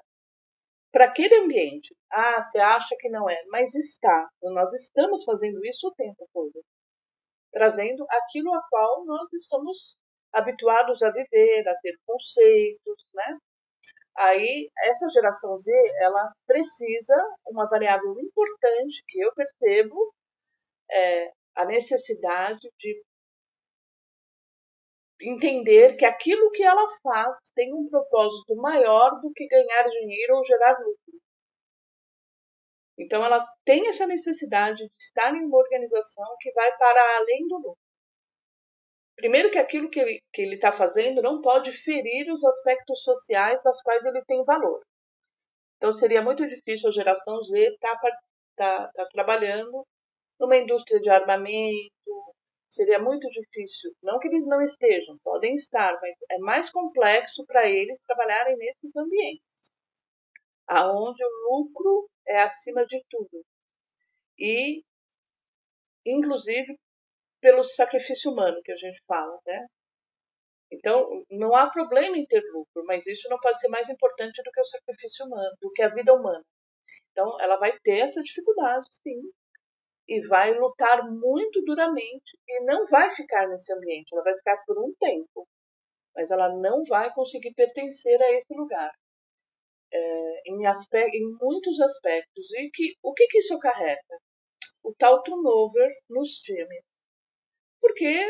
para 0.92 1.06
aquele 1.06 1.36
ambiente. 1.36 1.96
Ah, 2.12 2.44
você 2.44 2.60
acha 2.60 2.94
que 3.00 3.08
não 3.08 3.30
é, 3.30 3.42
mas 3.48 3.74
está. 3.76 4.28
Nós 4.44 4.74
estamos 4.74 5.24
fazendo 5.24 5.66
isso 5.66 5.88
o 5.88 5.96
tempo 5.96 6.28
todo, 6.34 6.62
trazendo 7.54 8.06
aquilo 8.10 8.54
a 8.56 8.62
qual 8.70 9.06
nós 9.06 9.32
estamos 9.32 9.96
habituados 10.34 11.02
a 11.02 11.12
viver, 11.12 11.66
a 11.66 11.76
ter 11.82 11.96
conceitos, 12.06 13.06
né? 13.14 13.38
Aí 14.18 14.70
essa 14.84 15.10
geração 15.12 15.58
Z, 15.58 15.72
ela 16.02 16.30
precisa 16.46 17.16
uma 17.48 17.70
variável 17.70 18.20
importante 18.20 19.02
que 19.08 19.22
eu 19.22 19.34
percebo 19.34 20.14
é, 20.92 21.32
a 21.56 21.66
necessidade 21.66 22.60
de 22.78 23.04
entender 25.22 25.96
que 25.98 26.06
aquilo 26.06 26.52
que 26.52 26.64
ela 26.64 26.98
faz 27.04 27.38
tem 27.54 27.74
um 27.74 27.88
propósito 27.90 28.56
maior 28.56 29.20
do 29.22 29.32
que 29.34 29.48
ganhar 29.48 29.90
dinheiro 29.90 30.38
ou 30.38 30.46
gerar 30.46 30.78
lucro. 30.80 31.22
Então, 32.98 33.24
ela 33.24 33.46
tem 33.66 33.88
essa 33.88 34.06
necessidade 34.06 34.78
de 34.78 34.94
estar 35.00 35.34
em 35.34 35.46
uma 35.46 35.58
organização 35.58 36.36
que 36.40 36.52
vai 36.52 36.76
para 36.78 37.18
além 37.18 37.48
do 37.48 37.56
lucro. 37.58 37.78
Primeiro, 39.16 39.52
que 39.52 39.58
aquilo 39.58 39.90
que 39.90 40.22
ele 40.38 40.56
está 40.56 40.72
fazendo 40.72 41.22
não 41.22 41.42
pode 41.42 41.72
ferir 41.72 42.32
os 42.32 42.44
aspectos 42.44 43.04
sociais 43.04 43.62
das 43.64 43.82
quais 43.84 44.04
ele 44.04 44.24
tem 44.26 44.44
valor. 44.44 44.82
Então, 45.78 45.92
seria 45.92 46.22
muito 46.22 46.48
difícil 46.48 46.90
a 46.90 46.92
geração 46.92 47.42
Z 47.44 47.60
estar 47.60 48.00
tá, 48.00 48.12
tá, 48.56 48.92
tá 48.94 49.06
trabalhando 49.12 49.86
numa 50.42 50.58
indústria 50.58 51.00
de 51.00 51.10
armamento, 51.10 52.36
seria 52.68 52.98
muito 52.98 53.28
difícil. 53.30 53.92
Não 54.02 54.18
que 54.20 54.28
eles 54.28 54.46
não 54.48 54.62
estejam, 54.64 55.18
podem 55.24 55.56
estar, 55.56 55.94
mas 56.02 56.16
é 56.32 56.38
mais 56.40 56.70
complexo 56.72 57.46
para 57.46 57.70
eles 57.70 58.00
trabalharem 58.08 58.58
nesses 58.58 58.96
ambientes, 58.96 59.72
aonde 60.68 61.24
o 61.24 61.30
lucro 61.52 62.10
é 62.28 62.42
acima 62.42 62.86
de 62.88 63.00
tudo. 63.10 63.46
E, 64.40 64.84
inclusive, 66.06 66.76
pelo 67.40 67.64
sacrifício 67.64 68.32
humano 68.32 68.60
que 68.64 68.72
a 68.72 68.78
gente 68.78 69.00
fala, 69.08 69.40
né? 69.46 69.68
Então, 70.72 71.24
não 71.30 71.54
há 71.56 71.70
problema 71.70 72.18
em 72.18 72.26
ter 72.26 72.42
lucro, 72.54 72.84
mas 72.86 73.06
isso 73.06 73.30
não 73.30 73.38
pode 73.40 73.60
ser 73.60 73.68
mais 73.68 73.90
importante 73.90 74.42
do 74.42 74.52
que 74.52 74.62
o 74.62 74.66
sacrifício 74.66 75.26
humano, 75.26 75.52
do 75.62 75.72
que 75.72 75.84
a 75.84 75.90
vida 75.90 76.14
humana. 76.14 76.44
Então, 77.12 77.40
ela 77.42 77.58
vai 77.58 77.78
ter 77.84 78.00
essa 78.00 78.24
dificuldade, 78.24 78.88
sim, 79.04 79.22
e 80.12 80.20
vai 80.28 80.54
lutar 80.60 81.10
muito 81.10 81.64
duramente 81.64 82.38
e 82.46 82.66
não 82.66 82.86
vai 82.86 83.16
ficar 83.16 83.48
nesse 83.48 83.72
ambiente, 83.74 84.12
ela 84.12 84.24
vai 84.24 84.36
ficar 84.36 84.58
por 84.66 84.78
um 84.78 84.94
tempo. 85.00 85.48
mas 86.14 86.30
ela 86.30 86.50
não 86.50 86.84
vai 86.84 87.14
conseguir 87.14 87.54
pertencer 87.54 88.22
a 88.22 88.32
esse 88.34 88.54
lugar. 88.54 88.92
É, 89.94 90.42
em, 90.48 90.66
em 90.66 91.38
muitos 91.40 91.80
aspectos. 91.80 92.46
E 92.54 92.70
que, 92.74 92.96
o 93.02 93.14
que, 93.14 93.26
que 93.28 93.40
isso 93.40 93.56
acarreta? 93.56 94.18
O 94.84 94.94
tal 94.96 95.24
turnover 95.24 95.90
nos 96.10 96.32
times. 96.40 96.84
Porque 97.80 98.26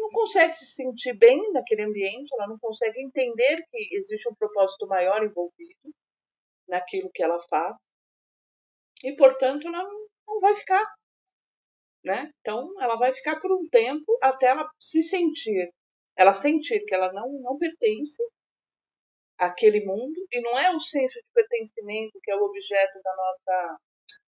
não 0.00 0.10
consegue 0.10 0.54
se 0.54 0.66
sentir 0.66 1.12
bem 1.18 1.52
naquele 1.52 1.82
ambiente, 1.82 2.32
ela 2.34 2.48
não 2.48 2.58
consegue 2.58 3.02
entender 3.02 3.62
que 3.70 3.96
existe 3.96 4.26
um 4.26 4.34
propósito 4.34 4.86
maior 4.86 5.22
envolvido 5.22 5.94
naquilo 6.66 7.10
que 7.12 7.22
ela 7.22 7.42
faz. 7.50 7.76
E, 9.02 9.14
portanto, 9.16 9.68
ela 9.68 9.84
não 10.26 10.40
vai 10.40 10.54
ficar. 10.54 10.84
Né? 12.04 12.30
Então, 12.40 12.70
ela 12.82 12.96
vai 12.96 13.14
ficar 13.14 13.40
por 13.40 13.50
um 13.52 13.66
tempo 13.68 14.18
até 14.22 14.48
ela 14.48 14.68
se 14.78 15.02
sentir, 15.02 15.70
ela 16.16 16.34
sentir 16.34 16.84
que 16.84 16.94
ela 16.94 17.12
não, 17.12 17.32
não 17.40 17.56
pertence 17.56 18.22
àquele 19.38 19.84
mundo, 19.84 20.14
e 20.30 20.40
não 20.42 20.58
é 20.58 20.74
o 20.74 20.80
senso 20.80 21.14
de 21.14 21.26
pertencimento 21.32 22.20
que 22.22 22.30
é 22.30 22.36
o 22.36 22.44
objeto 22.44 23.00
da 23.02 23.16
nossa 23.16 23.78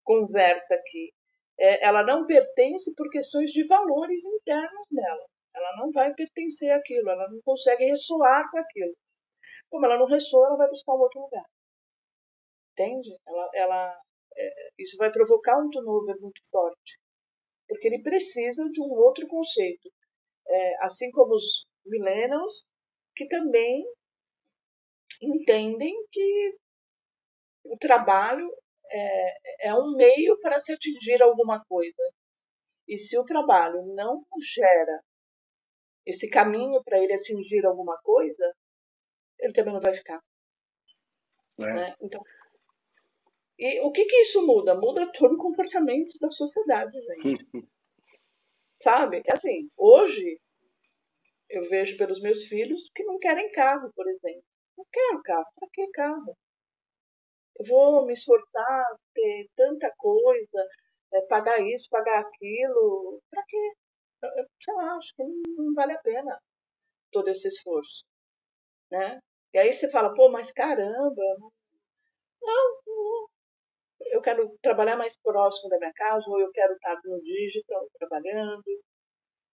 conversa 0.03 0.75
aqui. 0.75 1.13
É, 1.59 1.87
ela 1.87 2.03
não 2.03 2.27
pertence 2.27 2.93
por 2.97 3.09
questões 3.11 3.53
de 3.53 3.67
valores 3.67 4.25
internos 4.25 4.87
dela. 4.91 5.27
Ela 5.55 5.77
não 5.77 5.93
vai 5.93 6.13
pertencer 6.15 6.71
àquilo, 6.73 7.11
ela 7.11 7.29
não 7.29 7.41
consegue 7.45 7.85
ressoar 7.85 8.51
com 8.51 8.59
aquilo. 8.59 8.95
Como 9.71 9.87
ela 9.87 9.99
não 9.99 10.07
ressoa, 10.07 10.47
ela 10.47 10.57
vai 10.57 10.69
buscar 10.69 10.95
um 10.95 11.01
outro 11.01 11.21
lugar. 11.21 11.45
Entende? 12.73 13.17
Ela, 13.27 13.51
ela, 13.55 14.01
isso 14.79 14.97
vai 14.97 15.11
provocar 15.11 15.59
um 15.59 15.71
turnover 15.71 16.17
muito 16.21 16.41
forte, 16.51 16.99
porque 17.69 17.89
ele 17.89 18.03
precisa 18.03 18.65
de 18.71 18.81
um 18.81 18.91
outro 18.93 19.27
conceito. 19.29 19.91
É, 20.49 20.85
assim 20.85 21.11
como 21.13 21.35
os 21.35 21.67
millennials, 21.87 22.67
que 23.15 23.27
também 23.29 23.85
entendem 25.23 25.95
que 26.11 26.57
o 27.67 27.77
trabalho 27.79 28.51
é, 28.91 29.69
é 29.69 29.75
um 29.75 29.95
meio 29.95 30.39
para 30.41 30.59
se 30.59 30.73
atingir 30.73 31.23
alguma 31.23 31.65
coisa. 31.67 32.03
E 32.89 32.99
se 32.99 33.17
o 33.19 33.25
trabalho 33.25 33.83
não 33.95 34.25
gera 34.57 35.01
esse 36.05 36.29
caminho 36.29 36.83
para 36.83 36.99
ele 36.99 37.13
atingir 37.13 37.65
alguma 37.65 37.97
coisa, 38.03 38.53
ele 39.39 39.53
também 39.53 39.75
não 39.75 39.81
vai 39.81 39.95
ficar. 39.95 40.21
É. 41.59 41.73
Né? 41.73 41.95
Então, 42.01 42.21
e 43.61 43.81
o 43.83 43.93
que, 43.93 44.07
que 44.07 44.17
isso 44.23 44.47
muda? 44.47 44.75
Muda 44.75 45.13
todo 45.13 45.35
o 45.35 45.39
comportamento 45.39 46.19
da 46.19 46.31
sociedade, 46.31 46.99
gente. 46.99 47.45
Sabe? 48.83 49.23
Assim, 49.31 49.69
hoje 49.77 50.41
eu 51.51 51.69
vejo 51.69 51.99
pelos 51.99 52.23
meus 52.23 52.45
filhos 52.45 52.91
que 52.95 53.05
não 53.05 53.19
querem 53.19 53.53
carro, 53.53 53.93
por 53.95 54.09
exemplo. 54.09 54.45
Não 54.79 54.87
quero 54.91 55.23
carro. 55.23 55.47
Para 55.59 55.69
que 55.73 55.87
carro? 55.89 56.37
Eu 57.59 57.67
vou 57.67 58.07
me 58.07 58.15
esforçar, 58.15 58.87
ter 59.13 59.47
tanta 59.55 59.93
coisa, 59.99 60.67
é, 61.13 61.21
pagar 61.27 61.61
isso, 61.61 61.87
pagar 61.91 62.21
aquilo. 62.21 63.21
Para 63.31 63.45
quê? 63.47 63.73
Eu, 64.23 64.47
sei 64.63 64.75
lá, 64.75 64.97
acho 64.97 65.15
que 65.15 65.23
não 65.23 65.75
vale 65.75 65.93
a 65.93 65.99
pena 65.99 66.39
todo 67.13 67.29
esse 67.29 67.49
esforço. 67.49 68.05
Né? 68.91 69.21
E 69.53 69.59
aí 69.59 69.73
você 69.73 69.91
fala, 69.91 70.15
pô, 70.15 70.31
mas 70.31 70.51
caramba, 70.51 71.23
não, 71.39 71.51
não, 72.87 73.29
eu 74.07 74.21
quero 74.23 74.57
trabalhar 74.63 74.97
mais 74.97 75.19
próximo 75.21 75.69
da 75.69 75.79
minha 75.79 75.93
casa, 75.93 76.25
ou 76.29 76.41
eu 76.41 76.51
quero 76.53 76.73
estar 76.75 76.99
no 77.05 77.21
digital 77.21 77.89
trabalhando, 77.99 78.65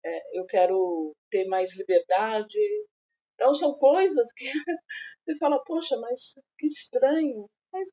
é, 0.05 0.39
eu 0.39 0.47
quero 0.47 1.15
ter 1.31 1.47
mais 1.47 1.77
liberdade. 1.77 2.59
Então, 3.35 3.55
são 3.55 3.75
coisas 3.79 4.33
que 4.33 4.51
você 5.25 5.37
fala, 5.39 5.63
poxa, 5.65 5.97
mas 5.99 6.35
que 6.59 6.67
estranho. 6.67 7.47
Mas... 7.73 7.89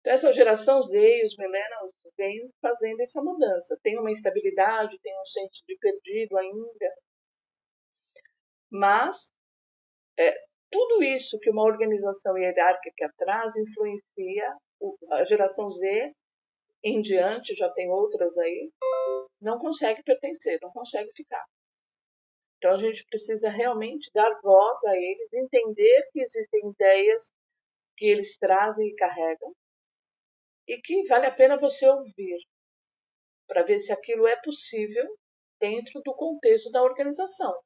Então, 0.00 0.12
essa 0.14 0.32
geração 0.32 0.82
Z 0.82 1.24
os 1.24 1.36
millennials 1.36 1.92
vem 2.16 2.50
fazendo 2.60 3.00
essa 3.00 3.22
mudança. 3.22 3.78
Tem 3.82 3.98
uma 3.98 4.10
instabilidade, 4.10 4.98
tem 5.02 5.12
um 5.20 5.26
senso 5.26 5.62
de 5.66 5.76
perdido 5.78 6.36
ainda. 6.38 6.94
Mas 8.70 9.32
é, 10.18 10.34
tudo 10.70 11.02
isso 11.02 11.38
que 11.40 11.50
uma 11.50 11.64
organização 11.64 12.36
hierárquica 12.38 13.12
traz 13.18 13.54
influencia 13.56 14.56
a 15.10 15.24
geração 15.24 15.70
Z 15.70 16.12
em 16.82 17.00
diante, 17.00 17.54
já 17.54 17.70
tem 17.70 17.90
outras 17.90 18.36
aí, 18.38 18.70
não 19.40 19.58
consegue 19.58 20.02
pertencer, 20.02 20.58
não 20.62 20.70
consegue 20.72 21.10
ficar. 21.12 21.44
Então 22.56 22.72
a 22.72 22.78
gente 22.78 23.04
precisa 23.06 23.48
realmente 23.48 24.10
dar 24.14 24.38
voz 24.42 24.84
a 24.84 24.96
eles, 24.96 25.32
entender 25.32 26.08
que 26.12 26.20
existem 26.20 26.70
ideias 26.70 27.32
que 27.96 28.06
eles 28.06 28.36
trazem 28.38 28.88
e 28.88 28.94
carregam 28.94 29.52
e 30.66 30.80
que 30.80 31.06
vale 31.06 31.26
a 31.26 31.34
pena 31.34 31.58
você 31.58 31.88
ouvir 31.88 32.38
para 33.46 33.62
ver 33.62 33.78
se 33.78 33.92
aquilo 33.92 34.26
é 34.26 34.40
possível 34.42 35.04
dentro 35.58 36.00
do 36.04 36.14
contexto 36.14 36.70
da 36.70 36.82
organização, 36.82 37.58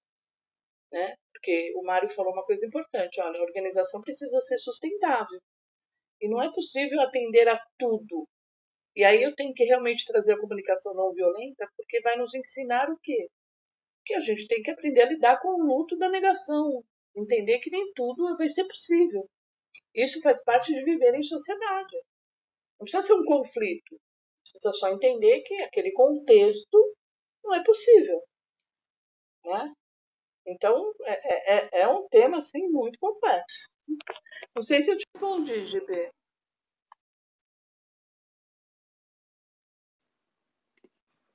né? 0.91 1.15
Porque 1.33 1.73
o 1.77 1.83
Mário 1.83 2.11
falou 2.11 2.33
uma 2.33 2.45
coisa 2.45 2.67
importante, 2.67 3.21
olha, 3.21 3.39
a 3.39 3.43
organização 3.43 4.01
precisa 4.01 4.41
ser 4.41 4.59
sustentável. 4.59 5.41
E 6.21 6.29
não 6.29 6.43
é 6.43 6.53
possível 6.53 7.01
atender 7.01 7.49
a 7.49 7.61
tudo. 7.79 8.29
E 8.97 9.05
aí 9.05 9.23
eu 9.23 9.35
tenho 9.35 9.53
que 9.53 9.65
realmente 9.65 10.07
trazer 10.07 10.33
a 10.33 10.41
comunicação 10.41 10.95
não 10.95 11.12
violenta, 11.12 11.69
porque 11.77 12.01
vai 12.01 12.17
nos 12.17 12.35
ensinar 12.35 12.89
o 12.91 12.99
quê? 13.03 13.29
Que 14.07 14.15
a 14.15 14.21
gente 14.21 14.47
tem 14.47 14.62
que 14.62 14.71
aprender 14.71 15.03
a 15.03 15.09
lidar 15.09 15.41
com 15.41 15.49
o 15.49 15.67
luto 15.67 15.97
da 15.97 16.09
negação, 16.09 16.85
entender 17.17 17.59
que 17.59 17.71
nem 17.71 17.93
tudo 17.95 18.37
vai 18.37 18.49
ser 18.49 18.65
possível. 18.65 19.29
Isso 19.95 20.21
faz 20.21 20.43
parte 20.45 20.73
de 20.73 20.85
viver 20.85 21.15
em 21.15 21.23
sociedade. 21.23 21.97
Não 22.79 22.85
precisa 22.85 23.03
ser 23.03 23.15
um 23.15 23.25
conflito. 23.25 23.99
Precisa 24.43 24.73
só 24.75 24.91
entender 24.91 25.41
que 25.43 25.55
aquele 25.62 25.93
contexto 25.93 26.97
não 27.43 27.55
é 27.55 27.65
possível. 27.65 28.23
Né? 29.45 29.73
Então, 30.47 30.93
é, 31.05 31.57
é, 31.57 31.81
é 31.83 31.89
um 31.89 32.07
tema 32.09 32.39
assim, 32.39 32.69
muito 32.69 32.99
complexo. 32.99 33.69
Não 34.55 34.62
sei 34.62 34.82
se 34.82 34.91
eu 34.91 34.99
te 34.99 35.07
respondi, 35.14 35.64
GB. 35.66 36.11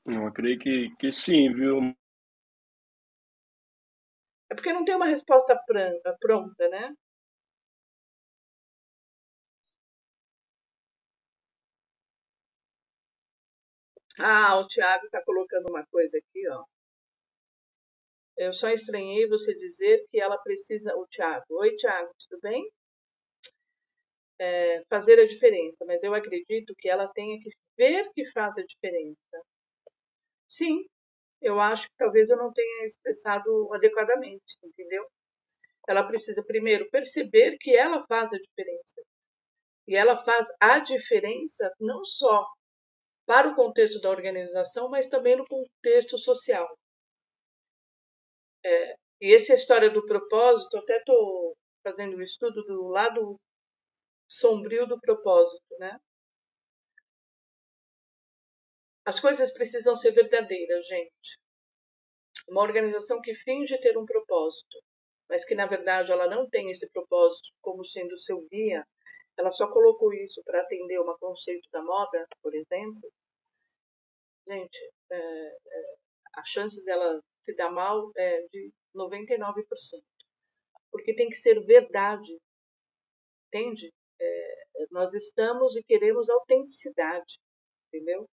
Eu 0.05 0.31
creio 0.33 0.59
que, 0.59 0.89
que 0.99 1.11
sim, 1.11 1.53
viu? 1.53 1.79
É 4.51 4.55
porque 4.55 4.71
não 4.73 4.85
tem 4.85 4.95
uma 4.95 5.07
resposta 5.07 5.55
pronta, 5.65 6.15
pronta 6.19 6.69
né? 6.69 6.93
Ah, 14.19 14.55
o 14.59 14.67
Tiago 14.67 15.05
está 15.05 15.21
colocando 15.23 15.67
uma 15.69 15.85
coisa 15.87 16.17
aqui, 16.19 16.47
ó. 16.49 16.63
Eu 18.39 18.53
só 18.53 18.69
estranhei 18.69 19.27
você 19.27 19.53
dizer 19.53 20.05
que 20.09 20.17
ela 20.17 20.37
precisa. 20.37 20.95
O 20.95 21.05
Tiago. 21.07 21.43
Oi, 21.49 21.75
Tiago, 21.75 22.09
tudo 22.29 22.39
bem? 22.41 22.71
É, 24.39 24.81
fazer 24.89 25.19
a 25.19 25.27
diferença, 25.27 25.83
mas 25.85 26.01
eu 26.03 26.13
acredito 26.13 26.73
que 26.77 26.87
ela 26.87 27.09
tenha 27.09 27.37
que 27.41 27.49
ver 27.77 28.09
que 28.13 28.25
faz 28.31 28.57
a 28.57 28.63
diferença. 28.63 29.43
Sim, 30.47 30.85
eu 31.41 31.59
acho 31.59 31.87
que 31.87 31.95
talvez 31.97 32.29
eu 32.29 32.37
não 32.37 32.53
tenha 32.53 32.85
expressado 32.85 33.73
adequadamente, 33.73 34.57
entendeu? 34.63 35.05
Ela 35.89 36.07
precisa 36.07 36.41
primeiro 36.41 36.89
perceber 36.89 37.57
que 37.59 37.75
ela 37.75 38.05
faz 38.07 38.31
a 38.31 38.37
diferença. 38.37 39.01
E 39.85 39.97
ela 39.97 40.17
faz 40.17 40.47
a 40.61 40.79
diferença 40.79 41.69
não 41.77 42.05
só 42.05 42.47
para 43.25 43.49
o 43.49 43.55
contexto 43.55 43.99
da 43.99 44.09
organização, 44.09 44.89
mas 44.89 45.07
também 45.09 45.35
no 45.35 45.45
contexto 45.45 46.17
social. 46.17 46.69
É, 48.63 48.95
e 49.21 49.33
essa 49.33 49.53
história 49.53 49.89
do 49.89 50.05
propósito, 50.05 50.77
até 50.77 50.97
estou 50.97 51.55
fazendo 51.83 52.17
um 52.17 52.21
estudo 52.21 52.63
do 52.63 52.87
lado 52.87 53.39
sombrio 54.27 54.87
do 54.87 54.99
propósito, 54.99 55.77
né? 55.79 55.97
As 59.05 59.19
coisas 59.19 59.51
precisam 59.51 59.95
ser 59.95 60.11
verdadeiras, 60.11 60.85
gente. 60.85 61.39
Uma 62.47 62.61
organização 62.61 63.19
que 63.21 63.33
finge 63.33 63.77
ter 63.79 63.97
um 63.97 64.05
propósito, 64.05 64.77
mas 65.27 65.43
que 65.45 65.55
na 65.55 65.65
verdade 65.65 66.11
ela 66.11 66.27
não 66.27 66.47
tem 66.49 66.69
esse 66.69 66.89
propósito 66.91 67.49
como 67.61 67.83
sendo 67.83 68.17
seu 68.19 68.45
guia, 68.51 68.85
ela 69.37 69.51
só 69.51 69.71
colocou 69.71 70.13
isso 70.13 70.41
para 70.43 70.61
atender 70.61 70.99
um 70.99 71.17
conceito 71.17 71.67
da 71.71 71.81
moda, 71.81 72.27
por 72.41 72.53
exemplo. 72.53 73.11
Gente, 74.47 74.91
é, 75.11 75.17
é, 75.17 75.95
a 76.35 76.43
chance 76.43 76.83
dela 76.83 77.21
se 77.49 77.55
dar 77.55 77.71
mal 77.71 78.11
é 78.15 78.41
de 78.51 78.71
99%. 78.95 80.03
Porque 80.91 81.15
tem 81.15 81.29
que 81.29 81.35
ser 81.35 81.59
verdade. 81.65 82.37
Entende? 83.47 83.91
É, 84.21 84.85
nós 84.91 85.13
estamos 85.13 85.75
e 85.75 85.83
queremos 85.83 86.29
autenticidade. 86.29 87.39
Entendeu? 87.87 88.27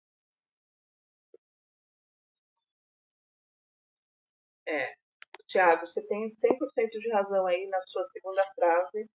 É. 4.66 4.94
Tiago, 5.48 5.86
você 5.86 6.02
tem 6.06 6.28
100% 6.28 6.88
de 7.00 7.12
razão 7.12 7.46
aí 7.46 7.66
na 7.68 7.80
sua 7.82 8.04
segunda 8.06 8.44
frase. 8.54 9.06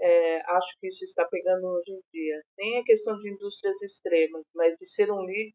É, 0.00 0.40
acho 0.56 0.78
que 0.80 0.88
isso 0.88 1.04
está 1.04 1.24
pegando 1.28 1.66
hoje 1.66 1.92
em 1.92 2.02
dia. 2.12 2.42
Nem 2.58 2.78
a 2.80 2.84
questão 2.84 3.16
de 3.18 3.30
indústrias 3.30 3.80
extremas, 3.82 4.44
mas 4.54 4.76
de 4.76 4.86
ser 4.88 5.10
um 5.10 5.24
líder. 5.24 5.54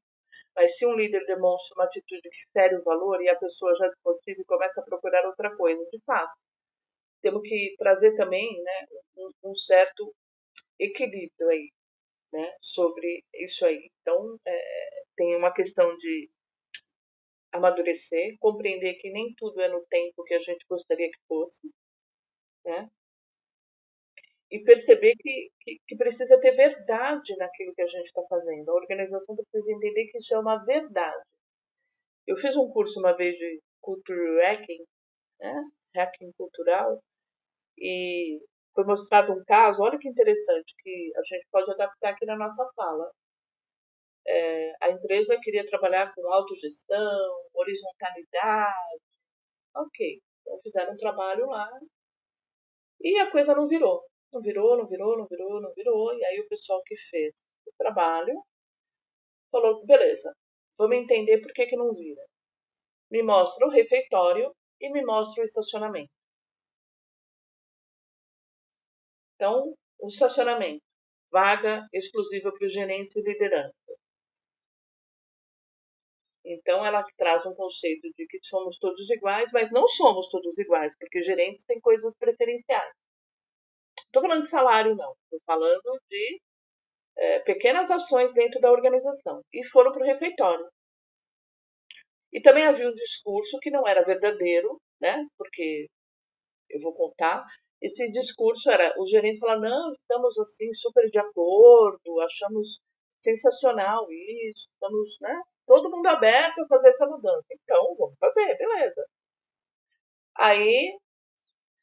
Mas 0.57 0.75
se 0.75 0.87
um 0.87 0.95
líder 0.95 1.23
demonstra 1.27 1.75
uma 1.75 1.85
atitude 1.85 2.27
que 2.29 2.51
fere 2.51 2.75
o 2.77 2.83
valor 2.83 3.21
e 3.21 3.29
a 3.29 3.37
pessoa 3.37 3.75
já 3.75 3.87
desmotiva 3.89 4.41
e 4.41 4.45
começa 4.45 4.81
a 4.81 4.83
procurar 4.83 5.23
outra 5.27 5.55
coisa, 5.55 5.79
de 5.91 6.01
fato, 6.03 6.33
temos 7.21 7.43
que 7.43 7.75
trazer 7.77 8.15
também 8.15 8.51
né, 8.63 8.85
um, 9.17 9.51
um 9.51 9.55
certo 9.55 10.11
equilíbrio 10.79 11.49
aí, 11.49 11.69
né, 12.33 12.55
sobre 12.59 13.23
isso 13.35 13.65
aí. 13.67 13.87
Então, 14.01 14.35
é, 14.47 14.89
tem 15.15 15.35
uma 15.35 15.53
questão 15.53 15.95
de 15.97 16.27
amadurecer, 17.53 18.35
compreender 18.39 18.95
que 18.95 19.11
nem 19.11 19.33
tudo 19.37 19.61
é 19.61 19.69
no 19.69 19.85
tempo 19.85 20.23
que 20.23 20.33
a 20.33 20.39
gente 20.39 20.65
gostaria 20.67 21.09
que 21.09 21.19
fosse, 21.27 21.69
né? 22.65 22.89
E 24.49 24.59
perceber 24.63 25.13
que, 25.19 25.49
que, 25.61 25.77
que 25.87 25.95
precisa 25.97 26.39
ter 26.39 26.51
verdade 26.55 27.35
naquilo 27.37 27.73
que 27.75 27.81
a 27.81 27.87
gente 27.87 28.05
está 28.05 28.21
fazendo. 28.29 28.69
A 28.69 28.75
organização 28.75 29.35
precisa 29.35 29.71
entender 29.71 30.07
que 30.07 30.19
isso 30.19 30.33
é 30.33 30.39
uma 30.39 30.63
verdade. 30.63 31.23
Eu 32.25 32.37
fiz 32.37 32.55
um 32.55 32.69
curso 32.69 32.99
uma 32.99 33.15
vez 33.15 33.37
de 33.37 33.61
Culture 33.81 34.41
Hacking, 34.41 34.83
né? 35.39 35.63
Hacking 35.95 36.31
cultural, 36.37 37.01
e 37.77 38.39
foi 38.73 38.85
mostrado 38.85 39.33
um 39.33 39.43
caso, 39.45 39.81
olha 39.83 39.97
que 39.97 40.07
interessante, 40.07 40.73
que 40.79 41.11
a 41.15 41.21
gente 41.23 41.47
pode 41.51 41.71
adaptar 41.71 42.09
aqui 42.11 42.25
na 42.25 42.37
nossa 42.37 42.63
fala. 42.75 43.11
É, 44.27 44.73
a 44.83 44.91
empresa 44.91 45.39
queria 45.41 45.65
trabalhar 45.65 46.13
com 46.13 46.27
autogestão, 46.27 47.45
horizontalidade. 47.53 49.01
Ok, 49.75 50.21
então 50.41 50.59
fizeram 50.63 50.93
um 50.93 50.97
trabalho 50.97 51.47
lá 51.47 51.69
e 53.01 53.19
a 53.19 53.31
coisa 53.31 53.55
não 53.55 53.67
virou. 53.67 54.03
Não 54.31 54.41
virou, 54.41 54.77
não 54.77 54.87
virou, 54.87 55.17
não 55.17 55.27
virou, 55.27 55.61
não 55.61 55.73
virou. 55.73 56.13
E 56.13 56.25
aí 56.25 56.39
o 56.39 56.47
pessoal 56.47 56.81
que 56.83 56.95
fez 57.09 57.33
o 57.65 57.71
trabalho 57.77 58.41
falou: 59.51 59.85
beleza, 59.85 60.33
vamos 60.77 60.97
entender 60.97 61.39
por 61.41 61.51
que, 61.53 61.65
que 61.65 61.75
não 61.75 61.93
vira. 61.93 62.23
Me 63.11 63.23
mostra 63.23 63.65
o 63.65 63.69
refeitório 63.69 64.53
e 64.81 64.91
me 64.91 65.03
mostra 65.03 65.41
o 65.43 65.45
estacionamento. 65.45 66.11
Então, 69.35 69.75
o 69.99 70.07
estacionamento, 70.07 70.83
vaga 71.31 71.87
exclusiva 71.93 72.51
para 72.51 72.65
os 72.65 72.73
gerentes 72.73 73.15
e 73.15 73.21
liderança. 73.21 73.73
Então, 76.43 76.85
ela 76.85 77.03
traz 77.17 77.45
um 77.45 77.53
conceito 77.53 78.09
de 78.15 78.25
que 78.25 78.39
somos 78.41 78.77
todos 78.77 79.09
iguais, 79.09 79.51
mas 79.53 79.71
não 79.71 79.87
somos 79.87 80.29
todos 80.29 80.57
iguais, 80.57 80.97
porque 80.97 81.21
gerentes 81.21 81.65
têm 81.65 81.79
coisas 81.79 82.15
preferenciais. 82.17 82.93
Estou 84.17 84.29
falando 84.29 84.43
de 84.43 84.49
salário, 84.49 84.95
não. 84.95 85.13
Estou 85.25 85.39
falando 85.45 85.99
de 86.09 86.41
é, 87.17 87.39
pequenas 87.41 87.91
ações 87.91 88.33
dentro 88.33 88.59
da 88.59 88.71
organização. 88.71 89.41
E 89.53 89.63
foram 89.67 89.91
para 89.91 90.01
o 90.01 90.05
refeitório. 90.05 90.67
E 92.33 92.41
também 92.41 92.65
havia 92.65 92.89
um 92.89 92.93
discurso 92.93 93.59
que 93.61 93.69
não 93.69 93.87
era 93.87 94.03
verdadeiro, 94.03 94.81
né? 94.99 95.23
Porque 95.37 95.85
eu 96.69 96.81
vou 96.81 96.95
contar. 96.95 97.45
Esse 97.79 98.11
discurso 98.11 98.71
era, 98.71 98.91
os 98.99 99.09
gerentes 99.11 99.39
falaram, 99.39 99.61
não, 99.61 99.93
estamos 99.93 100.35
assim 100.39 100.73
super 100.73 101.07
de 101.11 101.19
acordo, 101.19 102.19
achamos 102.21 102.79
sensacional 103.21 104.07
isso, 104.11 104.67
estamos, 104.73 105.17
né? 105.21 105.41
todo 105.67 105.91
mundo 105.91 106.07
aberto 106.07 106.59
a 106.63 106.67
fazer 106.67 106.89
essa 106.89 107.05
mudança. 107.05 107.45
Então, 107.51 107.95
vamos 107.99 108.15
fazer, 108.19 108.57
beleza. 108.57 109.05
Aí 110.35 110.97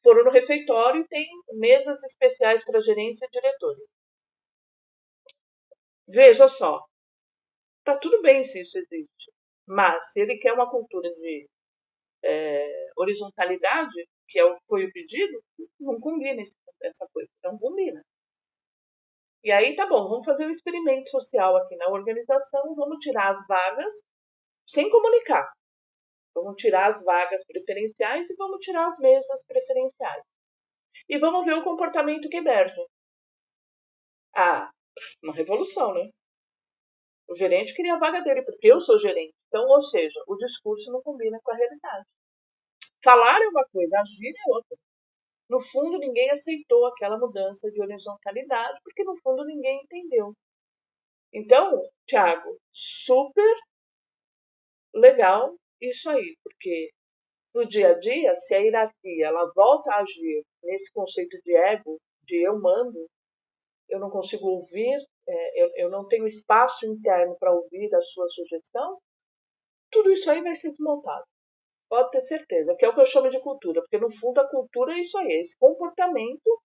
foram 0.05 0.23
no 0.23 0.29
refeitório 0.29 1.01
e 1.01 1.07
tem 1.07 1.27
mesas 1.53 2.03
especiais 2.03 2.63
para 2.63 2.79
gerentes 2.79 3.23
e 3.23 3.27
diretores. 3.31 3.83
Veja 6.07 6.47
só, 6.47 6.85
tá 7.83 7.97
tudo 7.97 8.21
bem 8.21 8.43
se 8.43 8.61
isso 8.61 8.77
existe, 8.77 9.33
mas 9.67 10.11
se 10.11 10.21
ele 10.21 10.37
quer 10.37 10.53
uma 10.53 10.69
cultura 10.69 11.09
de 11.09 11.49
é, 12.23 12.91
horizontalidade, 12.95 14.07
que 14.29 14.39
é, 14.39 14.43
foi 14.69 14.85
o 14.85 14.91
pedido, 14.91 15.41
não 15.79 15.99
combina 15.99 16.43
essa 16.83 17.07
coisa, 17.11 17.29
não 17.43 17.57
combina. 17.57 18.03
E 19.43 19.51
aí, 19.51 19.75
tá 19.75 19.87
bom, 19.87 20.07
vamos 20.07 20.25
fazer 20.25 20.45
um 20.45 20.51
experimento 20.51 21.09
social 21.09 21.57
aqui 21.57 21.75
na 21.77 21.87
organização, 21.89 22.75
vamos 22.75 22.99
tirar 22.99 23.31
as 23.31 23.47
vagas 23.47 23.95
sem 24.67 24.87
comunicar. 24.89 25.51
Vamos 26.35 26.55
tirar 26.57 26.87
as 26.89 27.03
vagas 27.03 27.45
preferenciais 27.45 28.29
e 28.29 28.35
vamos 28.35 28.59
tirar 28.59 28.89
as 28.89 28.99
mesas 28.99 29.45
preferenciais. 29.47 30.23
E 31.07 31.17
vamos 31.17 31.45
ver 31.45 31.53
o 31.53 31.63
comportamento 31.63 32.27
que 32.29 32.37
emerge. 32.37 32.75
Ah, 34.35 34.69
uma 35.23 35.33
revolução, 35.33 35.93
né? 35.93 36.09
O 37.27 37.35
gerente 37.35 37.73
queria 37.73 37.95
a 37.95 37.99
vaga 37.99 38.21
dele, 38.21 38.43
porque 38.43 38.67
eu 38.67 38.79
sou 38.79 38.99
gerente. 38.99 39.33
Então, 39.47 39.65
ou 39.67 39.81
seja, 39.81 40.19
o 40.27 40.35
discurso 40.35 40.91
não 40.91 41.01
combina 41.01 41.39
com 41.41 41.51
a 41.51 41.55
realidade. 41.55 42.05
Falar 43.03 43.41
é 43.41 43.47
uma 43.47 43.65
coisa, 43.71 43.99
agir 43.99 44.33
é 44.35 44.53
outra. 44.53 44.77
No 45.49 45.59
fundo, 45.61 45.97
ninguém 45.99 46.29
aceitou 46.31 46.85
aquela 46.85 47.17
mudança 47.17 47.71
de 47.71 47.81
horizontalidade, 47.81 48.79
porque 48.83 49.03
no 49.03 49.15
fundo 49.21 49.45
ninguém 49.45 49.81
entendeu. 49.83 50.33
Então, 51.31 51.81
Tiago, 52.07 52.57
super 52.71 53.55
legal 54.93 55.55
isso 55.81 56.09
aí, 56.09 56.37
porque 56.43 56.89
no 57.53 57.65
dia 57.67 57.91
a 57.91 57.99
dia, 57.99 58.35
se 58.37 58.53
a 58.53 58.59
hierarquia 58.59 59.27
ela 59.27 59.51
volta 59.55 59.91
a 59.91 60.01
agir 60.01 60.43
nesse 60.63 60.91
conceito 60.91 61.37
de 61.41 61.55
ego, 61.55 61.97
de 62.23 62.45
eu 62.45 62.59
mando, 62.59 63.07
eu 63.87 63.99
não 63.99 64.09
consigo 64.09 64.47
ouvir, 64.47 64.97
é, 65.27 65.63
eu, 65.63 65.71
eu 65.75 65.89
não 65.89 66.07
tenho 66.07 66.27
espaço 66.27 66.85
interno 66.85 67.35
para 67.39 67.53
ouvir 67.53 67.93
a 67.93 68.01
sua 68.01 68.27
sugestão, 68.29 68.99
tudo 69.91 70.11
isso 70.11 70.29
aí 70.29 70.41
vai 70.41 70.55
ser 70.55 70.71
desmontado. 70.71 71.23
Pode 71.87 72.09
ter 72.11 72.21
certeza, 72.21 72.75
que 72.75 72.83
é 72.83 72.89
o 72.89 72.93
que 72.93 73.01
eu 73.01 73.05
chamo 73.05 73.29
de 73.29 73.39
cultura, 73.39 73.81
porque 73.81 73.97
no 73.97 74.11
fundo 74.11 74.39
a 74.39 74.49
cultura 74.49 74.93
é 74.93 75.01
isso 75.01 75.17
aí, 75.19 75.33
é 75.33 75.39
esse 75.39 75.57
comportamento, 75.57 76.61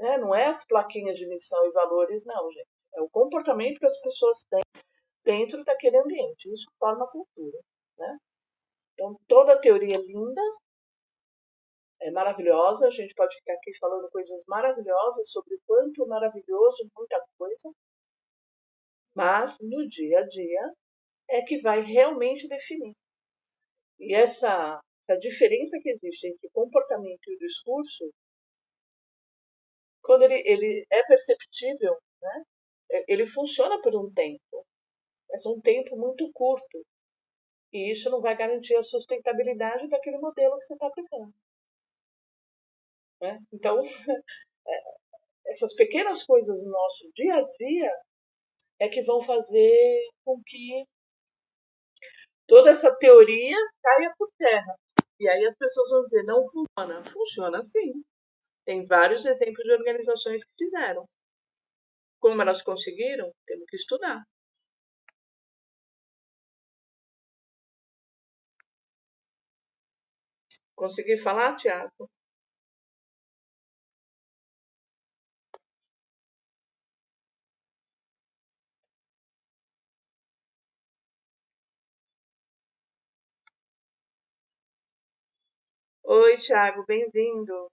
né? 0.00 0.18
não 0.18 0.34
é 0.34 0.46
as 0.46 0.66
plaquinhas 0.66 1.16
de 1.16 1.28
missão 1.28 1.64
e 1.66 1.72
valores, 1.72 2.24
não, 2.24 2.50
gente. 2.50 2.68
É 2.94 3.02
o 3.02 3.10
comportamento 3.10 3.78
que 3.78 3.86
as 3.86 4.00
pessoas 4.00 4.42
têm 4.50 4.62
dentro 5.24 5.64
daquele 5.64 5.98
ambiente. 5.98 6.52
Isso 6.52 6.70
forma 6.78 7.04
a 7.04 7.08
cultura. 7.08 7.58
Né? 8.02 8.18
Então, 8.94 9.16
toda 9.28 9.54
a 9.54 9.60
teoria 9.60 9.96
é 9.96 10.02
linda, 10.02 10.42
é 12.02 12.10
maravilhosa, 12.10 12.88
a 12.88 12.90
gente 12.90 13.14
pode 13.14 13.36
ficar 13.36 13.54
aqui 13.54 13.72
falando 13.78 14.10
coisas 14.10 14.42
maravilhosas 14.48 15.30
sobre 15.30 15.54
o 15.54 15.60
quanto 15.66 16.06
maravilhoso, 16.06 16.90
muita 16.96 17.24
coisa, 17.38 17.70
mas 19.14 19.56
no 19.60 19.86
dia 19.88 20.18
a 20.18 20.26
dia 20.26 20.72
é 21.30 21.42
que 21.42 21.60
vai 21.60 21.80
realmente 21.82 22.48
definir 22.48 22.94
e 24.02 24.14
essa, 24.14 24.80
essa 25.08 25.20
diferença 25.20 25.78
que 25.80 25.90
existe 25.90 26.26
entre 26.26 26.48
o 26.48 26.50
comportamento 26.50 27.20
e 27.28 27.36
o 27.36 27.38
discurso, 27.38 28.10
quando 30.02 30.24
ele, 30.24 30.42
ele 30.44 30.84
é 30.90 31.04
perceptível, 31.04 31.96
né, 32.20 32.42
é, 32.90 33.04
ele 33.12 33.26
funciona 33.28 33.80
por 33.80 33.94
um 33.94 34.12
tempo, 34.12 34.66
mas 35.30 35.46
um 35.46 35.60
tempo 35.60 35.96
muito 35.96 36.28
curto. 36.32 36.84
E 37.72 37.90
isso 37.90 38.10
não 38.10 38.20
vai 38.20 38.36
garantir 38.36 38.76
a 38.76 38.82
sustentabilidade 38.82 39.88
daquele 39.88 40.18
modelo 40.18 40.58
que 40.58 40.66
você 40.66 40.74
está 40.74 40.86
aplicando. 40.86 41.32
Né? 43.20 43.38
Então, 43.52 43.80
é, 44.66 44.82
essas 45.46 45.74
pequenas 45.74 46.22
coisas 46.24 46.56
no 46.56 46.70
nosso 46.70 47.10
dia 47.14 47.34
a 47.34 47.42
dia 47.58 47.92
é 48.80 48.88
que 48.88 49.02
vão 49.02 49.22
fazer 49.22 50.10
com 50.24 50.40
que 50.44 50.84
toda 52.46 52.70
essa 52.70 52.94
teoria 52.96 53.56
caia 53.82 54.12
por 54.18 54.28
terra. 54.36 54.76
E 55.18 55.28
aí 55.28 55.44
as 55.44 55.56
pessoas 55.56 55.90
vão 55.90 56.02
dizer, 56.02 56.24
não 56.24 56.44
funciona. 56.46 57.04
Funciona 57.04 57.62
sim. 57.62 58.02
Tem 58.64 58.84
vários 58.86 59.24
exemplos 59.24 59.64
de 59.64 59.72
organizações 59.72 60.44
que 60.44 60.52
fizeram. 60.58 61.06
Como 62.20 62.40
elas 62.42 62.62
conseguiram? 62.62 63.30
Temos 63.46 63.64
que 63.68 63.76
estudar. 63.76 64.22
Consegui 70.82 71.16
falar, 71.16 71.54
Tiago? 71.56 72.10
Oi, 86.04 86.36
Thiago, 86.38 86.84
bem-vindo. 86.86 87.68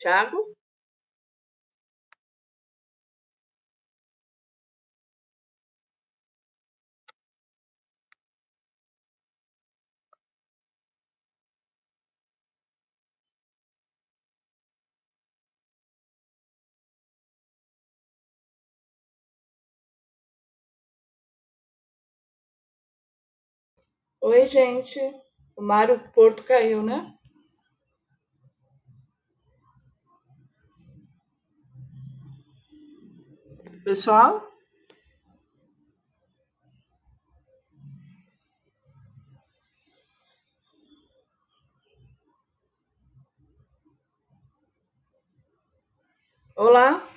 Thiago? 0.00 0.38
Oi, 24.22 24.46
gente. 24.46 25.00
O 25.56 25.62
Mário 25.62 25.98
Porto 26.12 26.44
caiu, 26.44 26.82
né? 26.82 27.14
Pessoal? 33.84 34.46
Olá? 46.54 47.09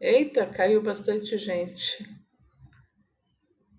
Eita, 0.00 0.46
caiu 0.46 0.80
bastante 0.82 1.36
gente. 1.36 2.08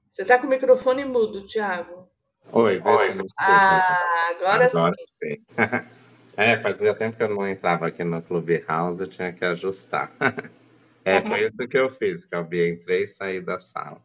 Você 0.09 0.25
tá 0.25 0.37
com 0.37 0.47
o 0.47 0.49
microfone 0.49 1.05
mudo, 1.05 1.47
Thiago. 1.47 2.09
Oi, 2.51 2.79
vê 2.79 2.99
se 2.99 3.13
me 3.13 3.23
escuta. 3.25 3.49
Ah, 3.51 4.29
agora, 4.31 4.65
Agora 4.65 4.93
sim. 5.05 5.35
sim. 5.35 5.45
É, 6.37 6.55
fazia 6.57 6.95
tempo 6.95 7.17
que 7.17 7.23
eu 7.23 7.35
não 7.35 7.45
entrava 7.45 7.85
aqui 7.87 8.01
no 8.01 8.21
Clubhouse, 8.21 9.01
eu 9.01 9.07
tinha 9.09 9.33
que 9.33 9.43
ajustar. 9.43 10.13
É, 11.05 11.21
foi 11.21 11.43
isso 11.45 11.57
que 11.67 11.77
eu 11.77 11.89
fiz, 11.89 12.25
que 12.25 12.35
eu 12.35 12.41
entrei 12.43 13.03
e 13.03 13.07
saí 13.07 13.41
da 13.41 13.57
sala. 13.59 14.03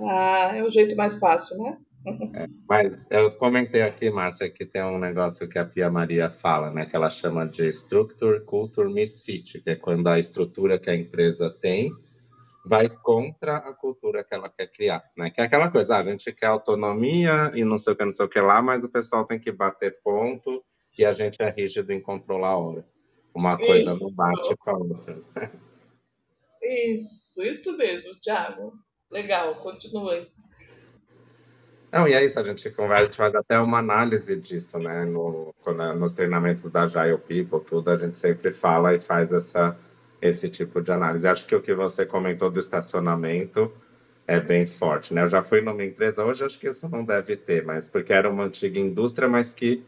Ah, 0.00 0.52
é 0.56 0.62
o 0.62 0.70
jeito 0.70 0.96
mais 0.96 1.18
fácil, 1.18 1.58
né? 1.58 1.76
Mas 2.68 3.10
eu 3.10 3.30
comentei 3.30 3.80
aqui, 3.80 4.10
Márcia, 4.10 4.50
que 4.50 4.66
tem 4.66 4.82
um 4.82 4.98
negócio 4.98 5.48
que 5.48 5.58
a 5.58 5.64
Pia 5.64 5.90
Maria 5.90 6.28
fala, 6.28 6.70
né? 6.70 6.84
Que 6.84 6.94
ela 6.94 7.08
chama 7.08 7.46
de 7.46 7.66
Structure 7.68 8.44
Culture 8.44 8.92
Misfit, 8.92 9.60
que 9.62 9.70
é 9.70 9.76
quando 9.76 10.06
a 10.08 10.18
estrutura 10.18 10.78
que 10.78 10.90
a 10.90 10.94
empresa 10.94 11.48
tem 11.48 11.90
vai 12.66 12.90
contra 12.90 13.56
a 13.56 13.72
cultura 13.72 14.22
que 14.22 14.34
ela 14.34 14.50
quer 14.50 14.66
criar, 14.66 15.02
né? 15.16 15.30
Que 15.30 15.40
é 15.40 15.44
aquela 15.44 15.70
coisa, 15.70 15.96
ah, 15.96 16.00
a 16.00 16.04
gente 16.04 16.30
quer 16.32 16.46
autonomia 16.46 17.50
e 17.54 17.64
não 17.64 17.78
sei 17.78 17.94
o 17.94 17.96
que, 17.96 18.04
não 18.04 18.12
sei 18.12 18.26
o 18.26 18.28
que 18.28 18.40
lá, 18.40 18.60
mas 18.60 18.84
o 18.84 18.92
pessoal 18.92 19.24
tem 19.24 19.40
que 19.40 19.50
bater 19.50 19.98
ponto 20.04 20.62
e 20.98 21.06
a 21.06 21.14
gente 21.14 21.40
é 21.40 21.48
rígido 21.48 21.90
em 21.90 22.02
controlar 22.02 22.48
a 22.48 22.58
hora. 22.58 22.84
Uma 23.34 23.56
coisa 23.56 23.88
Isso. 23.88 24.00
não 24.02 24.12
bate 24.14 24.56
com 24.56 24.70
a 24.70 24.78
outra. 24.78 25.22
Isso, 26.62 27.42
isso 27.42 27.74
mesmo, 27.78 28.14
Thiago. 28.20 28.74
Legal, 29.10 29.54
continue. 29.62 30.26
Não, 31.90 32.06
e 32.06 32.12
é 32.12 32.22
isso, 32.24 32.38
a 32.38 32.42
gente 32.42 32.70
conversa, 32.70 33.02
a 33.02 33.06
gente 33.06 33.16
faz 33.16 33.34
até 33.34 33.58
uma 33.58 33.78
análise 33.78 34.36
disso, 34.36 34.78
né? 34.78 35.06
No, 35.06 35.54
quando, 35.62 35.94
nos 35.94 36.12
treinamentos 36.12 36.70
da 36.70 36.82
Agile 36.82 37.16
People, 37.18 37.66
tudo, 37.66 37.90
a 37.90 37.96
gente 37.96 38.18
sempre 38.18 38.52
fala 38.52 38.94
e 38.94 39.00
faz 39.00 39.32
essa, 39.32 39.76
esse 40.20 40.50
tipo 40.50 40.82
de 40.82 40.92
análise. 40.92 41.26
Acho 41.26 41.46
que 41.46 41.54
o 41.56 41.62
que 41.62 41.74
você 41.74 42.04
comentou 42.04 42.50
do 42.50 42.60
estacionamento 42.60 43.72
é 44.26 44.38
bem 44.38 44.66
forte, 44.66 45.14
né? 45.14 45.22
Eu 45.22 45.28
já 45.28 45.42
fui 45.42 45.62
numa 45.62 45.82
empresa, 45.82 46.24
hoje 46.24 46.44
acho 46.44 46.58
que 46.58 46.68
isso 46.68 46.86
não 46.90 47.02
deve 47.04 47.36
ter, 47.36 47.64
mas 47.64 47.88
porque 47.88 48.12
era 48.12 48.28
uma 48.30 48.44
antiga 48.44 48.78
indústria, 48.78 49.26
mas 49.26 49.54
que 49.54 49.82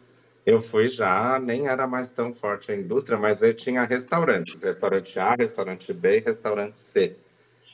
eu 0.46 0.58
fui 0.60 0.88
já, 0.88 1.38
nem 1.38 1.68
era 1.68 1.86
mais 1.86 2.12
tão 2.12 2.34
forte 2.34 2.72
a 2.72 2.76
indústria, 2.76 3.18
mas 3.18 3.42
eu 3.42 3.52
tinha 3.52 3.84
restaurantes, 3.84 4.62
restaurante 4.62 5.18
A, 5.18 5.34
restaurante 5.34 5.92
B 5.92 6.18
e 6.18 6.20
restaurante 6.20 6.80
C. 6.80 7.14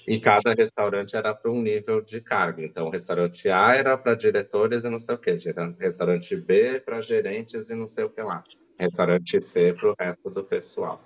E 0.07 0.21
cada 0.21 0.53
restaurante 0.53 1.17
era 1.17 1.35
para 1.35 1.51
um 1.51 1.63
nível 1.63 2.01
de 2.01 2.21
cargo. 2.21 2.61
Então, 2.61 2.87
o 2.87 2.91
restaurante 2.91 3.49
A 3.49 3.75
era 3.75 3.97
para 3.97 4.15
diretores 4.15 4.85
e 4.85 4.91
não 4.91 4.99
sei 4.99 5.15
o 5.15 5.19
quê. 5.19 5.39
Restaurante 5.79 6.37
B 6.37 6.81
para 6.81 7.01
gerentes 7.01 7.71
e 7.71 7.75
não 7.75 7.87
sei 7.87 8.05
o 8.05 8.11
que 8.11 8.23
lá. 8.23 8.43
Restaurante 8.79 9.41
C 9.41 9.73
para 9.73 9.91
o 9.91 9.95
resto 9.99 10.31
do 10.31 10.45
pessoal. 10.45 11.01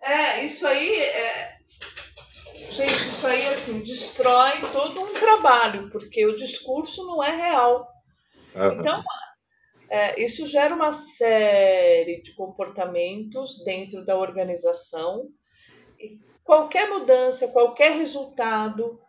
É, 0.00 0.44
isso 0.44 0.66
aí 0.66 1.00
é. 1.00 1.58
Gente, 2.70 2.92
isso 2.92 3.26
aí 3.26 3.46
assim 3.48 3.80
destrói 3.80 4.52
todo 4.72 5.00
um 5.00 5.12
trabalho, 5.12 5.90
porque 5.90 6.26
o 6.26 6.36
discurso 6.36 7.04
não 7.06 7.22
é 7.22 7.30
real. 7.30 7.88
Aham. 8.54 8.80
Então, 8.80 9.02
é, 9.90 10.22
isso 10.22 10.46
gera 10.46 10.74
uma 10.74 10.92
série 10.92 12.22
de 12.22 12.34
comportamentos 12.34 13.62
dentro 13.62 14.04
da 14.04 14.16
organização. 14.16 15.28
Qualquer 16.44 16.88
mudança, 16.88 17.48
qualquer 17.48 17.92
resultado, 17.96 19.00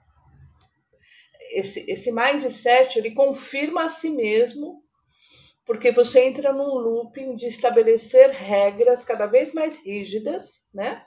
esse, 1.51 1.89
esse 1.91 2.11
mindset 2.11 2.97
ele 2.97 3.13
confirma 3.13 3.85
a 3.85 3.89
si 3.89 4.09
mesmo, 4.09 4.83
porque 5.65 5.91
você 5.91 6.25
entra 6.25 6.51
num 6.51 6.75
looping 6.75 7.35
de 7.35 7.47
estabelecer 7.47 8.29
regras 8.29 9.03
cada 9.05 9.25
vez 9.25 9.53
mais 9.53 9.83
rígidas, 9.83 10.67
né? 10.73 11.03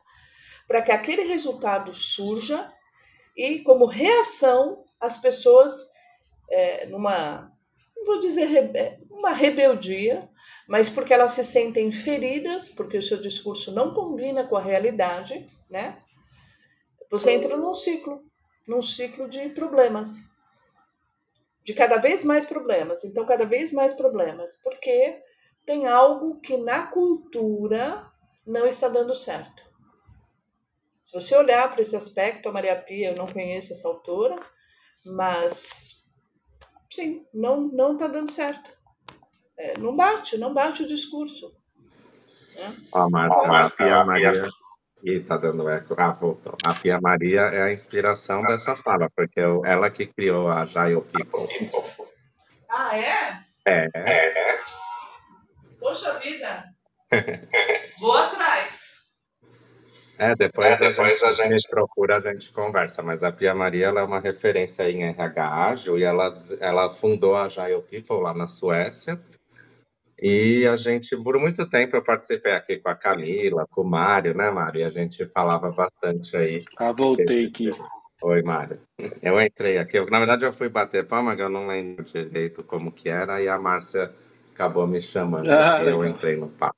Para 0.67 0.83
que 0.83 0.91
aquele 0.91 1.23
resultado 1.23 1.95
surja 1.95 2.73
e, 3.37 3.61
como 3.61 3.87
reação, 3.87 4.85
as 4.99 5.19
pessoas, 5.19 5.73
é, 6.51 6.87
numa 6.87 7.53
não 7.97 8.05
vou 8.05 8.21
dizer 8.21 8.47
rebe 8.47 8.99
uma 9.11 9.31
rebeldia, 9.31 10.29
mas 10.67 10.89
porque 10.89 11.15
elas 11.15 11.33
se 11.33 11.45
sentem 11.45 11.93
feridas, 11.93 12.69
porque 12.69 12.99
o 12.99 13.03
seu 13.03 13.21
discurso 13.21 13.73
não 13.73 13.95
combina 13.95 14.47
com 14.47 14.57
a 14.57 14.63
realidade, 14.63 15.47
né? 15.71 16.03
Você 17.11 17.33
entra 17.33 17.57
num 17.57 17.75
ciclo, 17.75 18.25
num 18.67 18.83
ciclo 18.83 19.29
de 19.29 19.49
problemas. 19.51 20.25
De 21.63 21.73
cada 21.73 21.99
vez 21.99 22.25
mais 22.25 22.47
problemas. 22.47 23.05
Então, 23.05 23.25
cada 23.25 23.45
vez 23.45 23.73
mais 23.73 23.95
problemas. 23.95 24.57
Porque 24.57 25.21
tem 25.65 25.87
algo 25.87 26.41
que 26.41 26.57
na 26.57 26.87
cultura 26.87 28.11
não 28.47 28.67
está 28.67 28.89
dando 28.89 29.15
certo. 29.15 29.65
Se 31.05 31.13
você 31.13 31.37
olhar 31.37 31.71
para 31.71 31.83
esse 31.83 31.95
aspecto, 31.95 32.49
a 32.49 32.53
Maria 32.53 32.77
Pia, 32.77 33.11
eu 33.11 33.17
não 33.17 33.27
conheço 33.27 33.73
essa 33.73 33.87
autora, 33.87 34.37
mas 35.05 36.05
sim, 36.91 37.25
não 37.33 37.61
não 37.69 37.93
está 37.93 38.09
dando 38.09 38.33
certo. 38.33 38.76
É, 39.59 39.79
não 39.79 39.97
bate, 39.97 40.37
não 40.39 40.53
bate 40.53 40.83
o 40.83 40.87
discurso. 40.89 41.55
Né? 42.55 42.77
Ó, 42.93 43.09
Márcia, 43.09 43.49
a 43.65 43.71
Pia 43.71 44.05
Maria. 44.05 44.51
Ih, 45.03 45.21
tá 45.21 45.37
dando 45.37 45.69
eco. 45.69 45.95
Ah, 45.99 46.13
voltou. 46.13 46.57
A 46.67 46.75
Pia 46.75 46.99
Maria 47.01 47.43
é 47.43 47.63
a 47.63 47.73
inspiração 47.73 48.43
dessa 48.43 48.75
sala, 48.75 49.09
porque 49.15 49.39
eu- 49.41 49.65
ela 49.65 49.91
que 49.91 50.07
criou 50.07 50.49
a 50.49 50.63
Agile 50.63 51.03
People. 51.03 51.71
Ah, 52.69 52.97
é? 52.99 53.39
É, 53.69 53.89
Poxa 55.79 56.19
vida! 56.19 56.65
Vou 58.01 58.13
atrás. 58.17 58.97
é 60.19 60.35
depois, 60.35 60.81
É, 60.81 60.87
a, 60.87 60.89
depois 60.91 61.21
gente, 61.21 61.43
a 61.43 61.49
me 61.49 61.57
procura, 61.71 62.17
a 62.17 62.21
gente 62.21 62.53
conversa. 62.53 63.03
Mas 63.03 63.23
a 63.23 63.31
Pia 63.31 63.55
Maria 63.55 63.87
ela 63.87 64.01
é 64.01 64.05
uma 64.05 64.19
referência 64.21 64.91
em 64.91 65.05
RH 65.05 65.49
ágil 65.71 65.99
e 65.99 66.03
ela, 66.03 66.39
ela 66.61 66.91
fundou 66.91 67.37
a 67.37 67.45
Agile 67.45 67.83
People 67.83 68.23
lá 68.23 68.35
na 68.35 68.47
Suécia. 68.47 69.21
E 70.21 70.67
a 70.67 70.77
gente, 70.77 71.15
por 71.17 71.39
muito 71.39 71.69
tempo, 71.69 71.97
eu 71.97 72.03
participei 72.03 72.53
aqui 72.53 72.79
com 72.79 72.89
a 72.89 72.95
Camila, 72.95 73.67
com 73.71 73.83
o 73.83 73.85
Mário, 73.85 74.35
né, 74.35 74.51
Mário? 74.51 74.81
E 74.81 74.85
a 74.85 74.91
gente 74.91 75.27
falava 75.27 75.71
bastante 75.71 76.37
aí. 76.37 76.59
Ah, 76.79 76.93
voltei 76.93 77.47
aqui. 77.47 77.71
Oi, 78.23 78.43
Mário. 78.43 78.81
Eu 79.23 79.39
entrei 79.41 79.77
aqui. 79.77 79.99
Eu, 79.99 80.09
na 80.09 80.19
verdade, 80.19 80.47
eu 80.47 80.53
fui 80.53 80.71
bater 80.71 81.07
palma, 81.07 81.37
que 81.37 81.43
eu 81.43 81.51
não 81.51 81.67
lembro 81.67 82.03
direito 82.03 82.65
como 82.65 82.91
que 82.91 83.11
era, 83.11 83.43
e 83.43 83.49
a 83.49 83.59
Márcia 83.59 84.11
acabou 84.55 84.87
me 84.87 85.03
chamando. 85.03 85.51
Ah, 85.51 85.81
eu 85.81 85.99
legal. 85.99 86.07
entrei 86.07 86.37
no 86.37 86.49
papo. 86.49 86.77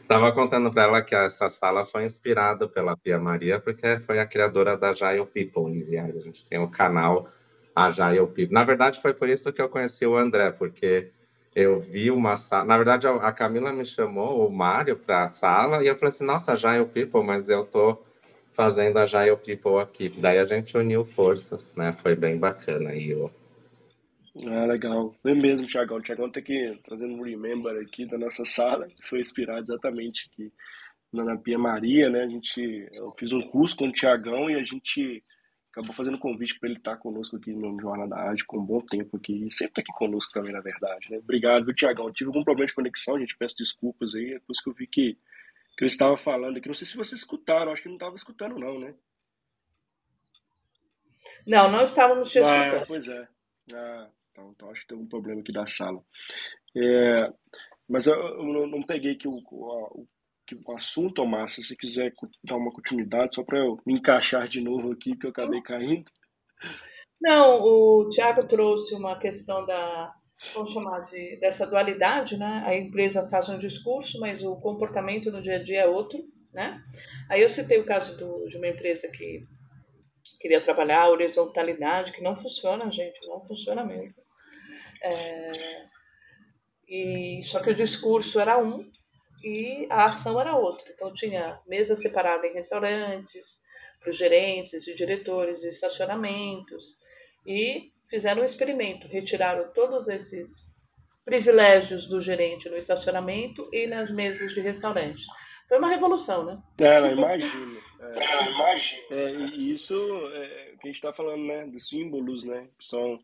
Estava 0.00 0.32
contando 0.32 0.72
para 0.72 0.84
ela 0.84 1.02
que 1.02 1.14
essa 1.14 1.50
sala 1.50 1.84
foi 1.84 2.04
inspirada 2.04 2.66
pela 2.66 2.96
Pia 2.96 3.18
Maria, 3.18 3.60
porque 3.60 3.98
foi 3.98 4.18
a 4.18 4.26
criadora 4.26 4.74
da 4.74 4.92
Agile 4.92 5.26
People. 5.26 5.84
E 5.86 5.98
a 5.98 6.06
gente 6.06 6.46
tem 6.46 6.58
o 6.58 6.70
canal 6.70 7.28
Agile 7.76 8.26
People. 8.28 8.54
Na 8.54 8.64
verdade, 8.64 9.02
foi 9.02 9.12
por 9.12 9.28
isso 9.28 9.52
que 9.52 9.60
eu 9.60 9.68
conheci 9.68 10.06
o 10.06 10.16
André, 10.16 10.50
porque 10.50 11.12
eu 11.58 11.80
vi 11.80 12.08
uma 12.10 12.36
sala. 12.36 12.64
Na 12.64 12.76
verdade, 12.76 13.08
a 13.08 13.32
Camila 13.32 13.72
me 13.72 13.84
chamou, 13.84 14.46
o 14.46 14.52
Mário, 14.52 14.96
para 14.96 15.24
a 15.24 15.28
sala, 15.28 15.82
e 15.82 15.88
eu 15.88 15.96
falei 15.96 16.10
assim: 16.10 16.24
nossa, 16.24 16.52
Agile 16.52 16.86
People, 16.86 17.24
mas 17.24 17.48
eu 17.48 17.64
tô 17.64 17.98
fazendo 18.52 18.96
a 18.98 19.02
Agile 19.02 19.36
People 19.36 19.80
aqui. 19.80 20.08
Daí 20.08 20.38
a 20.38 20.44
gente 20.44 20.76
uniu 20.76 21.04
forças, 21.04 21.74
né? 21.74 21.92
Foi 21.92 22.14
bem 22.14 22.38
bacana 22.38 22.90
aí. 22.90 23.10
Eu... 23.10 23.30
Ah, 24.46 24.66
legal. 24.66 25.12
Foi 25.20 25.34
mesmo, 25.34 25.66
Tiagão. 25.66 26.00
Tiagão 26.00 26.30
tá 26.30 26.38
aqui 26.38 26.78
trazendo 26.84 27.14
um 27.14 27.22
remember 27.22 27.76
aqui 27.82 28.06
da 28.06 28.16
nossa 28.16 28.44
sala. 28.44 28.86
Foi 29.04 29.18
inspirado 29.18 29.64
exatamente 29.72 30.30
aqui 30.32 30.52
na 31.12 31.36
Pia 31.36 31.58
Maria, 31.58 32.08
né? 32.08 32.22
A 32.22 32.28
gente, 32.28 32.88
eu 32.94 33.12
fiz 33.18 33.32
um 33.32 33.42
curso 33.42 33.76
com 33.76 33.88
o 33.88 33.92
Tiagão 33.92 34.48
e 34.48 34.54
a 34.54 34.62
gente 34.62 35.24
acabou 35.70 35.92
fazendo 35.92 36.18
convite 36.18 36.58
para 36.58 36.68
ele 36.68 36.78
estar 36.78 36.96
conosco 36.96 37.36
aqui 37.36 37.52
no 37.52 37.80
Jornal 37.80 38.08
da 38.08 38.16
Arte 38.16 38.44
com 38.44 38.58
um 38.58 38.64
bom 38.64 38.80
tempo 38.80 39.16
aqui 39.16 39.46
e 39.46 39.50
sempre 39.50 39.74
tá 39.74 39.80
aqui 39.82 39.92
conosco 39.92 40.32
também, 40.32 40.52
na 40.52 40.60
verdade, 40.60 41.10
né? 41.10 41.18
Obrigado, 41.18 41.64
viu, 41.64 41.74
Tiagão? 41.74 42.12
Tive 42.12 42.28
algum 42.28 42.42
problema 42.42 42.66
de 42.66 42.74
conexão, 42.74 43.18
gente, 43.18 43.36
peço 43.36 43.56
desculpas 43.56 44.14
aí, 44.14 44.34
depois 44.34 44.60
que 44.60 44.68
eu 44.68 44.74
vi 44.74 44.86
que, 44.86 45.18
que 45.76 45.84
eu 45.84 45.86
estava 45.86 46.16
falando 46.16 46.56
aqui. 46.56 46.68
Não 46.68 46.74
sei 46.74 46.86
se 46.86 46.96
vocês 46.96 47.20
escutaram, 47.20 47.72
acho 47.72 47.82
que 47.82 47.88
não 47.88 47.96
estava 47.96 48.16
escutando 48.16 48.58
não, 48.58 48.78
né? 48.78 48.94
Não, 51.46 51.70
não 51.70 51.84
estávamos 51.84 52.30
te 52.30 52.38
ah, 52.38 52.42
escutando. 52.42 52.82
Ah, 52.82 52.86
pois 52.86 53.08
é. 53.08 53.28
Ah, 53.74 54.10
então, 54.32 54.50
então 54.54 54.70
acho 54.70 54.82
que 54.82 54.88
tem 54.88 54.96
algum 54.96 55.08
problema 55.08 55.40
aqui 55.40 55.52
da 55.52 55.66
sala. 55.66 56.02
É, 56.76 57.32
mas 57.88 58.06
eu, 58.06 58.14
eu 58.14 58.44
não, 58.44 58.66
não, 58.66 58.82
peguei 58.82 59.12
aqui 59.12 59.26
o, 59.26 59.38
o, 59.50 60.06
o 60.54 60.74
assunto, 60.74 61.24
Márcia, 61.26 61.62
se 61.62 61.76
quiser 61.76 62.12
dar 62.44 62.56
uma 62.56 62.72
continuidade, 62.72 63.34
só 63.34 63.42
para 63.42 63.58
eu 63.58 63.78
me 63.86 63.94
encaixar 63.94 64.48
de 64.48 64.60
novo 64.60 64.92
aqui, 64.92 65.16
que 65.16 65.26
eu 65.26 65.30
acabei 65.30 65.60
caindo. 65.62 66.10
Não, 67.20 67.60
o 67.62 68.08
Tiago 68.08 68.46
trouxe 68.46 68.94
uma 68.94 69.18
questão 69.18 69.66
da, 69.66 70.12
vamos 70.54 70.72
chamar 70.72 71.00
de, 71.00 71.36
dessa 71.40 71.66
dualidade, 71.66 72.36
né? 72.36 72.62
A 72.64 72.76
empresa 72.76 73.28
faz 73.28 73.48
um 73.48 73.58
discurso, 73.58 74.20
mas 74.20 74.42
o 74.42 74.56
comportamento 74.56 75.30
no 75.30 75.42
dia 75.42 75.56
a 75.56 75.62
dia 75.62 75.82
é 75.82 75.86
outro, 75.86 76.20
né? 76.52 76.80
Aí 77.28 77.42
eu 77.42 77.50
citei 77.50 77.78
o 77.78 77.86
caso 77.86 78.16
do, 78.16 78.46
de 78.46 78.56
uma 78.56 78.68
empresa 78.68 79.10
que 79.10 79.44
queria 80.40 80.60
trabalhar 80.60 81.02
a 81.02 81.10
horizontalidade, 81.10 82.12
que 82.12 82.22
não 82.22 82.36
funciona, 82.36 82.88
gente, 82.90 83.26
não 83.26 83.40
funciona 83.40 83.84
mesmo. 83.84 84.16
É, 85.02 85.86
e 86.88 87.42
só 87.44 87.60
que 87.60 87.70
o 87.70 87.74
discurso 87.74 88.38
era 88.40 88.58
um 88.58 88.88
e 89.42 89.86
a 89.90 90.06
ação 90.06 90.40
era 90.40 90.56
outra. 90.56 90.90
Então 90.92 91.12
tinha 91.12 91.60
mesa 91.66 91.96
separada 91.96 92.46
em 92.46 92.54
restaurantes, 92.54 93.62
para 94.00 94.10
os 94.10 94.16
gerentes 94.16 94.86
e 94.86 94.94
diretores 94.94 95.60
de 95.60 95.68
estacionamentos, 95.68 96.96
e 97.46 97.92
fizeram 98.08 98.42
um 98.42 98.46
experimento, 98.46 99.08
retiraram 99.08 99.72
todos 99.72 100.08
esses 100.08 100.68
privilégios 101.24 102.06
do 102.06 102.20
gerente 102.20 102.68
no 102.68 102.76
estacionamento 102.76 103.68
e 103.72 103.86
nas 103.86 104.10
mesas 104.10 104.54
de 104.54 104.60
restaurante. 104.60 105.24
Foi 105.68 105.78
uma 105.78 105.90
revolução, 105.90 106.44
né? 106.44 106.58
É, 106.80 107.12
imagino. 107.12 107.78
É, 108.00 108.18
é, 108.18 108.50
imagino. 108.50 109.02
É, 109.10 109.32
e 109.54 109.72
isso 109.74 109.94
é, 110.32 110.72
que 110.80 110.84
a 110.84 110.86
gente 110.86 110.96
está 110.96 111.12
falando, 111.12 111.44
né? 111.44 111.66
Dos 111.66 111.88
símbolos, 111.88 112.44
né? 112.44 112.68
Que 112.78 112.86
são 112.86 113.18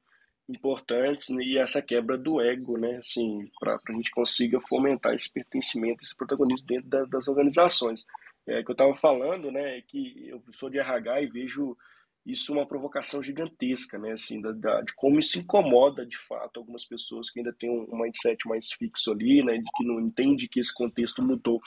importantes 0.48 1.30
né, 1.30 1.42
e 1.42 1.58
essa 1.58 1.80
quebra 1.80 2.18
do 2.18 2.40
ego, 2.40 2.78
né, 2.78 2.96
assim, 2.96 3.50
para 3.58 3.76
a 3.76 3.92
gente 3.92 4.10
consiga 4.10 4.60
fomentar 4.60 5.14
esse 5.14 5.30
pertencimento, 5.30 6.04
esse 6.04 6.14
protagonismo 6.14 6.66
dentro 6.66 6.88
da, 6.88 7.04
das 7.04 7.28
organizações. 7.28 8.04
É 8.46 8.62
que 8.62 8.70
eu 8.70 8.74
estava 8.74 8.94
falando, 8.94 9.50
né, 9.50 9.78
é 9.78 9.82
que 9.82 10.28
eu 10.28 10.42
sou 10.52 10.68
de 10.68 10.78
RH 10.78 11.22
e 11.22 11.26
vejo 11.26 11.76
isso 12.26 12.52
uma 12.52 12.66
provocação 12.66 13.22
gigantesca, 13.22 13.98
né, 13.98 14.12
assim, 14.12 14.40
da, 14.40 14.52
da, 14.52 14.80
de 14.82 14.94
como 14.94 15.18
isso 15.18 15.38
incomoda 15.38 16.06
de 16.06 16.16
fato 16.16 16.58
algumas 16.58 16.84
pessoas 16.84 17.30
que 17.30 17.40
ainda 17.40 17.52
têm 17.52 17.70
um 17.70 17.98
mindset 17.98 18.46
mais 18.46 18.72
fixo 18.72 19.12
ali, 19.12 19.42
né, 19.42 19.56
de 19.56 19.70
que 19.74 19.84
não 19.84 20.00
entende 20.00 20.48
que 20.48 20.60
esse 20.60 20.72
contexto 20.72 21.22
mudou, 21.22 21.60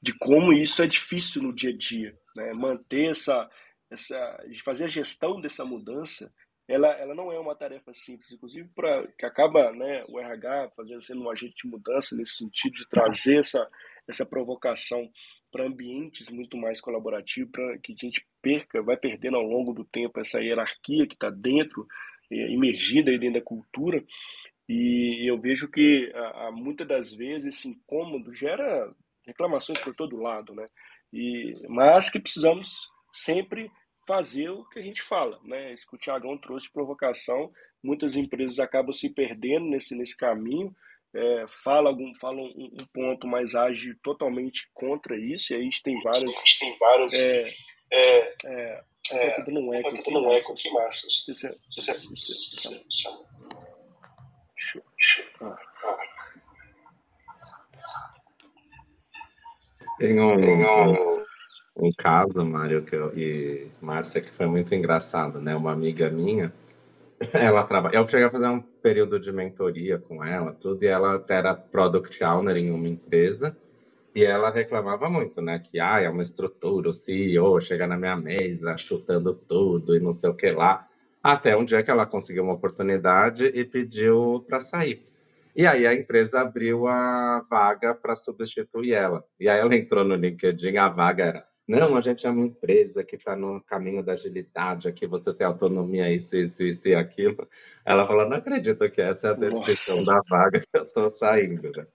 de 0.00 0.16
como 0.18 0.52
isso 0.52 0.82
é 0.82 0.86
difícil 0.86 1.42
no 1.42 1.52
dia 1.52 1.70
a 1.70 1.76
dia, 1.76 2.16
né, 2.36 2.52
manter 2.54 3.10
essa, 3.10 3.48
essa, 3.90 4.44
de 4.48 4.62
fazer 4.62 4.84
a 4.84 4.88
gestão 4.88 5.40
dessa 5.40 5.64
mudança 5.64 6.32
ela, 6.66 6.88
ela 6.92 7.14
não 7.14 7.30
é 7.30 7.38
uma 7.38 7.54
tarefa 7.54 7.92
simples, 7.92 8.30
inclusive 8.32 8.68
para 8.74 9.06
que 9.18 9.26
acaba 9.26 9.70
né, 9.72 10.04
o 10.08 10.18
RH 10.18 10.70
fazendo 10.76 11.02
sendo 11.02 11.22
um 11.22 11.30
agente 11.30 11.54
de 11.62 11.68
mudança 11.68 12.16
nesse 12.16 12.36
sentido 12.36 12.74
de 12.74 12.88
trazer 12.88 13.38
essa, 13.38 13.68
essa 14.08 14.24
provocação 14.24 15.10
para 15.52 15.66
ambientes 15.66 16.30
muito 16.30 16.56
mais 16.56 16.80
colaborativos, 16.80 17.50
para 17.52 17.78
que 17.78 17.92
a 17.92 17.96
gente 17.96 18.26
perca, 18.42 18.82
vai 18.82 18.96
perdendo 18.96 19.36
ao 19.36 19.42
longo 19.42 19.72
do 19.72 19.84
tempo 19.84 20.18
essa 20.18 20.40
hierarquia 20.40 21.06
que 21.06 21.14
está 21.14 21.30
dentro, 21.30 21.86
é, 22.30 22.50
imergida 22.50 23.10
aí 23.10 23.18
dentro 23.18 23.40
da 23.40 23.44
cultura. 23.44 24.02
E 24.68 25.30
eu 25.30 25.38
vejo 25.38 25.70
que 25.70 26.10
muitas 26.54 26.88
das 26.88 27.14
vezes 27.14 27.54
esse 27.54 27.68
incômodo 27.68 28.32
gera 28.32 28.88
reclamações 29.26 29.78
por 29.78 29.94
todo 29.94 30.16
lado, 30.16 30.54
né? 30.54 30.64
E, 31.12 31.52
mas 31.68 32.10
que 32.10 32.18
precisamos 32.18 32.88
sempre 33.12 33.68
fazer 34.06 34.50
o 34.50 34.64
que 34.66 34.78
a 34.78 34.82
gente 34.82 35.02
fala, 35.02 35.40
né? 35.44 35.72
Isso 35.72 35.86
que 35.88 35.94
o 35.96 35.98
Tiagão 35.98 36.36
trouxe 36.38 36.66
de 36.66 36.72
provocação, 36.72 37.50
muitas 37.82 38.16
empresas 38.16 38.58
acabam 38.58 38.92
se 38.92 39.10
perdendo 39.10 39.66
nesse, 39.66 39.94
nesse 39.94 40.16
caminho, 40.16 40.74
é, 41.14 41.44
fala 41.46 41.90
algum 41.90 42.12
fala 42.16 42.40
um, 42.40 42.70
um, 42.80 42.86
ponto 42.92 43.26
mais 43.26 43.54
ágil 43.54 43.96
totalmente 44.02 44.68
contra 44.74 45.16
isso, 45.16 45.52
e 45.52 45.56
aí 45.56 45.60
a 45.60 45.64
gente 45.64 45.82
tem 45.82 46.00
várias. 46.02 46.36
A 46.36 46.40
gente 46.40 46.58
tem 46.58 46.78
várias. 46.78 47.14
É, 47.14 47.54
é, 47.92 48.34
é, 48.46 48.84
é, 49.12 49.30
tá 49.30 49.42
dando 49.42 49.60
um 49.60 49.72
eco 49.72 49.88
aqui, 49.88 50.10
um 50.10 50.32
eco 50.32 50.52
aqui, 50.52 50.70
massa. 50.72 51.06
Deixa 51.06 51.48
eu. 55.40 55.54
Tem 59.98 60.20
um, 60.20 60.40
tem 60.40 61.23
um 61.76 61.90
caso, 61.96 62.44
Mário 62.44 62.84
que 62.84 62.94
eu, 62.94 63.16
e 63.18 63.68
Márcia, 63.80 64.20
que 64.20 64.30
foi 64.30 64.46
muito 64.46 64.74
engraçado, 64.74 65.40
né? 65.40 65.56
Uma 65.56 65.72
amiga 65.72 66.08
minha, 66.08 66.52
ela 67.32 67.64
trabalha. 67.64 67.96
Eu 67.96 68.08
cheguei 68.08 68.26
a 68.26 68.30
fazer 68.30 68.48
um 68.48 68.60
período 68.60 69.18
de 69.18 69.32
mentoria 69.32 69.98
com 69.98 70.24
ela, 70.24 70.52
tudo, 70.52 70.82
e 70.84 70.86
ela 70.86 71.22
era 71.28 71.54
product 71.54 72.22
owner 72.22 72.56
em 72.56 72.70
uma 72.70 72.88
empresa, 72.88 73.56
e 74.14 74.24
ela 74.24 74.50
reclamava 74.50 75.10
muito, 75.10 75.42
né? 75.42 75.58
Que 75.58 75.80
ah, 75.80 76.00
é 76.00 76.08
uma 76.08 76.22
estrutura, 76.22 76.88
o 76.88 76.92
CEO 76.92 77.60
chega 77.60 77.86
na 77.86 77.96
minha 77.96 78.16
mesa 78.16 78.76
chutando 78.76 79.34
tudo 79.34 79.96
e 79.96 80.00
não 80.00 80.12
sei 80.12 80.30
o 80.30 80.34
que 80.34 80.50
lá. 80.52 80.86
Até 81.20 81.56
um 81.56 81.64
dia 81.64 81.82
que 81.82 81.90
ela 81.90 82.06
conseguiu 82.06 82.44
uma 82.44 82.54
oportunidade 82.54 83.46
e 83.46 83.64
pediu 83.64 84.44
para 84.46 84.60
sair. 84.60 85.04
E 85.56 85.66
aí 85.66 85.86
a 85.86 85.94
empresa 85.94 86.42
abriu 86.42 86.86
a 86.86 87.42
vaga 87.48 87.94
para 87.94 88.14
substituir 88.14 88.92
ela. 88.92 89.24
E 89.40 89.48
aí 89.48 89.58
ela 89.58 89.74
entrou 89.74 90.04
no 90.04 90.14
LinkedIn, 90.14 90.76
a 90.76 90.88
vaga 90.88 91.24
era 91.24 91.53
não, 91.66 91.96
a 91.96 92.00
gente 92.00 92.26
é 92.26 92.30
uma 92.30 92.46
empresa 92.46 93.02
que 93.02 93.16
está 93.16 93.34
no 93.34 93.60
caminho 93.62 94.02
da 94.02 94.12
agilidade, 94.12 94.86
aqui 94.86 95.06
você 95.06 95.32
tem 95.32 95.46
autonomia, 95.46 96.12
isso, 96.12 96.36
isso, 96.36 96.62
isso 96.62 96.88
e 96.88 96.94
aquilo. 96.94 97.48
Ela 97.84 98.06
falou, 98.06 98.28
não 98.28 98.36
acredito 98.36 98.88
que 98.90 99.00
essa 99.00 99.28
é 99.28 99.30
a 99.30 99.34
descrição 99.34 99.96
nossa. 99.96 100.12
da 100.12 100.22
vaga 100.28 100.60
que 100.60 100.66
eu 100.76 100.82
estou 100.82 101.08
saindo. 101.08 101.72
Né? 101.74 101.86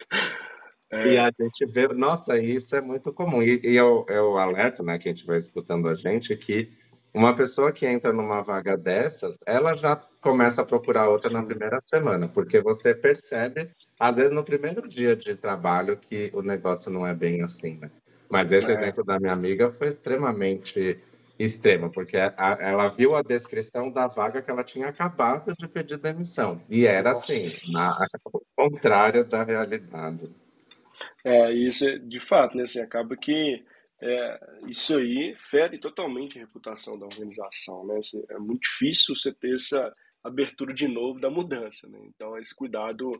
É. 0.92 1.08
E 1.14 1.18
a 1.20 1.32
gente 1.40 1.66
vê, 1.68 1.88
nossa, 1.90 2.38
isso 2.40 2.76
é 2.76 2.82
muito 2.82 3.14
comum. 3.14 3.44
E, 3.44 3.62
e 3.64 3.76
eu, 3.76 4.06
eu 4.10 4.38
alerto, 4.38 4.82
né, 4.82 4.98
que 4.98 5.08
a 5.08 5.14
gente 5.14 5.26
vai 5.26 5.38
escutando 5.38 5.88
a 5.88 5.94
gente, 5.94 6.36
que 6.36 6.72
uma 7.14 7.36
pessoa 7.36 7.72
que 7.72 7.86
entra 7.86 8.12
numa 8.12 8.42
vaga 8.42 8.76
dessas, 8.76 9.38
ela 9.46 9.76
já 9.76 9.96
começa 10.22 10.62
a 10.62 10.66
procurar 10.66 11.10
outra 11.10 11.30
na 11.30 11.44
primeira 11.44 11.80
semana, 11.80 12.28
porque 12.28 12.60
você 12.60 12.94
percebe, 12.94 13.70
às 14.00 14.18
vezes 14.18 14.32
no 14.32 14.44
primeiro 14.44 14.88
dia 14.88 15.16
de 15.16 15.36
trabalho, 15.36 15.98
que 15.98 16.32
o 16.34 16.42
negócio 16.42 16.92
não 16.92 17.06
é 17.06 17.14
bem 17.14 17.44
assim, 17.44 17.78
né? 17.78 17.90
Mas 18.30 18.52
esse 18.52 18.72
é. 18.72 18.76
exemplo 18.76 19.04
da 19.04 19.20
minha 19.20 19.34
amiga 19.34 19.72
foi 19.72 19.88
extremamente 19.88 21.00
extremo, 21.40 21.90
porque 21.90 22.18
ela 22.18 22.90
viu 22.90 23.16
a 23.16 23.22
descrição 23.22 23.90
da 23.90 24.08
vaga 24.08 24.42
que 24.42 24.52
ela 24.52 24.64
tinha 24.64 24.88
acabado 24.88 25.54
de 25.58 25.68
pedir 25.68 25.98
demissão. 25.98 26.62
E 26.70 26.86
era 26.86 27.12
Nossa. 27.12 27.32
assim, 27.32 27.74
na, 27.74 27.96
contrário 28.56 29.24
da 29.24 29.44
realidade. 29.44 30.30
É, 31.24 31.52
isso 31.54 31.86
de 32.00 32.20
fato, 32.20 32.58
né? 32.58 32.64
Assim, 32.64 32.82
acaba 32.82 33.16
que 33.16 33.64
é, 34.02 34.40
isso 34.68 34.98
aí 34.98 35.34
fere 35.38 35.78
totalmente 35.78 36.38
a 36.38 36.42
reputação 36.42 37.00
da 37.00 37.06
organização, 37.06 37.86
né? 37.88 37.98
Assim, 37.98 38.22
é 38.30 38.38
muito 38.38 38.62
difícil 38.62 39.16
você 39.16 39.34
ter 39.34 39.56
essa 39.56 39.94
abertura 40.22 40.74
de 40.74 40.90
novo 40.90 41.22
da 41.22 41.30
mudança, 41.30 41.88
né? 41.88 42.00
Então, 42.04 42.38
esse 42.38 42.54
cuidado 42.54 43.12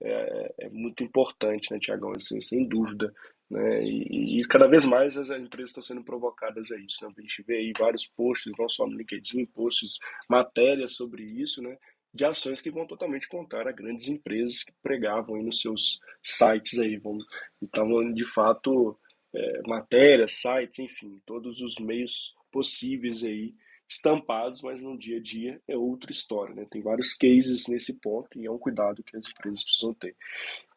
é, 0.00 0.54
é 0.60 0.68
muito 0.70 1.02
importante, 1.02 1.72
né, 1.72 1.78
Tiagão? 1.78 2.12
Assim, 2.16 2.40
sem 2.40 2.68
dúvida. 2.68 3.12
Né? 3.50 3.84
E, 3.84 4.40
e, 4.40 4.48
cada 4.48 4.66
vez 4.66 4.84
mais 4.84 5.16
as 5.16 5.30
empresas 5.30 5.70
estão 5.70 5.82
sendo 5.82 6.02
provocadas 6.02 6.70
a 6.70 6.78
isso. 6.78 7.04
Né? 7.04 7.12
A 7.16 7.20
gente 7.20 7.42
vê 7.42 7.56
aí 7.56 7.72
vários 7.78 8.06
posts, 8.06 8.52
não 8.58 8.68
só 8.68 8.86
no 8.86 8.96
LinkedIn, 8.96 9.46
posts, 9.46 9.98
matérias 10.28 10.96
sobre 10.96 11.22
isso, 11.22 11.62
né? 11.62 11.76
de 12.14 12.24
ações 12.24 12.60
que 12.60 12.70
vão 12.70 12.86
totalmente 12.86 13.26
contar 13.26 13.66
a 13.66 13.72
grandes 13.72 14.06
empresas 14.06 14.62
que 14.62 14.72
pregavam 14.80 15.34
aí 15.34 15.42
nos 15.42 15.60
seus 15.60 15.98
sites 16.22 16.78
aí, 16.78 16.96
vão, 16.96 17.18
estavam 17.60 18.12
de 18.12 18.24
fato 18.24 18.96
é, 19.34 19.62
matérias, 19.66 20.34
sites, 20.34 20.78
enfim, 20.78 21.20
todos 21.26 21.60
os 21.60 21.76
meios 21.80 22.32
possíveis 22.52 23.24
aí 23.24 23.52
estampados, 23.94 24.60
mas 24.62 24.80
no 24.80 24.98
dia 24.98 25.18
a 25.18 25.22
dia 25.22 25.60
é 25.68 25.76
outra 25.76 26.10
história, 26.10 26.54
né? 26.54 26.66
Tem 26.70 26.82
vários 26.82 27.14
cases 27.14 27.66
nesse 27.68 27.98
ponto 28.00 28.38
e 28.38 28.46
é 28.46 28.50
um 28.50 28.58
cuidado 28.58 29.02
que 29.02 29.16
as 29.16 29.26
empresas 29.28 29.62
precisam 29.62 29.94
ter. 29.94 30.16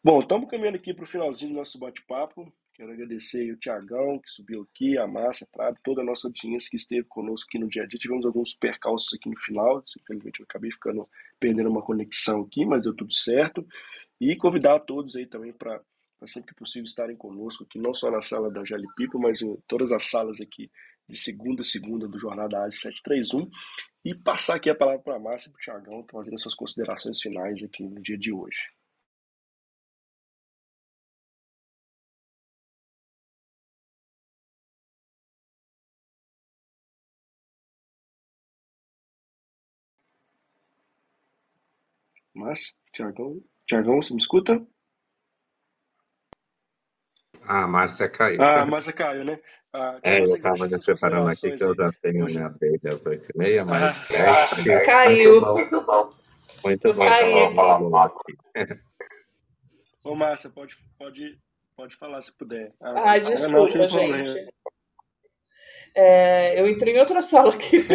Bom, 0.04 0.20
estamos 0.20 0.50
caminhando 0.50 0.78
aqui 0.78 0.94
para 0.94 1.04
o 1.04 1.08
finalzinho 1.08 1.52
do 1.52 1.58
nosso 1.58 1.80
bate-papo. 1.80 2.52
Quero 2.74 2.92
agradecer 2.92 3.52
o 3.52 3.58
Tiagão, 3.58 4.20
que 4.20 4.30
subiu 4.30 4.62
aqui, 4.62 5.00
a 5.00 5.08
Márcia, 5.08 5.48
Prado, 5.52 5.80
toda 5.84 6.02
a 6.02 6.06
nossa 6.06 6.28
audiência 6.28 6.70
que 6.70 6.76
esteve 6.76 7.08
conosco 7.08 7.48
aqui 7.50 7.58
no 7.58 7.68
dia 7.68 7.84
a 7.84 7.88
dia. 7.88 7.98
Tivemos 7.98 8.24
alguns 8.24 8.54
percalços 8.54 9.16
aqui 9.16 9.28
no 9.28 9.38
final, 9.40 9.84
infelizmente 10.00 10.40
eu 10.40 10.46
acabei 10.48 10.72
ficando 10.72 11.10
perdendo 11.40 11.70
uma 11.70 11.82
conexão 11.82 12.42
aqui, 12.42 12.66
mas 12.66 12.84
deu 12.84 12.96
tudo 12.96 13.12
certo. 13.12 13.66
E 14.22 14.36
convidar 14.36 14.76
a 14.76 14.80
todos 14.80 15.16
aí 15.16 15.26
também 15.26 15.52
para 15.54 15.82
sempre 16.26 16.54
que 16.54 16.60
possível 16.60 16.86
estarem 16.86 17.16
conosco 17.16 17.64
aqui, 17.64 17.80
não 17.80 17.94
só 17.96 18.12
na 18.12 18.22
sala 18.22 18.52
da 18.52 18.64
Jelly 18.64 18.88
People, 18.96 19.20
mas 19.20 19.42
em 19.42 19.56
todas 19.68 19.92
as 19.92 20.04
salas 20.04 20.40
aqui 20.40 20.70
de 21.08 21.18
segunda 21.18 21.62
a 21.62 21.66
segunda 21.66 22.08
do 22.08 22.20
Jornada 22.20 22.64
ASE 22.66 22.78
731 22.80 23.50
e 24.06 24.16
passar 24.16 24.56
aqui 24.56 24.70
a 24.70 24.76
palavra 24.76 25.02
para 25.02 25.16
a 25.16 25.20
Márcia 25.20 25.50
e 25.50 25.52
para 25.52 25.60
o 25.60 25.62
Tiagão 25.62 26.08
fazendo 26.12 26.36
as 26.36 26.42
suas 26.42 26.56
considerações 26.56 27.22
finais 27.22 27.64
aqui 27.64 27.84
no 27.84 28.02
dia 28.02 28.18
de 28.18 28.32
hoje. 28.32 28.68
Mas, 42.34 42.74
Tiagão, 42.94 43.44
Tiagão, 43.66 44.02
você 44.02 44.14
me 44.14 44.20
escuta? 44.20 44.66
Ah, 47.48 47.64
a 47.64 47.68
Márcia 47.68 48.10
caiu. 48.10 48.42
Ah, 48.42 48.62
a 48.62 48.66
Márcia 48.66 48.92
caiu, 48.92 49.24
né? 49.24 49.40
Ah, 49.74 49.98
é, 50.04 50.20
eu 50.20 50.24
estava 50.26 50.68
me 50.68 50.84
preparando 50.84 51.30
aqui 51.30 51.52
que 51.52 51.64
eu 51.64 51.74
já 51.74 51.92
tenho 52.02 52.26
minha 52.26 52.50
baby 52.50 52.82
às 52.88 53.04
8h30, 53.06 53.66
mas 53.66 54.12
ah, 54.12 54.16
é 54.16 54.36
isso 54.36 54.56
aí. 54.56 54.86
Caiu. 54.86 55.42
Muito 55.42 55.82
bom. 55.82 56.14
Muito 56.66 56.94
bom. 56.94 57.06
Caiu. 57.06 57.50
Ô, 60.04 60.16
Márcia, 60.16 60.50
pode, 60.50 60.78
pode, 61.00 61.40
pode 61.76 61.96
falar 61.96 62.22
se 62.22 62.36
puder. 62.38 62.74
Ah, 62.82 63.14
ah 63.14 63.18
desculpa, 63.18 63.48
não, 63.50 63.68
gente. 63.68 64.50
É, 65.96 66.60
eu 66.60 66.68
entrei 66.68 66.96
em 66.96 67.00
outra 67.00 67.22
sala 67.24 67.54
aqui. 67.54 67.86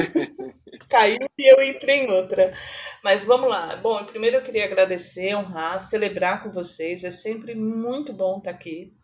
Caiu 0.88 1.28
e 1.38 1.52
eu 1.52 1.62
entrei 1.62 2.04
em 2.04 2.10
outra. 2.10 2.54
Mas 3.04 3.22
vamos 3.22 3.50
lá. 3.50 3.76
Bom, 3.76 4.02
primeiro 4.06 4.36
eu 4.36 4.42
queria 4.42 4.64
agradecer, 4.64 5.34
honrar, 5.34 5.78
celebrar 5.80 6.42
com 6.42 6.50
vocês. 6.50 7.04
É 7.04 7.10
sempre 7.10 7.54
muito 7.54 8.14
bom 8.14 8.38
estar 8.38 8.50
aqui 8.50 8.94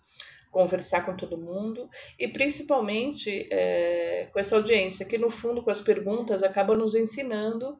conversar 0.51 1.05
com 1.05 1.17
todo 1.17 1.37
mundo 1.37 1.89
e 2.19 2.29
principalmente 2.29 3.49
é, 3.51 4.29
com 4.33 4.39
essa 4.39 4.57
audiência 4.57 5.07
que 5.07 5.19
no 5.19 5.31
fundo 5.31 5.63
com 5.63 5.71
as 5.71 5.81
perguntas 5.81 6.43
acaba 6.43 6.77
nos 6.77 6.95
ensinando 6.95 7.79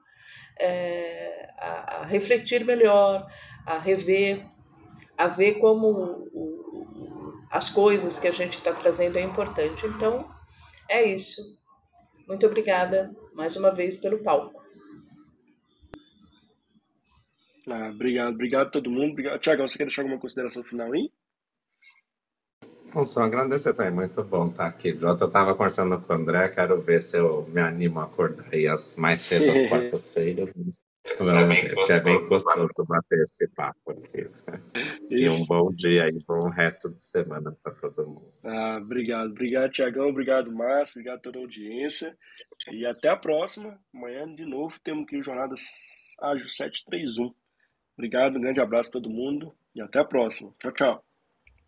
é, 0.59 1.51
a, 1.57 2.01
a, 2.01 2.05
refletir 2.05 2.65
melhor, 2.65 3.27
a 3.67 3.79
rever, 3.79 4.45
a 5.17 5.29
ver 5.29 5.55
como 5.55 6.29
o, 6.33 7.43
as 7.51 7.71
coisas 7.71 8.19
que 8.19 8.29
a 8.29 8.33
gente 8.33 8.59
está 8.59 8.73
trazendo 8.73 9.19
é 9.19 9.23
importante. 9.23 9.87
Então 9.87 10.29
é 10.89 11.03
isso. 11.03 11.59
Muito 12.27 12.47
obrigada 12.47 13.15
mais 13.35 13.57
uma 13.57 13.71
vez 13.71 13.97
pelo 13.97 14.23
palco. 14.23 14.59
Ah, 17.71 17.91
obrigado, 17.91 18.35
obrigado 18.35 18.69
a 18.69 18.71
todo 18.71 18.91
mundo. 18.91 19.23
Tiago, 19.41 19.67
você 19.67 19.77
quer 19.77 19.85
deixar 19.85 20.03
alguma 20.03 20.21
consideração 20.21 20.63
final 20.65 20.93
aí? 20.93 21.11
Só 23.05 23.23
agradecer 23.23 23.75
também, 23.75 23.93
muito 23.93 24.23
bom 24.25 24.49
estar 24.49 24.67
aqui. 24.67 24.97
Eu 25.01 25.15
estava 25.15 25.55
conversando 25.55 26.01
com 26.01 26.13
o 26.13 26.17
André, 26.17 26.49
quero 26.49 26.81
ver 26.81 27.03
se 27.03 27.19
eu 27.19 27.47
me 27.49 27.61
animo 27.61 28.01
a 28.01 28.05
acordar 28.05 28.47
aí 28.53 28.67
as 28.67 28.97
mais 28.97 29.21
cedo 29.21 29.51
às 29.51 29.63
quartas-feiras. 29.69 30.53
que 30.55 31.93
é 31.93 32.01
bem 32.01 32.27
gostoso 32.27 32.69
bater 32.87 33.23
esse 33.23 33.49
papo 33.49 33.93
aqui. 33.93 34.29
E 35.11 35.29
um 35.31 35.45
bom 35.47 35.71
dia 35.73 36.09
e 36.09 36.19
bom 36.27 36.49
resto 36.49 36.91
de 36.91 37.03
semana 37.03 37.57
para 37.63 37.73
todo 37.73 38.07
mundo. 38.07 38.33
Ah, 38.45 38.79
obrigado, 38.81 39.31
obrigado, 39.31 39.71
Tiagão, 39.71 40.09
obrigado, 40.09 40.53
Márcio, 40.53 41.01
obrigado 41.01 41.19
a 41.19 41.23
toda 41.23 41.39
a 41.39 41.43
audiência. 41.43 42.17
E 42.73 42.85
até 42.85 43.09
a 43.09 43.17
próxima. 43.17 43.79
Amanhã, 43.95 44.33
de 44.33 44.45
novo, 44.45 44.79
temos 44.83 45.05
aqui 45.05 45.17
o 45.17 45.23
Jornadas 45.23 46.15
Ágil 46.21 46.49
731. 46.49 47.35
Obrigado, 47.97 48.37
um 48.37 48.41
grande 48.41 48.61
abraço 48.61 48.91
a 48.91 48.93
todo 48.93 49.11
mundo 49.11 49.55
e 49.75 49.83
até 49.83 49.99
a 49.99 50.05
próxima. 50.05 50.55
Tchau, 50.59 50.73
tchau. 50.73 51.05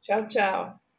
Tchau, 0.00 0.28
tchau. 0.28 0.89